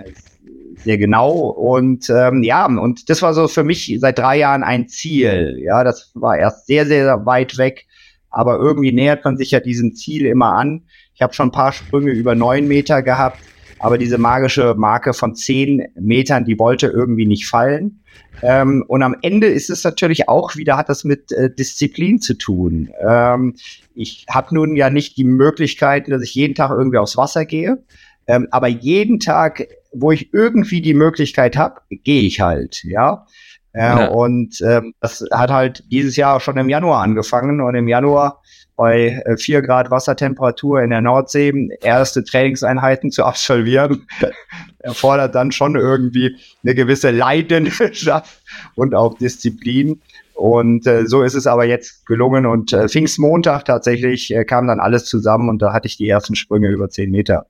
sehr 0.84 0.98
genau. 0.98 1.32
Und 1.32 2.08
ähm, 2.10 2.42
ja, 2.42 2.66
und 2.66 3.08
das 3.08 3.22
war 3.22 3.34
so 3.34 3.48
für 3.48 3.64
mich 3.64 3.96
seit 4.00 4.18
drei 4.18 4.38
Jahren 4.38 4.62
ein 4.62 4.88
Ziel. 4.88 5.58
Ja, 5.60 5.84
das 5.84 6.10
war 6.14 6.36
erst 6.36 6.66
sehr, 6.66 6.86
sehr 6.86 7.26
weit 7.26 7.58
weg, 7.58 7.86
aber 8.30 8.58
irgendwie 8.58 8.92
nähert 8.92 9.24
man 9.24 9.36
sich 9.36 9.50
ja 9.50 9.60
diesem 9.60 9.94
Ziel 9.94 10.26
immer 10.26 10.52
an. 10.52 10.82
Ich 11.14 11.22
habe 11.22 11.34
schon 11.34 11.48
ein 11.48 11.52
paar 11.52 11.72
Sprünge 11.72 12.10
über 12.10 12.34
neun 12.34 12.68
Meter 12.68 13.02
gehabt, 13.02 13.38
aber 13.78 13.98
diese 13.98 14.18
magische 14.18 14.74
Marke 14.76 15.12
von 15.12 15.34
zehn 15.34 15.88
Metern, 15.98 16.44
die 16.44 16.58
wollte 16.58 16.88
irgendwie 16.88 17.26
nicht 17.26 17.46
fallen. 17.46 18.00
Ähm, 18.42 18.84
und 18.86 19.02
am 19.02 19.16
Ende 19.22 19.46
ist 19.46 19.70
es 19.70 19.82
natürlich 19.84 20.28
auch 20.28 20.56
wieder, 20.56 20.76
hat 20.76 20.88
das 20.88 21.04
mit 21.04 21.32
äh, 21.32 21.50
Disziplin 21.54 22.20
zu 22.20 22.34
tun. 22.34 22.90
Ähm, 23.00 23.54
ich 23.94 24.26
habe 24.28 24.54
nun 24.54 24.76
ja 24.76 24.90
nicht 24.90 25.16
die 25.16 25.24
Möglichkeit, 25.24 26.08
dass 26.08 26.22
ich 26.22 26.34
jeden 26.34 26.54
Tag 26.54 26.70
irgendwie 26.70 26.98
aufs 26.98 27.16
Wasser 27.16 27.44
gehe. 27.46 27.82
Ähm, 28.26 28.48
aber 28.50 28.68
jeden 28.68 29.20
Tag, 29.20 29.66
wo 29.92 30.12
ich 30.12 30.32
irgendwie 30.32 30.80
die 30.80 30.94
Möglichkeit 30.94 31.56
habe, 31.56 31.80
gehe 31.90 32.22
ich 32.22 32.40
halt, 32.40 32.82
ja. 32.84 33.26
Äh, 33.72 33.80
ja. 33.80 34.06
Und 34.08 34.60
ähm, 34.62 34.94
das 35.00 35.24
hat 35.30 35.50
halt 35.50 35.84
dieses 35.90 36.16
Jahr 36.16 36.40
schon 36.40 36.56
im 36.56 36.68
Januar 36.68 37.02
angefangen 37.02 37.60
und 37.60 37.74
im 37.74 37.88
Januar 37.88 38.40
bei 38.76 39.22
äh, 39.24 39.36
vier 39.36 39.62
Grad 39.62 39.90
Wassertemperatur 39.90 40.82
in 40.82 40.90
der 40.90 41.00
Nordsee 41.00 41.52
erste 41.80 42.24
Trainingseinheiten 42.24 43.10
zu 43.10 43.24
absolvieren, 43.24 44.06
erfordert 44.78 45.34
dann 45.34 45.50
schon 45.50 45.76
irgendwie 45.76 46.36
eine 46.62 46.74
gewisse 46.74 47.10
Leidenschaft 47.10 48.42
und 48.74 48.94
auch 48.94 49.16
Disziplin. 49.18 50.00
Und 50.34 50.86
äh, 50.86 51.06
so 51.06 51.22
ist 51.22 51.34
es 51.34 51.46
aber 51.46 51.64
jetzt 51.64 52.04
gelungen. 52.04 52.44
Und 52.44 52.72
äh, 52.74 52.88
Pfingstmontag 52.88 53.64
tatsächlich 53.64 54.34
äh, 54.34 54.44
kam 54.44 54.66
dann 54.66 54.80
alles 54.80 55.06
zusammen 55.06 55.48
und 55.48 55.62
da 55.62 55.72
hatte 55.72 55.86
ich 55.86 55.96
die 55.96 56.08
ersten 56.08 56.34
Sprünge 56.34 56.68
über 56.68 56.90
zehn 56.90 57.10
Meter 57.10 57.46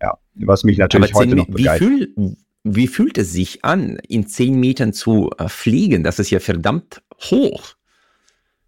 ja, 0.00 0.18
was 0.34 0.64
mich 0.64 0.78
natürlich 0.78 1.14
heute 1.14 1.36
noch 1.36 1.46
begeistert. 1.46 1.90
Wie, 1.90 2.14
fühl, 2.14 2.36
wie 2.64 2.86
fühlt 2.88 3.18
es 3.18 3.32
sich 3.32 3.64
an, 3.64 3.98
in 4.08 4.26
zehn 4.26 4.58
Metern 4.58 4.92
zu 4.92 5.30
äh, 5.38 5.48
fliegen? 5.48 6.02
Das 6.02 6.18
ist 6.18 6.30
ja 6.30 6.40
verdammt 6.40 7.02
hoch. 7.30 7.74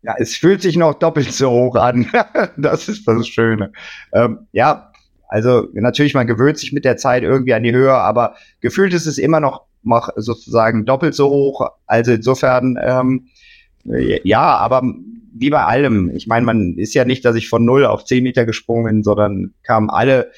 Ja, 0.02 0.14
es 0.18 0.36
fühlt 0.36 0.62
sich 0.62 0.76
noch 0.76 0.94
doppelt 0.94 1.32
so 1.32 1.50
hoch 1.50 1.74
an. 1.76 2.06
das 2.56 2.88
ist 2.88 3.06
das 3.06 3.26
Schöne. 3.26 3.72
Ähm, 4.12 4.46
ja, 4.52 4.92
also 5.28 5.68
natürlich, 5.74 6.14
man 6.14 6.26
gewöhnt 6.26 6.58
sich 6.58 6.72
mit 6.72 6.84
der 6.84 6.96
Zeit 6.96 7.22
irgendwie 7.22 7.54
an 7.54 7.62
die 7.62 7.72
Höhe, 7.72 7.92
aber 7.92 8.34
gefühlt 8.60 8.94
ist 8.94 9.06
es 9.06 9.18
immer 9.18 9.40
noch 9.40 9.64
sozusagen 10.16 10.84
doppelt 10.84 11.14
so 11.14 11.28
hoch. 11.28 11.68
Also 11.86 12.12
insofern, 12.12 12.78
ähm, 12.82 13.28
ja, 13.84 14.56
aber 14.56 14.82
wie 15.34 15.50
bei 15.50 15.64
allem. 15.64 16.10
Ich 16.14 16.26
meine, 16.26 16.46
man 16.46 16.74
ist 16.76 16.94
ja 16.94 17.04
nicht, 17.04 17.24
dass 17.24 17.36
ich 17.36 17.48
von 17.48 17.64
null 17.64 17.84
auf 17.84 18.04
zehn 18.04 18.22
Meter 18.22 18.44
gesprungen 18.44 18.84
bin, 18.84 19.02
sondern 19.02 19.54
kamen 19.62 19.90
alle 19.90 20.30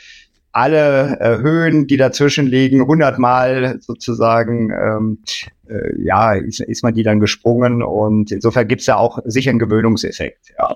alle 0.52 1.18
äh, 1.20 1.38
Höhen, 1.38 1.86
die 1.86 1.96
dazwischen 1.96 2.46
liegen, 2.46 2.86
hundertmal 2.86 3.78
sozusagen, 3.80 4.70
ähm, 4.70 5.18
äh, 5.68 6.02
ja, 6.02 6.34
ist, 6.34 6.60
ist 6.60 6.82
man 6.82 6.94
die 6.94 7.02
dann 7.02 7.20
gesprungen 7.20 7.82
und 7.82 8.32
insofern 8.32 8.66
gibt's 8.66 8.86
ja 8.86 8.96
auch 8.96 9.20
sicher 9.24 9.50
einen 9.50 9.58
Gewöhnungseffekt, 9.58 10.52
ja. 10.58 10.74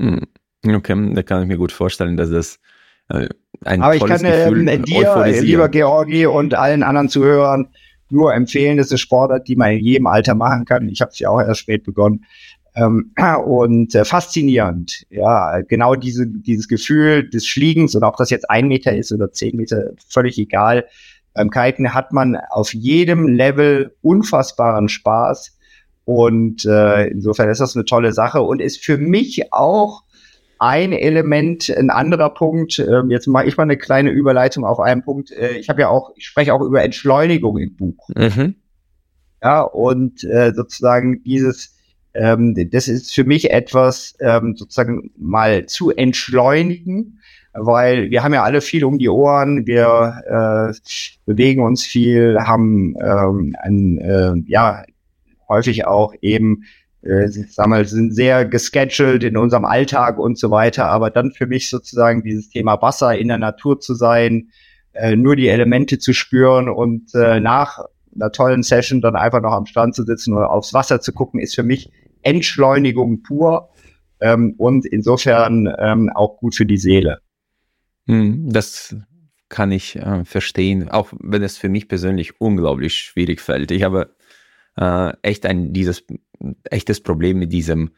Hm. 0.00 0.22
Okay, 0.66 1.12
da 1.14 1.22
kann 1.22 1.42
ich 1.42 1.48
mir 1.48 1.58
gut 1.58 1.72
vorstellen, 1.72 2.16
dass 2.16 2.30
es 2.30 2.58
äh, 3.10 3.28
ein 3.64 3.82
Aber 3.82 3.94
ich 3.94 4.04
kann 4.04 4.24
äh, 4.24 4.78
dir, 4.78 5.40
lieber 5.42 5.68
Georgi 5.68 6.26
und 6.26 6.54
allen 6.54 6.82
anderen 6.82 7.08
Zuhörern 7.08 7.68
nur 8.10 8.34
empfehlen, 8.34 8.78
das 8.78 8.86
ist 8.86 8.92
eine 8.92 8.98
Sportart, 8.98 9.48
die 9.48 9.56
man 9.56 9.72
in 9.72 9.84
jedem 9.84 10.06
Alter 10.06 10.34
machen 10.34 10.64
kann. 10.64 10.88
Ich 10.88 11.00
habe 11.00 11.10
es 11.10 11.18
ja 11.18 11.30
auch 11.30 11.40
erst 11.40 11.60
spät 11.60 11.84
begonnen. 11.84 12.24
Ähm, 12.74 13.12
und 13.46 13.94
äh, 13.94 14.04
faszinierend, 14.04 15.06
ja, 15.10 15.60
genau 15.62 15.94
diese, 15.94 16.26
dieses 16.26 16.68
Gefühl 16.68 17.28
des 17.28 17.46
Fliegens 17.46 17.94
und 17.94 18.02
auch 18.02 18.16
das 18.16 18.30
jetzt 18.30 18.50
ein 18.50 18.68
Meter 18.68 18.96
ist 18.96 19.12
oder 19.12 19.30
zehn 19.32 19.56
Meter, 19.56 19.90
völlig 20.08 20.38
egal. 20.38 20.86
Beim 21.34 21.50
Kiten 21.50 21.94
hat 21.94 22.12
man 22.12 22.36
auf 22.36 22.74
jedem 22.74 23.26
Level 23.26 23.94
unfassbaren 24.02 24.88
Spaß 24.88 25.56
und 26.04 26.64
äh, 26.64 27.06
insofern 27.08 27.48
ist 27.48 27.60
das 27.60 27.74
eine 27.74 27.84
tolle 27.84 28.12
Sache 28.12 28.42
und 28.42 28.60
ist 28.60 28.84
für 28.84 28.98
mich 28.98 29.52
auch 29.52 30.02
ein 30.58 30.92
Element, 30.92 31.70
ein 31.70 31.90
anderer 31.90 32.30
Punkt. 32.30 32.78
Äh, 32.78 33.02
jetzt 33.08 33.26
mache 33.26 33.46
ich 33.46 33.56
mal 33.56 33.64
eine 33.64 33.76
kleine 33.76 34.10
Überleitung 34.10 34.64
auf 34.64 34.80
einen 34.80 35.02
Punkt. 35.02 35.30
Äh, 35.32 35.58
ich 35.58 35.68
habe 35.68 35.80
ja 35.80 35.88
auch, 35.88 36.12
ich 36.16 36.26
spreche 36.26 36.54
auch 36.54 36.60
über 36.60 36.82
Entschleunigung 36.82 37.58
im 37.58 37.76
Buch. 37.76 38.08
Mhm. 38.16 38.54
Ja, 39.42 39.62
und 39.62 40.24
äh, 40.24 40.52
sozusagen 40.54 41.22
dieses 41.24 41.73
ähm, 42.14 42.54
das 42.70 42.88
ist 42.88 43.14
für 43.14 43.24
mich 43.24 43.50
etwas 43.50 44.16
ähm, 44.20 44.54
sozusagen 44.56 45.10
mal 45.18 45.66
zu 45.66 45.90
entschleunigen, 45.90 47.20
weil 47.52 48.10
wir 48.10 48.22
haben 48.22 48.34
ja 48.34 48.42
alle 48.42 48.60
viel 48.60 48.84
um 48.84 48.98
die 48.98 49.08
Ohren, 49.08 49.66
wir 49.66 50.72
äh, 50.72 51.10
bewegen 51.26 51.62
uns 51.62 51.84
viel, 51.84 52.38
haben 52.40 52.96
ähm, 53.00 53.56
ein, 53.60 53.98
äh, 53.98 54.34
ja 54.46 54.84
häufig 55.48 55.86
auch 55.86 56.14
eben 56.20 56.64
äh, 57.02 57.28
sag 57.28 57.66
mal, 57.66 57.84
sind 57.84 58.14
sehr 58.14 58.44
gescheduled 58.44 59.24
in 59.24 59.36
unserem 59.36 59.64
Alltag 59.64 60.18
und 60.18 60.38
so 60.38 60.50
weiter, 60.50 60.86
aber 60.86 61.10
dann 61.10 61.32
für 61.32 61.46
mich 61.46 61.68
sozusagen 61.68 62.22
dieses 62.22 62.48
Thema 62.48 62.80
Wasser 62.80 63.16
in 63.16 63.28
der 63.28 63.38
Natur 63.38 63.78
zu 63.78 63.94
sein, 63.94 64.50
äh, 64.92 65.14
nur 65.16 65.36
die 65.36 65.48
Elemente 65.48 65.98
zu 65.98 66.12
spüren 66.12 66.68
und 66.68 67.14
äh, 67.14 67.40
nach 67.40 67.80
einer 68.14 68.32
tollen 68.32 68.62
Session 68.62 69.00
dann 69.00 69.16
einfach 69.16 69.42
noch 69.42 69.52
am 69.52 69.66
Strand 69.66 69.94
zu 69.94 70.04
sitzen 70.04 70.34
oder 70.34 70.50
aufs 70.50 70.72
Wasser 70.72 71.00
zu 71.00 71.12
gucken, 71.12 71.40
ist 71.40 71.54
für 71.54 71.62
mich 71.62 71.90
Entschleunigung 72.24 73.22
pur 73.22 73.70
ähm, 74.20 74.54
und 74.58 74.86
insofern 74.86 75.72
ähm, 75.78 76.10
auch 76.14 76.36
gut 76.38 76.54
für 76.54 76.66
die 76.66 76.78
Seele. 76.78 77.20
Hm, 78.06 78.50
das 78.50 78.96
kann 79.48 79.70
ich 79.72 79.96
äh, 79.96 80.24
verstehen, 80.24 80.88
auch 80.88 81.12
wenn 81.20 81.42
es 81.42 81.56
für 81.56 81.68
mich 81.68 81.88
persönlich 81.88 82.40
unglaublich 82.40 82.94
schwierig 82.96 83.40
fällt. 83.40 83.70
Ich 83.70 83.82
habe 83.82 84.14
äh, 84.76 85.12
echt 85.22 85.46
ein 85.46 85.72
dieses 85.72 86.04
echtes 86.70 87.00
Problem 87.00 87.38
mit 87.38 87.52
diesem, 87.52 87.90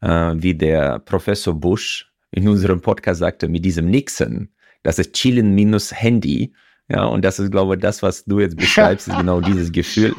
äh, 0.00 0.34
wie 0.36 0.54
der 0.54 0.98
Professor 1.00 1.54
Bush 1.54 2.10
in 2.30 2.48
unserem 2.48 2.80
Podcast 2.80 3.20
sagte, 3.20 3.48
mit 3.48 3.64
diesem 3.64 3.90
Nixon. 3.90 4.50
Das 4.82 4.98
ist 4.98 5.12
Chillen 5.14 5.54
minus 5.54 5.92
Handy. 5.92 6.54
Ja, 6.88 7.04
und 7.04 7.24
das 7.24 7.38
ist, 7.38 7.52
glaube 7.52 7.74
ich, 7.74 7.80
das, 7.80 8.02
was 8.02 8.24
du 8.24 8.40
jetzt 8.40 8.56
beschreibst, 8.56 9.08
ist 9.08 9.16
genau 9.18 9.40
dieses 9.40 9.70
Gefühl. 9.70 10.14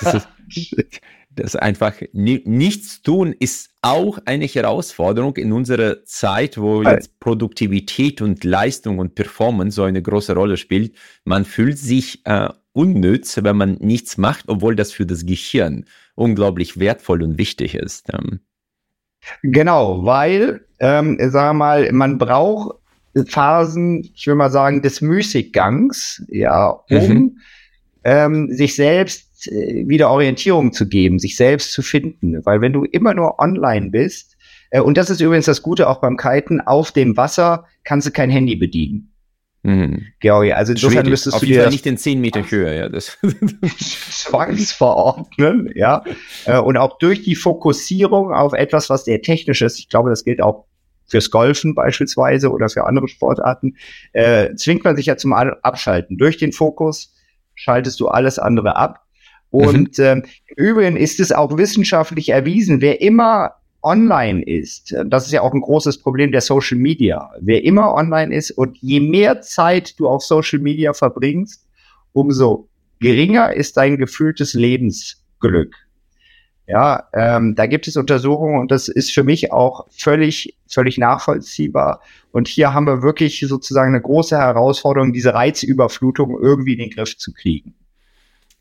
Das 0.00 0.14
ist, 0.14 0.28
Das 1.34 1.56
einfach 1.56 1.94
nichts 2.12 3.02
tun 3.02 3.34
ist 3.38 3.70
auch 3.82 4.18
eine 4.24 4.46
Herausforderung 4.46 5.36
in 5.36 5.52
unserer 5.52 6.04
Zeit, 6.04 6.58
wo 6.58 6.82
jetzt 6.82 7.18
Produktivität 7.18 8.22
und 8.22 8.44
Leistung 8.44 8.98
und 8.98 9.14
Performance 9.14 9.76
so 9.76 9.82
eine 9.82 10.00
große 10.00 10.34
Rolle 10.34 10.56
spielt. 10.56 10.94
Man 11.24 11.44
fühlt 11.44 11.78
sich 11.78 12.24
äh, 12.24 12.48
unnütz, 12.72 13.38
wenn 13.42 13.56
man 13.56 13.74
nichts 13.80 14.16
macht, 14.16 14.48
obwohl 14.48 14.76
das 14.76 14.92
für 14.92 15.06
das 15.06 15.26
Gehirn 15.26 15.86
unglaublich 16.14 16.78
wertvoll 16.78 17.22
und 17.22 17.38
wichtig 17.38 17.74
ist. 17.74 18.12
Ähm. 18.12 18.40
Genau, 19.42 20.04
weil, 20.04 20.64
ähm, 20.80 21.18
sag 21.30 21.54
mal, 21.54 21.90
man 21.92 22.18
braucht 22.18 22.76
Phasen, 23.26 24.00
ich 24.14 24.26
will 24.26 24.34
mal 24.34 24.50
sagen, 24.50 24.82
des 24.82 25.00
Müßiggangs, 25.00 26.24
ja, 26.28 26.68
um 26.90 27.08
mhm. 27.08 27.38
ähm, 28.02 28.52
sich 28.52 28.74
selbst 28.74 29.33
äh, 29.46 29.86
wieder 29.86 30.10
Orientierung 30.10 30.72
zu 30.72 30.88
geben, 30.88 31.18
sich 31.18 31.36
selbst 31.36 31.72
zu 31.72 31.82
finden. 31.82 32.44
Weil 32.44 32.60
wenn 32.60 32.72
du 32.72 32.84
immer 32.84 33.14
nur 33.14 33.38
online 33.38 33.90
bist, 33.90 34.36
äh, 34.70 34.80
und 34.80 34.96
das 34.96 35.10
ist 35.10 35.20
übrigens 35.20 35.46
das 35.46 35.62
Gute 35.62 35.88
auch 35.88 36.00
beim 36.00 36.16
Kiten, 36.16 36.60
auf 36.60 36.92
dem 36.92 37.16
Wasser 37.16 37.66
kannst 37.84 38.06
du 38.06 38.10
kein 38.10 38.30
Handy 38.30 38.56
bedienen. 38.56 39.10
Mhm. 39.62 40.08
Georgi, 40.20 40.52
also 40.52 40.72
insofern 40.72 40.92
Schwierig. 40.92 41.10
müsstest 41.10 41.36
Auf 41.36 41.40
du 41.40 41.46
dir 41.46 41.70
nicht 41.70 41.86
in 41.86 41.96
zehn 41.96 42.20
Meter 42.20 42.42
Höhe, 42.42 42.76
ja, 42.76 42.88
das 42.90 43.16
zwangsverordnen, 43.78 45.70
ja, 45.74 46.04
äh, 46.44 46.58
und 46.58 46.76
auch 46.76 46.98
durch 46.98 47.22
die 47.22 47.34
Fokussierung 47.34 48.34
auf 48.34 48.52
etwas, 48.52 48.90
was 48.90 49.06
sehr 49.06 49.22
technisch 49.22 49.62
ist, 49.62 49.78
ich 49.78 49.88
glaube, 49.88 50.10
das 50.10 50.22
gilt 50.22 50.42
auch 50.42 50.66
fürs 51.06 51.30
Golfen 51.30 51.74
beispielsweise 51.74 52.50
oder 52.50 52.68
für 52.68 52.84
andere 52.86 53.08
Sportarten, 53.08 53.76
äh, 54.12 54.54
zwingt 54.54 54.84
man 54.84 54.96
sich 54.96 55.06
ja 55.06 55.16
zum 55.16 55.32
Abschalten. 55.32 56.18
Durch 56.18 56.36
den 56.36 56.52
Fokus 56.52 57.14
schaltest 57.54 58.00
du 58.00 58.08
alles 58.08 58.38
andere 58.38 58.76
ab. 58.76 59.03
Und 59.54 59.98
mhm. 59.98 60.04
äh, 60.04 60.12
im 60.12 60.24
Übrigen 60.56 60.96
ist 60.96 61.20
es 61.20 61.30
auch 61.30 61.56
wissenschaftlich 61.56 62.30
erwiesen, 62.30 62.80
wer 62.80 63.00
immer 63.00 63.52
online 63.82 64.42
ist, 64.42 64.92
das 65.06 65.26
ist 65.26 65.32
ja 65.32 65.42
auch 65.42 65.52
ein 65.52 65.60
großes 65.60 65.98
Problem 65.98 66.32
der 66.32 66.40
Social 66.40 66.76
Media. 66.76 67.30
Wer 67.40 67.62
immer 67.62 67.94
online 67.94 68.34
ist 68.34 68.50
und 68.50 68.76
je 68.78 68.98
mehr 68.98 69.42
Zeit 69.42 70.00
du 70.00 70.08
auf 70.08 70.24
Social 70.24 70.58
Media 70.58 70.92
verbringst, 70.92 71.68
umso 72.12 72.68
geringer 72.98 73.52
ist 73.52 73.76
dein 73.76 73.96
gefühltes 73.96 74.54
Lebensglück. 74.54 75.76
Ja, 76.66 77.04
ähm, 77.12 77.54
da 77.54 77.66
gibt 77.66 77.86
es 77.86 77.96
Untersuchungen 77.96 78.58
und 78.58 78.72
das 78.72 78.88
ist 78.88 79.12
für 79.12 79.22
mich 79.22 79.52
auch 79.52 79.86
völlig, 79.90 80.56
völlig 80.66 80.98
nachvollziehbar. 80.98 82.00
Und 82.32 82.48
hier 82.48 82.74
haben 82.74 82.86
wir 82.86 83.02
wirklich 83.02 83.38
sozusagen 83.46 83.90
eine 83.94 84.02
große 84.02 84.36
Herausforderung, 84.36 85.12
diese 85.12 85.34
Reizüberflutung 85.34 86.40
irgendwie 86.40 86.72
in 86.72 86.78
den 86.78 86.90
Griff 86.90 87.16
zu 87.18 87.32
kriegen. 87.32 87.74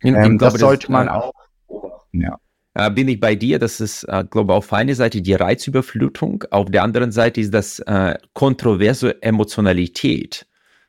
Ähm, 0.04 0.38
das 0.38 0.56
sollte 0.56 0.91
man 0.91 1.10
auch 1.10 1.34
beobachten, 1.68 2.22
ja. 2.22 2.38
Äh, 2.76 2.89
bin 2.91 3.08
ich 3.08 3.20
bei 3.20 3.36
dir. 3.36 3.60
Das 3.60 3.80
ist, 3.80 4.04
äh, 4.04 4.24
glaube 4.30 4.54
ich, 4.54 4.58
auf 4.58 4.74
einer 4.74 4.95
Seite 4.95 5.22
die 5.22 5.34
Reizüberflutung, 5.34 6.43
auf 6.51 6.70
der 6.72 6.84
anderen 6.84 7.12
Seite 7.12 7.41
ist 7.41 7.54
das 7.54 7.80
äh, 7.80 8.16
kontroverse 8.34 9.22
Emotionalität, 9.22 10.47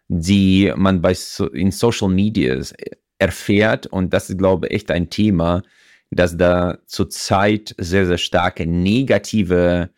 die 0.09 0.73
man 0.77 1.03
bei 1.03 1.15
so, 1.15 1.47
in 1.49 1.71
Social 1.71 2.09
Media 2.09 2.59
erfährt. 3.19 3.87
Und 3.87 4.15
das 4.15 4.31
ist, 4.31 4.39
glaube 4.39 4.69
ich, 4.69 4.75
echt 4.75 4.91
ein 4.91 5.11
Thema, 5.11 5.63
dass 6.11 6.37
da 6.37 6.79
zurzeit 6.87 7.75
sehr, 7.79 8.07
sehr 8.07 8.19
starke 8.19 8.67
negative 8.67 9.91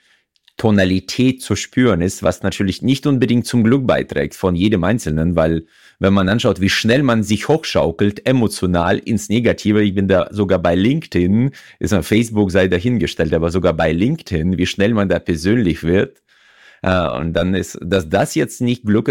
Tonalität 0.56 1.42
zu 1.42 1.54
spüren 1.54 2.00
ist, 2.00 2.22
was 2.22 2.42
natürlich 2.42 2.80
nicht 2.80 3.06
unbedingt 3.06 3.46
zum 3.46 3.62
Glück 3.62 3.86
beiträgt 3.86 4.34
von 4.34 4.54
jedem 4.54 4.84
Einzelnen, 4.84 5.36
weil 5.36 5.66
wenn 5.98 6.14
man 6.14 6.28
anschaut, 6.28 6.60
wie 6.60 6.70
schnell 6.70 7.02
man 7.02 7.22
sich 7.22 7.48
hochschaukelt, 7.48 8.26
emotional 8.26 8.98
ins 8.98 9.28
Negative, 9.28 9.82
ich 9.82 9.94
bin 9.94 10.08
da 10.08 10.28
sogar 10.30 10.58
bei 10.58 10.74
LinkedIn, 10.74 11.50
ist 11.78 11.92
auf 11.92 12.06
Facebook 12.06 12.50
sei 12.50 12.68
dahingestellt, 12.68 13.34
aber 13.34 13.50
sogar 13.50 13.74
bei 13.74 13.92
LinkedIn, 13.92 14.56
wie 14.56 14.66
schnell 14.66 14.94
man 14.94 15.08
da 15.08 15.18
persönlich 15.18 15.82
wird. 15.82 16.22
Äh, 16.82 17.08
und 17.18 17.34
dann 17.34 17.54
ist, 17.54 17.78
dass 17.82 18.08
das 18.08 18.34
jetzt 18.34 18.60
nicht 18.62 18.84
Glück 18.84 19.08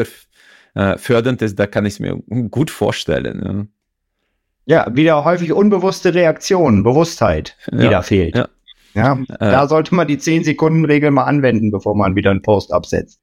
äh, 0.76 0.96
ist, 0.96 1.60
da 1.60 1.68
kann 1.68 1.86
ich 1.86 1.93
es 1.93 2.00
mir 2.00 2.18
gut 2.50 2.72
vorstellen. 2.72 3.70
Ja. 4.66 4.86
ja, 4.86 4.96
wieder 4.96 5.24
häufig 5.26 5.54
unbewusste 5.54 6.14
Reaktionen, 6.14 6.84
Bewusstheit, 6.84 7.56
die 7.72 7.84
ja, 7.84 7.89
da 7.91 8.02
fehlt. 8.02 8.36
Ja. 8.36 8.50
Ja, 8.96 9.20
äh, 9.28 9.38
da 9.39 9.68
sollte 9.68 9.93
man 9.93 10.08
die 10.08 10.18
10-Sekunden-Regel 10.18 11.12
mal 11.12 11.26
anwenden, 11.26 11.70
bevor 11.70 11.96
man 11.96 12.16
wieder 12.16 12.32
einen 12.32 12.41
Post 12.41 12.72
absetzt. 12.72 13.20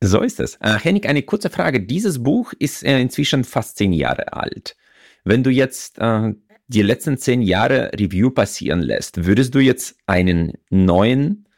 So 0.00 0.20
ist 0.20 0.38
es. 0.38 0.56
Äh, 0.60 0.78
Henning, 0.78 1.06
eine 1.06 1.22
kurze 1.22 1.50
Frage. 1.50 1.80
Dieses 1.80 2.22
Buch 2.22 2.52
ist 2.58 2.84
äh, 2.84 3.00
inzwischen 3.00 3.44
fast 3.44 3.78
zehn 3.78 3.92
Jahre 3.92 4.32
alt. 4.32 4.76
Wenn 5.24 5.42
du 5.42 5.50
jetzt 5.50 5.98
äh, 5.98 6.34
die 6.68 6.82
letzten 6.82 7.18
zehn 7.18 7.42
Jahre 7.42 7.90
Review 7.98 8.30
passieren 8.30 8.80
lässt, 8.80 9.24
würdest 9.24 9.54
du 9.54 9.58
jetzt 9.58 9.96
einen 10.06 10.52
neuen 10.70 11.48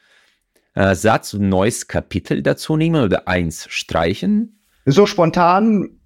äh, 0.75 0.95
Satz, 0.95 1.35
ein 1.35 1.49
neues 1.49 1.89
Kapitel 1.89 2.43
dazu 2.43 2.77
nehmen 2.77 3.03
oder 3.03 3.29
eins 3.29 3.67
streichen? 3.69 4.63
So 4.87 5.05
spontan 5.05 6.00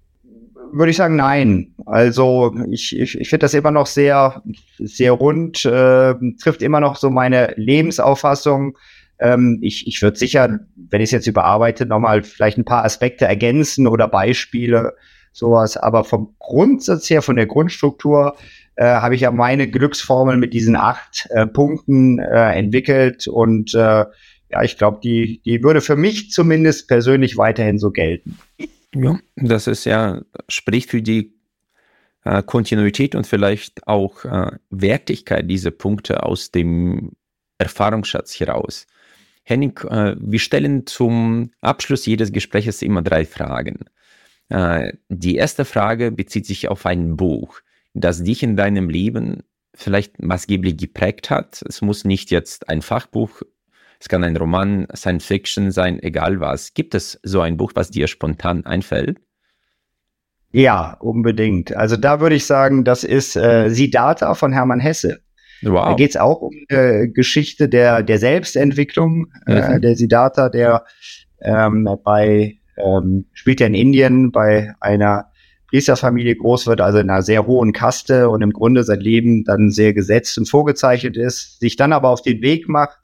würde 0.71 0.91
ich 0.91 0.97
sagen, 0.97 1.15
nein. 1.15 1.73
Also 1.85 2.55
ich, 2.71 2.97
ich, 2.97 3.19
ich 3.19 3.29
finde 3.29 3.45
das 3.45 3.53
immer 3.53 3.71
noch 3.71 3.87
sehr, 3.87 4.43
sehr 4.77 5.11
rund, 5.11 5.65
äh, 5.65 6.15
trifft 6.41 6.61
immer 6.61 6.79
noch 6.79 6.95
so 6.95 7.09
meine 7.09 7.53
Lebensauffassung 7.57 8.77
ähm, 9.19 9.59
ich 9.61 9.87
ich 9.87 10.01
würde 10.01 10.17
sicher, 10.17 10.59
wenn 10.75 11.01
ich 11.01 11.07
es 11.07 11.11
jetzt 11.11 11.27
überarbeite, 11.27 11.85
nochmal 11.85 12.23
vielleicht 12.23 12.57
ein 12.57 12.65
paar 12.65 12.83
Aspekte 12.83 13.25
ergänzen 13.25 13.87
oder 13.87 14.07
Beispiele, 14.07 14.93
sowas. 15.31 15.77
Aber 15.77 16.03
vom 16.03 16.35
Grundsatz 16.39 17.09
her, 17.09 17.21
von 17.21 17.35
der 17.35 17.45
Grundstruktur, 17.45 18.35
äh, 18.75 18.85
habe 18.85 19.15
ich 19.15 19.21
ja 19.21 19.31
meine 19.31 19.69
Glücksformel 19.69 20.37
mit 20.37 20.53
diesen 20.53 20.75
acht 20.75 21.27
äh, 21.29 21.47
Punkten 21.47 22.19
äh, 22.19 22.51
entwickelt 22.53 23.27
und 23.27 23.73
äh, 23.73 24.05
ja, 24.49 24.61
ich 24.63 24.77
glaube, 24.77 24.99
die, 25.03 25.41
die 25.43 25.63
würde 25.63 25.81
für 25.81 25.95
mich 25.95 26.29
zumindest 26.31 26.87
persönlich 26.87 27.37
weiterhin 27.37 27.79
so 27.79 27.91
gelten. 27.91 28.37
Ja, 28.95 29.19
das 29.35 29.67
ist 29.67 29.85
ja, 29.85 30.21
spricht 30.47 30.89
für 30.89 31.01
die 31.01 31.33
äh, 32.23 32.41
Kontinuität 32.41 33.13
und 33.13 33.27
vielleicht 33.27 33.85
auch 33.87 34.23
äh, 34.23 34.51
Wertigkeit 34.69 35.49
dieser 35.49 35.71
Punkte 35.71 36.23
aus 36.23 36.51
dem 36.51 37.11
Erfahrungsschatz 37.57 38.39
heraus. 38.39 38.87
Henning, 39.43 39.77
äh, 39.89 40.15
wir 40.17 40.39
stellen 40.39 40.87
zum 40.87 41.51
Abschluss 41.61 42.05
jedes 42.05 42.31
Gesprächs 42.31 42.81
immer 42.81 43.01
drei 43.01 43.25
Fragen. 43.25 43.85
Äh, 44.49 44.93
die 45.09 45.35
erste 45.35 45.65
Frage 45.65 46.11
bezieht 46.11 46.45
sich 46.45 46.69
auf 46.69 46.85
ein 46.85 47.17
Buch, 47.17 47.59
das 47.93 48.23
dich 48.23 48.43
in 48.43 48.55
deinem 48.55 48.89
Leben 48.89 49.43
vielleicht 49.73 50.21
maßgeblich 50.21 50.77
geprägt 50.77 51.29
hat. 51.29 51.61
Es 51.67 51.81
muss 51.81 52.05
nicht 52.05 52.31
jetzt 52.31 52.69
ein 52.69 52.81
Fachbuch, 52.81 53.41
es 54.05 54.09
kann 54.09 54.23
ein 54.23 54.37
Roman, 54.37 54.85
Science 54.95 55.25
Fiction 55.25 55.71
sein, 55.71 55.97
egal 55.99 56.39
was. 56.39 56.75
Gibt 56.75 56.93
es 56.93 57.19
so 57.23 57.41
ein 57.41 57.57
Buch, 57.57 57.71
was 57.73 57.89
dir 57.89 58.05
spontan 58.05 58.63
einfällt? 58.63 59.17
Ja, 60.51 60.95
unbedingt. 60.99 61.75
Also 61.75 61.97
da 61.97 62.19
würde 62.19 62.35
ich 62.35 62.45
sagen, 62.45 62.83
das 62.83 63.03
ist 63.03 63.35
äh, 63.35 63.69
Siddhartha 63.69 64.35
von 64.35 64.53
Hermann 64.53 64.79
Hesse. 64.79 65.21
Wow. 65.63 65.87
Da 65.87 65.93
geht 65.95 66.11
es 66.11 66.17
auch 66.17 66.43
um 66.43 66.53
äh, 66.69 67.07
Geschichte 67.07 67.67
der, 67.67 68.03
der 68.03 68.19
Selbstentwicklung. 68.19 69.33
Äh, 69.47 69.77
mhm. 69.77 69.81
der 69.81 69.95
Siddhartha, 69.95 70.49
der 70.49 70.85
ähm, 71.41 71.89
bei 72.03 72.59
ähm, 72.77 73.25
spielt 73.33 73.59
ja 73.59 73.65
in 73.65 73.73
Indien 73.73 74.31
bei 74.31 74.75
einer 74.81 75.31
Priesterfamilie 75.69 76.35
groß 76.35 76.67
wird, 76.67 76.79
also 76.79 76.99
in 76.99 77.09
einer 77.09 77.23
sehr 77.23 77.47
hohen 77.47 77.73
Kaste 77.73 78.29
und 78.29 78.43
im 78.43 78.51
Grunde 78.51 78.83
sein 78.83 78.99
Leben 78.99 79.45
dann 79.45 79.71
sehr 79.71 79.93
gesetzt 79.95 80.37
und 80.37 80.47
vorgezeichnet 80.47 81.17
ist, 81.17 81.59
sich 81.59 81.75
dann 81.75 81.91
aber 81.91 82.09
auf 82.09 82.21
den 82.21 82.43
Weg 82.43 82.69
macht, 82.69 82.99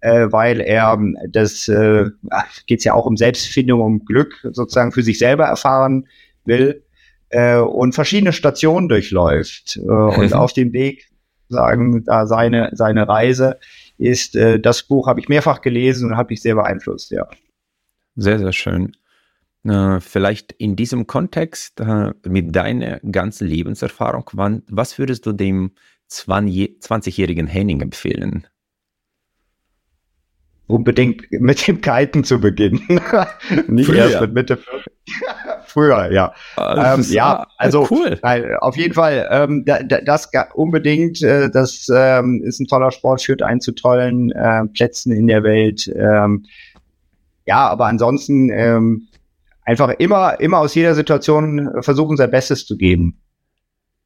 äh, 0.00 0.26
weil 0.30 0.60
er 0.60 0.92
ähm, 0.92 1.16
das 1.28 1.68
äh, 1.68 2.06
geht 2.66 2.80
es 2.80 2.84
ja 2.84 2.94
auch 2.94 3.06
um 3.06 3.16
Selbstfindung, 3.16 3.80
um 3.80 4.04
Glück 4.04 4.34
sozusagen 4.52 4.92
für 4.92 5.02
sich 5.02 5.18
selber 5.18 5.44
erfahren 5.44 6.06
will 6.44 6.84
äh, 7.30 7.58
und 7.58 7.94
verschiedene 7.94 8.32
Stationen 8.32 8.88
durchläuft. 8.88 9.76
Äh, 9.76 9.90
und 9.90 10.32
auf 10.34 10.52
dem 10.52 10.72
Weg 10.72 11.08
sagen, 11.48 12.04
da 12.04 12.26
seine, 12.26 12.70
seine 12.74 13.08
Reise 13.08 13.58
ist. 13.96 14.36
Äh, 14.36 14.60
das 14.60 14.82
Buch 14.82 15.06
habe 15.06 15.20
ich 15.20 15.28
mehrfach 15.28 15.60
gelesen 15.60 16.10
und 16.10 16.16
habe 16.16 16.32
mich 16.32 16.42
sehr 16.42 16.54
beeinflusst, 16.54 17.10
ja. 17.10 17.28
Sehr, 18.16 18.38
sehr 18.38 18.52
schön. 18.52 18.96
Äh, 19.64 20.00
vielleicht 20.00 20.52
in 20.52 20.76
diesem 20.76 21.06
Kontext 21.06 21.80
äh, 21.80 22.12
mit 22.26 22.54
deiner 22.54 23.00
ganzen 23.00 23.46
Lebenserfahrung, 23.46 24.30
wann, 24.32 24.62
was 24.68 24.98
würdest 24.98 25.26
du 25.26 25.32
dem 25.32 25.72
20-jährigen 26.10 27.46
Henning 27.46 27.80
empfehlen? 27.80 28.46
Unbedingt 30.68 31.30
mit 31.32 31.66
dem 31.66 31.80
Kiten 31.80 32.22
zu 32.22 32.40
beginnen. 32.40 32.80
Nicht 33.66 33.86
Früher. 33.86 34.10
erst 34.10 34.20
mit 34.20 34.34
Mitte 34.34 34.56
40. 34.56 34.92
Früher, 35.66 36.12
ja. 36.12 36.32
Ah, 36.56 36.94
ähm, 36.94 37.04
ja, 37.08 37.46
also 37.56 37.86
cool. 37.90 38.18
Äh, 38.22 38.54
auf 38.60 38.76
jeden 38.76 38.94
Fall, 38.94 39.28
ähm, 39.30 39.64
da, 39.64 39.82
da, 39.82 40.00
das 40.00 40.30
unbedingt, 40.54 41.22
äh, 41.22 41.50
das 41.50 41.88
ähm, 41.92 42.42
ist 42.44 42.60
ein 42.60 42.66
toller 42.66 42.90
Sport, 42.90 43.22
führt 43.22 43.42
einen 43.42 43.60
zu 43.60 43.72
tollen 43.72 44.30
äh, 44.32 44.64
Plätzen 44.66 45.12
in 45.12 45.26
der 45.26 45.42
Welt. 45.42 45.90
Ähm, 45.94 46.46
ja, 47.46 47.68
aber 47.68 47.86
ansonsten 47.86 48.50
ähm, 48.50 49.08
einfach 49.64 49.90
immer, 49.98 50.40
immer 50.40 50.58
aus 50.58 50.74
jeder 50.74 50.94
Situation 50.94 51.70
versuchen, 51.82 52.16
sein 52.16 52.30
Bestes 52.30 52.66
zu 52.66 52.76
geben. 52.76 53.20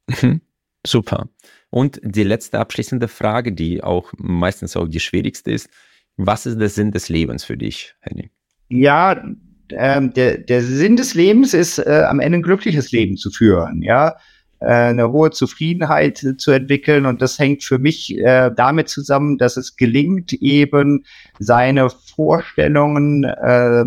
Mhm. 0.07 0.41
Super. 0.85 1.29
Und 1.69 1.99
die 2.03 2.23
letzte 2.23 2.59
abschließende 2.59 3.07
Frage, 3.07 3.51
die 3.51 3.83
auch 3.83 4.11
meistens 4.17 4.77
auch 4.77 4.87
die 4.87 4.99
schwierigste 4.99 5.51
ist. 5.51 5.69
Was 6.17 6.45
ist 6.45 6.59
der 6.59 6.69
Sinn 6.69 6.91
des 6.91 7.09
Lebens 7.09 7.43
für 7.43 7.57
dich, 7.57 7.95
Henning? 8.01 8.29
Ja, 8.69 9.23
ähm, 9.69 10.13
der, 10.13 10.37
der 10.37 10.61
Sinn 10.61 10.95
des 10.95 11.13
Lebens 11.13 11.53
ist, 11.53 11.79
äh, 11.79 12.03
am 12.07 12.19
Ende 12.19 12.39
ein 12.39 12.43
glückliches 12.43 12.91
Leben 12.91 13.17
zu 13.17 13.31
führen, 13.31 13.81
ja, 13.81 14.15
äh, 14.59 14.65
eine 14.65 15.11
hohe 15.11 15.31
Zufriedenheit 15.31 16.35
zu 16.37 16.51
entwickeln. 16.51 17.05
Und 17.05 17.21
das 17.21 17.39
hängt 17.39 17.63
für 17.63 17.79
mich 17.79 18.17
äh, 18.17 18.51
damit 18.55 18.89
zusammen, 18.89 19.37
dass 19.37 19.57
es 19.57 19.75
gelingt, 19.75 20.33
eben 20.33 21.05
seine 21.39 21.89
Vorstellungen 21.89 23.23
äh, 23.23 23.83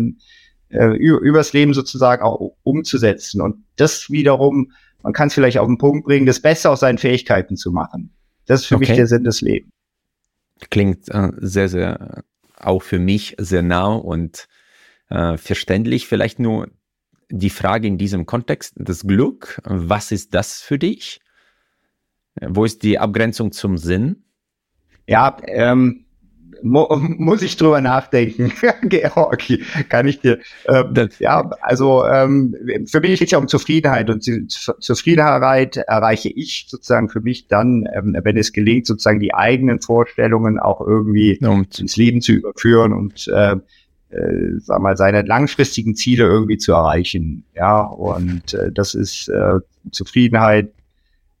übers 0.69 1.53
Leben 1.53 1.73
sozusagen 1.73 2.23
auch 2.23 2.51
umzusetzen. 2.63 3.41
Und 3.41 3.63
das 3.77 4.09
wiederum, 4.09 4.71
man 5.01 5.13
kann 5.13 5.29
es 5.29 5.33
vielleicht 5.33 5.57
auf 5.59 5.67
den 5.67 5.77
Punkt 5.77 6.05
bringen, 6.05 6.25
das 6.25 6.41
Beste 6.41 6.69
aus 6.69 6.81
seinen 6.81 6.97
Fähigkeiten 6.97 7.55
zu 7.55 7.71
machen. 7.71 8.11
Das 8.45 8.61
ist 8.61 8.67
für 8.67 8.75
okay. 8.75 8.87
mich 8.89 8.95
der 8.97 9.07
Sinn 9.07 9.23
des 9.23 9.41
Lebens. 9.41 9.71
Klingt 10.69 11.09
äh, 11.09 11.31
sehr, 11.37 11.69
sehr 11.69 12.23
auch 12.55 12.81
für 12.81 12.99
mich 12.99 13.35
sehr 13.37 13.61
nah 13.61 13.93
und 13.93 14.47
äh, 15.09 15.37
verständlich. 15.37 16.07
Vielleicht 16.07 16.39
nur 16.39 16.69
die 17.29 17.49
Frage 17.49 17.87
in 17.87 17.97
diesem 17.97 18.25
Kontext, 18.25 18.73
das 18.77 19.05
Glück, 19.05 19.61
was 19.63 20.11
ist 20.11 20.33
das 20.33 20.61
für 20.61 20.79
dich? 20.79 21.19
Wo 22.41 22.65
ist 22.65 22.83
die 22.83 22.99
Abgrenzung 22.99 23.51
zum 23.51 23.77
Sinn? 23.77 24.23
Ja, 25.07 25.37
ähm, 25.45 26.06
mu 26.63 26.85
muss 26.99 27.41
ich 27.41 27.57
drüber 27.57 27.81
nachdenken. 27.81 28.51
Georgi, 28.83 29.63
kann 29.89 30.07
ich 30.07 30.19
dir. 30.19 30.39
Ähm, 30.67 31.09
ja, 31.19 31.49
also 31.61 32.05
ähm, 32.05 32.55
für 32.89 32.99
mich 32.99 33.19
geht 33.19 33.27
es 33.27 33.31
ja 33.31 33.37
um 33.37 33.47
Zufriedenheit 33.47 34.09
und 34.09 34.23
Zufriedenheit 34.79 35.77
erreiche 35.77 36.29
ich 36.29 36.67
sozusagen 36.69 37.09
für 37.09 37.21
mich 37.21 37.47
dann, 37.47 37.87
ähm, 37.93 38.17
wenn 38.21 38.37
es 38.37 38.53
gelingt, 38.53 38.85
sozusagen 38.85 39.19
die 39.19 39.33
eigenen 39.33 39.81
Vorstellungen 39.81 40.59
auch 40.59 40.81
irgendwie 40.81 41.37
und. 41.41 41.79
ins 41.79 41.97
Leben 41.97 42.21
zu 42.21 42.33
überführen 42.33 42.93
und 42.93 43.27
äh, 43.27 43.55
äh, 44.09 44.59
sag 44.59 44.81
mal, 44.81 44.95
seine 44.95 45.23
langfristigen 45.23 45.95
Ziele 45.95 46.23
irgendwie 46.23 46.57
zu 46.57 46.71
erreichen. 46.73 47.43
Ja, 47.55 47.81
und 47.81 48.53
äh, 48.53 48.71
das 48.71 48.93
ist 48.93 49.27
äh, 49.27 49.59
Zufriedenheit, 49.91 50.71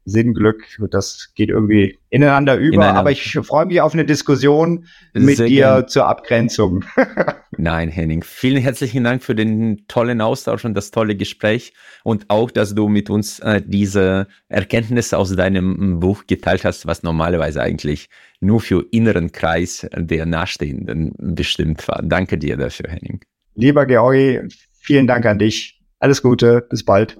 Sinn, 0.07 0.33
Glück, 0.33 0.63
das 0.89 1.33
geht 1.35 1.49
irgendwie 1.49 1.99
ineinander 2.09 2.55
über. 2.55 2.75
Ineinander. 2.75 2.99
Aber 3.01 3.11
ich 3.11 3.33
freue 3.43 3.65
mich 3.65 3.81
auf 3.81 3.93
eine 3.93 4.05
Diskussion 4.05 4.85
mit 5.13 5.35
Sehr 5.35 5.47
dir 5.47 5.65
gern. 5.65 5.87
zur 5.89 6.07
Abgrenzung. 6.07 6.85
Nein, 7.57 7.89
Henning, 7.89 8.23
vielen 8.23 8.61
herzlichen 8.61 9.03
Dank 9.03 9.21
für 9.21 9.35
den 9.35 9.85
tollen 9.89 10.21
Austausch 10.21 10.63
und 10.63 10.75
das 10.75 10.91
tolle 10.91 11.15
Gespräch 11.15 11.73
und 12.05 12.29
auch, 12.29 12.51
dass 12.51 12.73
du 12.73 12.87
mit 12.87 13.09
uns 13.09 13.39
äh, 13.39 13.61
diese 13.65 14.27
Erkenntnisse 14.47 15.17
aus 15.17 15.35
deinem 15.35 15.99
Buch 15.99 16.23
geteilt 16.25 16.63
hast, 16.63 16.87
was 16.87 17.03
normalerweise 17.03 17.61
eigentlich 17.61 18.07
nur 18.39 18.61
für 18.61 18.85
inneren 18.91 19.33
Kreis 19.33 19.85
der 19.93 20.25
Nahestehenden 20.25 21.13
bestimmt 21.17 21.85
war. 21.89 22.01
Danke 22.01 22.37
dir 22.37 22.55
dafür, 22.55 22.89
Henning. 22.89 23.19
Lieber 23.55 23.85
Georgi, 23.85 24.39
vielen 24.79 25.05
Dank 25.05 25.25
an 25.25 25.37
dich. 25.37 25.81
Alles 25.99 26.21
Gute, 26.21 26.65
bis 26.69 26.85
bald. 26.85 27.17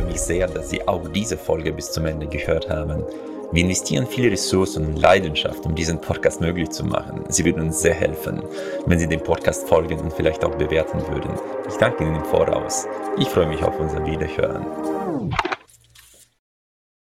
Mich 0.00 0.20
sehr, 0.20 0.46
dass 0.46 0.70
Sie 0.70 0.86
auch 0.86 1.08
diese 1.08 1.36
Folge 1.36 1.72
bis 1.72 1.92
zum 1.92 2.06
Ende 2.06 2.26
gehört 2.26 2.68
haben. 2.70 3.04
Wir 3.52 3.62
investieren 3.62 4.06
viele 4.06 4.32
Ressourcen 4.32 4.86
und 4.86 4.96
Leidenschaft, 4.96 5.64
um 5.64 5.74
diesen 5.74 6.00
Podcast 6.00 6.40
möglich 6.40 6.70
zu 6.70 6.84
machen. 6.84 7.24
Sie 7.28 7.44
würden 7.44 7.62
uns 7.62 7.80
sehr 7.80 7.94
helfen, 7.94 8.42
wenn 8.86 8.98
Sie 8.98 9.06
dem 9.06 9.22
Podcast 9.22 9.68
folgen 9.68 10.00
und 10.00 10.12
vielleicht 10.12 10.44
auch 10.44 10.56
bewerten 10.56 11.00
würden. 11.08 11.38
Ich 11.68 11.76
danke 11.76 12.02
Ihnen 12.02 12.16
im 12.16 12.24
Voraus. 12.24 12.86
Ich 13.18 13.28
freue 13.28 13.46
mich 13.46 13.62
auf 13.62 13.78
unser 13.78 14.04
Wiederhören. 14.04 14.66